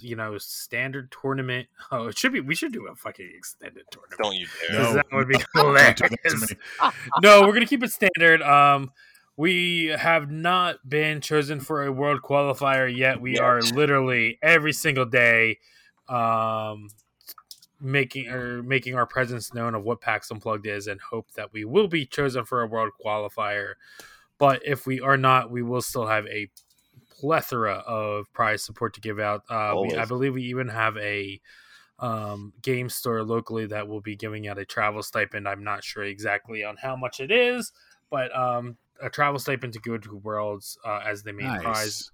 [0.02, 1.68] you know, standard tournament.
[1.90, 2.40] Oh, it should be.
[2.40, 4.20] We should do a fucking extended tournament.
[4.20, 4.82] Don't you dare!
[4.82, 4.92] No.
[4.94, 6.00] that would be hilarious.
[6.00, 6.90] do that to me.
[7.22, 8.42] no, we're gonna keep it standard.
[8.42, 8.90] Um,
[9.36, 13.20] we have not been chosen for a world qualifier yet.
[13.20, 13.42] We Yet.
[13.42, 15.58] are literally every single day,
[16.08, 16.88] um,
[17.80, 21.64] making or making our presence known of what PAX Unplugged is, and hope that we
[21.64, 23.74] will be chosen for a world qualifier.
[24.44, 26.48] But if we are not, we will still have a
[27.18, 29.42] plethora of prize support to give out.
[29.48, 31.40] Uh, we, I believe we even have a
[31.98, 35.48] um, game store locally that will be giving out a travel stipend.
[35.48, 37.72] I'm not sure exactly on how much it is,
[38.10, 42.10] but um, a travel stipend to go to Worlds uh, as the main prize.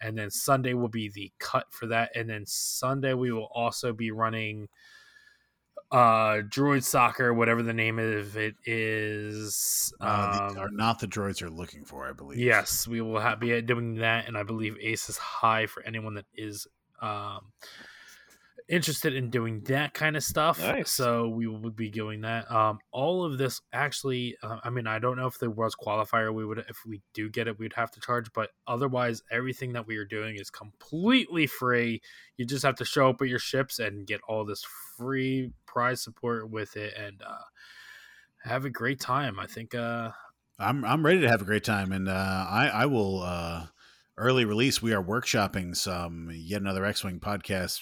[0.00, 2.10] And then Sunday will be the cut for that.
[2.16, 4.68] And then Sunday we will also be running
[5.92, 11.06] uh droid soccer whatever the name of it is Uh, um, the, are not the
[11.06, 12.38] droids you're looking for, I believe.
[12.38, 16.14] Yes, we will ha- be doing that, and I believe Ace is high for anyone
[16.14, 16.66] that is
[17.00, 17.52] um,
[18.66, 20.58] interested in doing that kind of stuff.
[20.58, 20.90] Nice.
[20.90, 22.50] So we will be doing that.
[22.50, 26.32] Um, all of this actually, uh, I mean, I don't know if the world's qualifier
[26.32, 29.86] we would, if we do get it, we'd have to charge, but otherwise, everything that
[29.86, 32.00] we are doing is completely free.
[32.38, 34.64] You just have to show up with your ships and get all this
[34.96, 37.44] free prize support with it, and uh,
[38.44, 39.38] have a great time.
[39.38, 39.74] I think.
[39.74, 40.10] Uh,
[40.58, 43.66] I'm I'm ready to have a great time, and uh, I I will uh,
[44.16, 44.80] early release.
[44.80, 47.80] We are workshopping some yet another X-wing podcast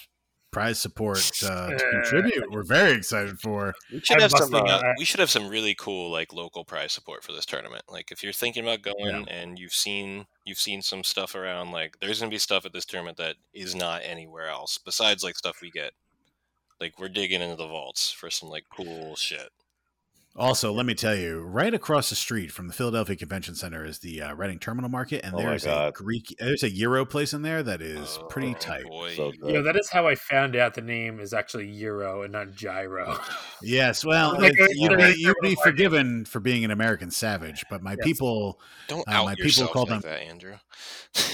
[0.53, 2.45] prize support uh, to contribute.
[2.51, 3.73] We're very excited for.
[3.91, 4.53] We should have some.
[4.53, 7.83] Uh, we should have some really cool like local prize support for this tournament.
[7.89, 11.97] Like if you're thinking about going and you've seen you've seen some stuff around, like
[11.99, 15.59] there's gonna be stuff at this tournament that is not anywhere else besides like stuff
[15.61, 15.91] we get.
[16.79, 19.49] Like we're digging into the vaults for some like cool shit.
[20.35, 23.99] Also, let me tell you, right across the street from the Philadelphia Convention Center is
[23.99, 27.43] the uh, Reading Terminal Market, and Oh there's a Greek, there's a Euro place in
[27.43, 28.83] there that is pretty Oh, tight.
[28.85, 29.13] boy.
[29.15, 29.53] So You good.
[29.53, 33.19] know, that is how I found out the name is actually Euro and not Gyro.
[33.61, 37.63] Yes, well, Like, it's- it's you'd, be, you'd be forgiven for being an American savage,
[37.69, 38.03] but my Yes.
[38.03, 40.57] people, Don't Uh, my people call like them- that, Andrew.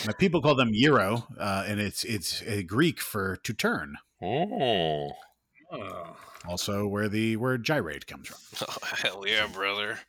[0.08, 3.96] my people call them Euro, uh, and it's it's a Greek for to turn.
[4.22, 5.12] oh.
[5.72, 6.16] Oh.
[6.48, 8.68] Also, where the word gyrate comes from.
[8.70, 10.00] oh, hell yeah, brother.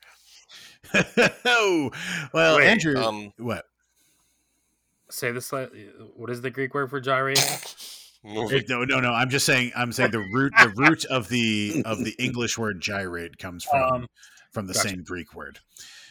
[1.45, 1.91] oh,
[2.33, 3.65] well, Wait, Andrew, Um, what?
[5.11, 5.51] Say this.
[5.51, 7.39] What is the Greek word for gyrate?
[8.23, 9.15] It- no, no, no.
[9.15, 9.73] I'm just saying.
[9.75, 13.83] I'm saying the root, the root of the of the English word gyrate comes from
[13.83, 14.07] Um,
[14.53, 14.89] from the gotcha.
[14.91, 15.59] same Greek word.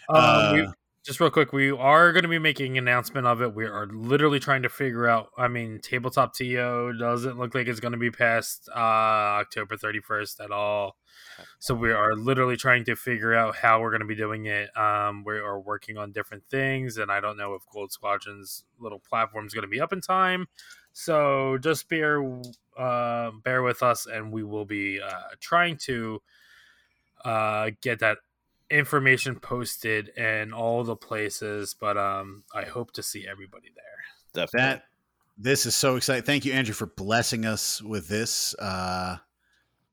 [0.09, 0.67] Um, Uh, we,
[1.03, 3.55] just real quick, we are going to be making an announcement of it.
[3.55, 5.29] We are literally trying to figure out.
[5.37, 8.79] I mean, tabletop TO doesn't look like it's going to be past uh,
[9.39, 10.97] October 31st at all.
[11.59, 14.75] So we are literally trying to figure out how we're going to be doing it.
[14.77, 18.99] Um, we are working on different things, and I don't know if Gold Squadron's little
[18.99, 20.47] platform is going to be up in time.
[20.91, 22.21] So just bear
[22.77, 26.21] uh, bear with us, and we will be uh, trying to
[27.23, 28.17] uh, get that
[28.69, 31.75] information posted in all the places.
[31.79, 34.43] But um, I hope to see everybody there.
[34.45, 34.59] Definitely.
[34.67, 34.83] that
[35.37, 36.23] this is so exciting.
[36.23, 39.17] Thank you, Andrew, for blessing us with this uh,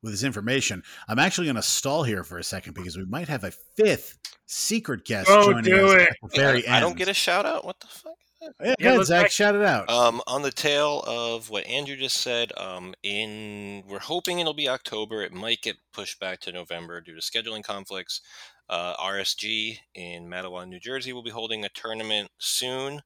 [0.03, 0.83] with this information.
[1.09, 4.19] I'm actually going to stall here for a second because we might have a fifth
[4.47, 6.09] secret guest Oh, joining do us it.
[6.09, 6.83] at the very I end.
[6.83, 7.65] don't get a shout out.
[7.65, 8.13] What the fuck?
[8.43, 9.89] Yeah, Yeah, go ahead, Zach, back- shout it out.
[9.91, 14.69] Um, on the tail of what Andrew just said, um, in we're hoping it'll be
[14.69, 15.23] October.
[15.23, 18.21] It might get pushed back to November due to scheduling conflicts.
[18.69, 23.03] Uh, RSG in Matawan, New Jersey, will be holding a tournament soon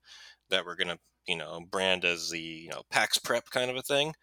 [0.48, 3.82] that we're gonna, you know, brand as the you know PAX Prep kind of a
[3.82, 4.14] thing.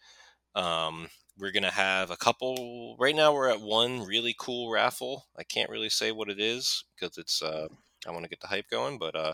[0.55, 2.95] Um, we're gonna have a couple.
[2.99, 5.26] Right now, we're at one really cool raffle.
[5.38, 7.41] I can't really say what it is because it's.
[7.41, 7.68] Uh,
[8.07, 9.34] I want to get the hype going, but uh,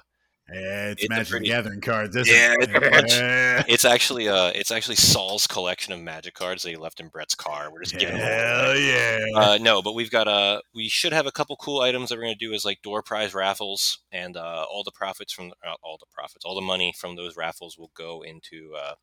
[0.51, 2.15] Yeah, it's, it's Magic the pretty- Gathering cards.
[2.15, 2.69] Yeah, it?
[2.69, 3.13] it's.
[3.23, 3.63] Yeah.
[3.67, 7.33] It's actually uh it's actually Saul's collection of magic cards that he left in Brett's
[7.35, 7.71] car.
[7.71, 8.87] We're just giving them away.
[9.33, 9.39] yeah!
[9.39, 12.23] Uh, no, but we've got uh we should have a couple cool items that we're
[12.25, 15.97] gonna do as like door prize raffles, and uh, all the profits from uh, all
[15.99, 18.93] the profits, all the money from those raffles will go into uh,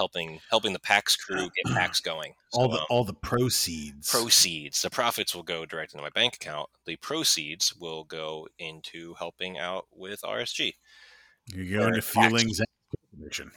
[0.00, 2.32] helping helping the PAX crew get PAX going.
[2.54, 4.10] all the um, all the proceeds.
[4.10, 6.70] proceeds, the profits will go direct into my bank account.
[6.86, 10.72] The proceeds will go into helping out with RSG.
[11.52, 12.70] You're going to feelings Zach's
[13.14, 13.50] mission.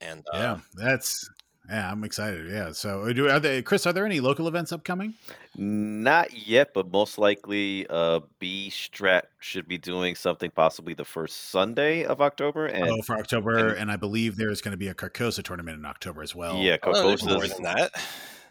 [0.00, 1.28] And uh, Yeah, that's
[1.70, 1.90] yeah.
[1.90, 2.50] I'm excited.
[2.50, 2.72] Yeah.
[2.72, 3.86] So, uh, do are they, Chris?
[3.86, 5.14] Are there any local events upcoming?
[5.56, 11.50] Not yet, but most likely, uh, B Strat should be doing something possibly the first
[11.50, 14.88] Sunday of October, and oh, for October, and- and I believe there's going to be
[14.88, 16.56] a Carcosa tournament in October as well.
[16.56, 17.92] yeah, oh, there's more Kokosa's than that.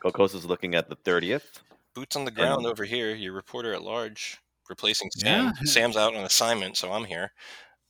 [0.04, 1.62] Kokosa's looking at the thirtieth.
[1.96, 2.70] boots on the ground no.
[2.70, 3.14] over here.
[3.16, 4.38] Your reporter at large,
[4.70, 5.46] replacing Sam.
[5.46, 5.64] Yeah.
[5.66, 7.32] Sam's out on assignment, so I'm here.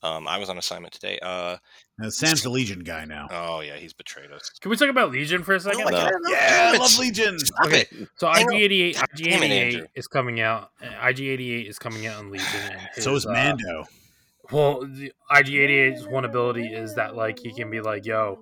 [0.02, 1.20] Um, I was on assignment today.
[1.22, 1.58] Uh,
[2.02, 3.28] Uh, Sam's the Legion guy now.
[3.32, 4.50] oh yeah, he's betrayed us.
[4.62, 5.82] Can we talk about Legion for a second?
[5.86, 5.98] Oh, No.
[5.98, 6.16] can't.
[6.30, 6.98] Yeah, I love.
[6.98, 7.38] Legion.
[7.40, 7.82] Stop Okay.
[7.92, 8.08] it.
[8.16, 9.82] So IG88, God damn it, Andrew.
[9.82, 10.72] IG88 is coming out.
[10.82, 12.48] uh, IG88 is coming out in Legion.
[12.72, 13.84] And So his, is uh, Mando.
[14.52, 18.40] well, the IG88's one ability is that like he can be like, "Yo,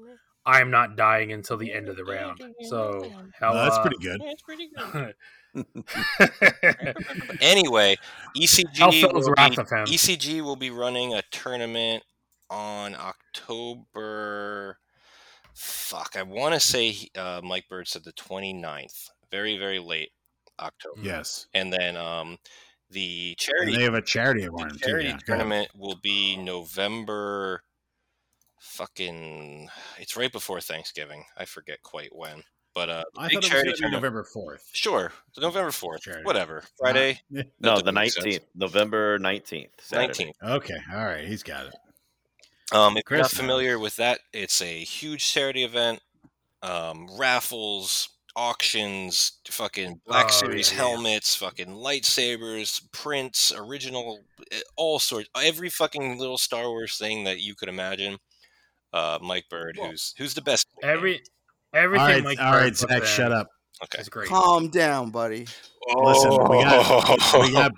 [0.47, 3.97] I'm not dying until the end of the round." So how Oh, that's uh, pretty
[3.97, 4.21] good.
[4.23, 5.15] Yeah, it's pretty good.
[7.41, 7.95] Anyway,
[8.35, 9.85] ECG Phil's will, wrath be, of him.
[9.85, 12.03] ECG will be running a tournament
[12.49, 14.77] on October.
[15.53, 19.09] Fuck, I want to say uh, Mike Bird said the 29th.
[19.31, 20.11] Very, very late
[20.59, 21.01] October.
[21.01, 22.37] Yes, And then um,
[22.89, 24.77] the and charity they have a charity the one too.
[24.77, 27.63] charity Yeah, tournament will be November.
[28.67, 31.23] Fucking, it's right before Thanksgiving.
[31.37, 32.43] I forget quite when,
[32.75, 34.03] but uh, I big thought it was charity gonna be tournament.
[34.03, 34.69] November fourth.
[34.73, 36.23] Sure, the November fourth, Charity.
[36.25, 37.19] whatever, Friday,
[37.59, 38.25] No, the make sense.
[38.25, 40.35] nineteenth, November nineteenth, nineteenth.
[40.43, 41.75] Okay, all right, he's got it.
[42.71, 46.01] Um, if you're not familiar with that, it's a huge charity event.
[46.61, 50.87] Um, raffles, auctions, fucking Black Oh, Series yeah, yeah.
[50.89, 54.19] helmets, fucking lightsabers, prints, original,
[54.51, 58.17] eh, all sorts, every fucking little Star Wars thing that you could imagine.
[58.93, 60.67] Uh, Mike Bird, Well, who's who's the best?
[60.81, 60.97] in the game.
[60.97, 61.21] every
[61.73, 63.47] everything right, Mike all Bird right, Zach, in shut up.
[63.83, 63.99] Okay.
[64.01, 64.27] is great.
[64.27, 65.45] Calm down, buddy.
[65.95, 67.51] Listen, we got, we Oh.
[67.53, 67.71] got,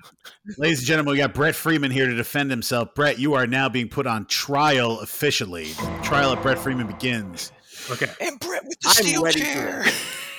[0.58, 2.96] ladies and gentlemen, we got Brett Freeman here to defend himself.
[2.96, 5.74] Brett, you are now being put on trial officially.
[5.74, 7.52] The trial of Brett Freeman begins.
[7.92, 9.86] Okay, and Brett with the I'm steel ready for chair.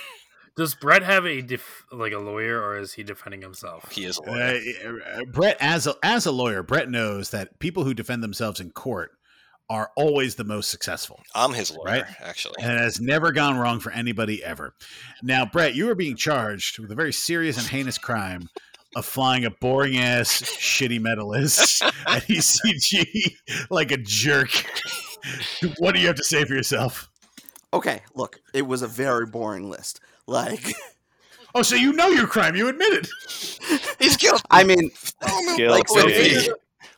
[0.57, 3.91] does Brett have a def- like a lawyer, or is he defending himself?
[3.91, 5.01] He is a Uh, lawyer.
[5.13, 8.71] uh, Brett, as a, as a lawyer, Brett knows that people who defend themselves in
[8.71, 9.11] court
[9.71, 11.17] are always the most successful.
[11.33, 12.03] I'm his lawyer, right.
[12.19, 12.55] actually.
[12.61, 14.73] and it has never gone wrong for anybody ever.
[15.23, 18.49] Now, Brett, you are being charged with a very serious and heinous crime
[18.97, 23.37] of flying a boring ass shitty meta list at ECG
[23.69, 24.49] like a jerk.
[25.77, 27.09] what do you have to say for yourself?
[27.73, 30.01] Okay, look, it was a very boring list.
[30.27, 30.73] Like,
[31.53, 32.55] Oh, so you know your crime?
[32.55, 33.09] You admit it.
[33.99, 34.41] He's guilty.
[34.49, 34.89] I mean,
[35.69, 36.49] like Guilty.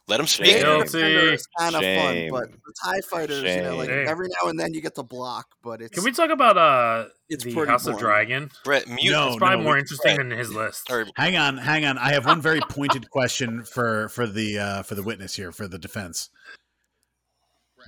[0.09, 0.47] Let him speak.
[0.47, 1.37] Vader Guilty.
[1.57, 4.05] Kind of fun, but the Tie Fighters, you know, like Shame.
[4.07, 7.05] every now and then you get to block, but it's Can we talk about uh
[7.29, 7.97] It's the pretty House of.
[7.97, 8.49] Dragon?
[8.65, 9.11] Brett, mute.
[9.13, 10.27] No, It's probably no, more we- interesting Brett.
[10.29, 10.91] than his list.
[11.15, 11.97] Hang on, hang on.
[11.97, 15.69] I have one very pointed question for for the uh, for the witness here for
[15.69, 16.29] the defense.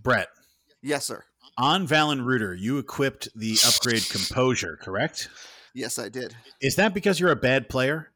[0.04, 0.30] Brett,
[0.82, 1.24] yes, sir.
[1.58, 5.30] on Valen Rudor, you equipped the upgrade Composure, correct?
[5.74, 6.34] Yes, I did.
[6.62, 8.12] Is that because you're a bad player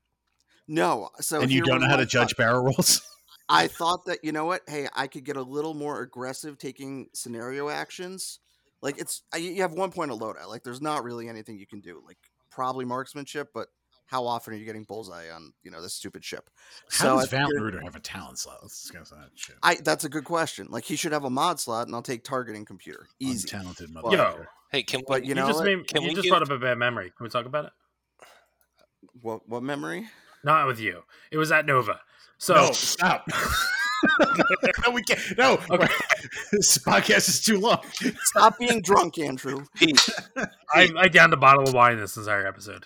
[0.70, 2.38] No, so and you don't know how to judge thought.
[2.38, 3.02] barrel rolls?
[3.50, 4.62] I thought that you know what?
[4.68, 8.40] Hey, I could get a little more aggressive taking scenario actions.
[8.82, 10.48] Like it's I- you have one point of loadout.
[10.48, 12.02] Like there's not really anything you can do.
[12.06, 12.18] Like
[12.52, 13.68] probably marksmanship, but
[14.06, 16.50] how often are you getting bullseye on you know this stupid ship?
[16.92, 18.60] How does I Valen figured- have a talent slot?
[18.62, 19.56] Let's discuss that shit.
[19.64, 20.68] I that's a good question.
[20.70, 23.08] Like he should have a mod slot, and I'll take targeting computer.
[23.20, 23.48] Easy.
[23.48, 24.18] talented Untalented Yo.
[24.18, 24.48] motherfucker.
[24.72, 25.28] hey, can But we?
[25.28, 25.66] you You, know just what?
[25.66, 27.12] made, Can you we just give- brought up a bad memory.
[27.18, 27.72] Can we talk about it?
[29.22, 30.08] What what memory?
[30.44, 31.04] Not with you.
[31.32, 32.00] It was at Nova.
[32.40, 33.28] So no, stop.
[34.86, 35.20] no, we can't.
[35.38, 35.88] No, Okay.
[36.52, 37.82] this podcast is too long.
[38.24, 39.66] Stop being drunk, Andrew.
[39.76, 40.10] Pete,
[40.74, 42.86] I, I downed a bottle of wine this entire episode.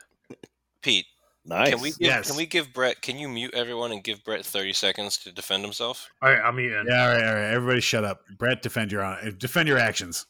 [0.81, 1.05] Pete,
[1.45, 1.69] Nice.
[1.69, 2.27] can we give, Yes.
[2.27, 3.01] can we give Brett?
[3.01, 6.09] Can you mute everyone and give Brett thirty seconds to defend himself?
[6.21, 6.85] All right, I'm eating.
[6.87, 7.53] Yeah, all right, all right.
[7.53, 8.21] Everybody, shut up.
[8.37, 10.25] Brett, defend your hon- defend your actions.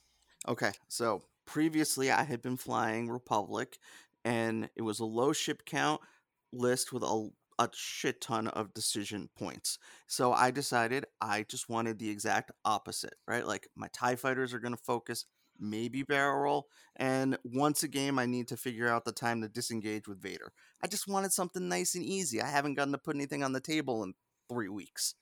[0.48, 3.78] Okay, so previously I had been flying Republic,
[4.26, 6.02] and it was a low ship count
[6.52, 9.78] list with a, a shit ton of decision points.
[10.08, 13.46] So I decided I just wanted the exact opposite, right?
[13.46, 15.26] Like my TIE fighters are going to focus,
[15.60, 19.50] maybe barrel roll, and once a game I need to figure out the time to
[19.50, 20.52] disengage with Vader.
[20.84, 22.42] I just wanted something nice and easy.
[22.42, 24.14] I haven't gotten to put anything on the table in
[24.50, 25.16] three weeks.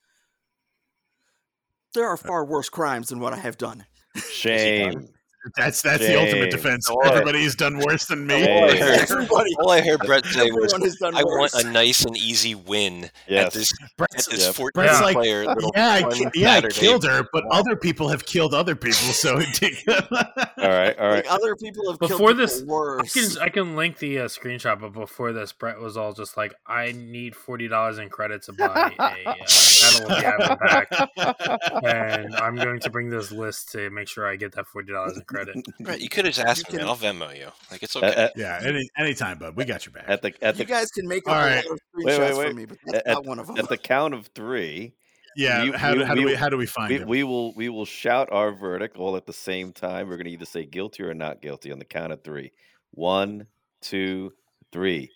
[1.94, 3.84] There are far worse crimes than what I have done.
[4.30, 5.08] Shame.
[5.56, 6.88] That's that's the ultimate defense.
[6.88, 7.00] Boy.
[7.04, 8.34] Everybody's done worse than me.
[8.48, 11.52] All I heard, Everybody, all I heard Brett say was, everyone has done "I worse.
[11.54, 13.54] want a nice and easy win at Yes.
[13.54, 14.54] this at Brett's, this Yep.
[14.54, 17.74] 14 Brett's like, player little yeah, I, fun ki- yeah, I killed her, but other
[17.76, 18.94] people have killed other people.
[19.12, 20.96] So All right.
[20.98, 21.24] All right.
[21.24, 23.12] Like other people have Before killed this, people I worse.
[23.12, 26.54] can I can link the uh, screenshot, but before this, Brett was all just like,
[26.66, 28.66] "I need forty dollars in credit to buy
[28.98, 33.90] a uh, Battle of the Atom pack, and I'm going to bring this list to
[33.90, 36.68] make sure I get that forty dollars in credit." Brett, you could have just asked
[36.68, 36.78] You me.
[36.80, 37.48] can- I'll Venmo you.
[37.70, 38.14] Like it's okay.
[38.14, 39.56] uh, yeah, any anytime, bud.
[39.56, 40.04] We got your back.
[40.08, 42.48] at the at you guys can make All up lot of Wait, wait, wait.
[42.48, 43.56] for me, but that's At- not one of them.
[43.58, 44.94] at the count of three,
[45.36, 47.08] yeah, we- how, we- do- how do we- we how do we find we, him?
[47.08, 50.08] we will we will shout our verdict all at the same time.
[50.08, 52.52] We're going to either say guilty or not guilty on the count of three.
[52.92, 53.46] One,
[53.80, 54.32] two,
[54.72, 55.10] three.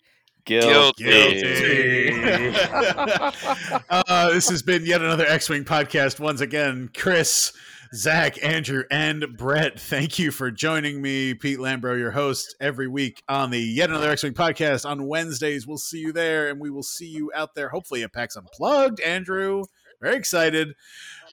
[0.45, 1.03] Guilty.
[1.03, 2.49] Guilty.
[3.89, 6.19] uh, this has been yet another X-wing podcast.
[6.21, 7.51] Once again, Chris,
[7.93, 9.79] Zach, Andrew, and Brett.
[9.79, 14.09] Thank you for joining me, Pete Lambro, your host, every week on the Yet Another
[14.11, 15.65] X-wing podcast on Wednesdays.
[15.65, 17.69] We'll see you there, and we will see you out there.
[17.69, 18.99] Hopefully, at PAX Unplugged.
[18.99, 19.63] Andrew,
[20.01, 20.73] very excited.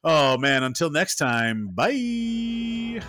[0.03, 0.63] Oh man!
[0.63, 3.01] Until next time, bye.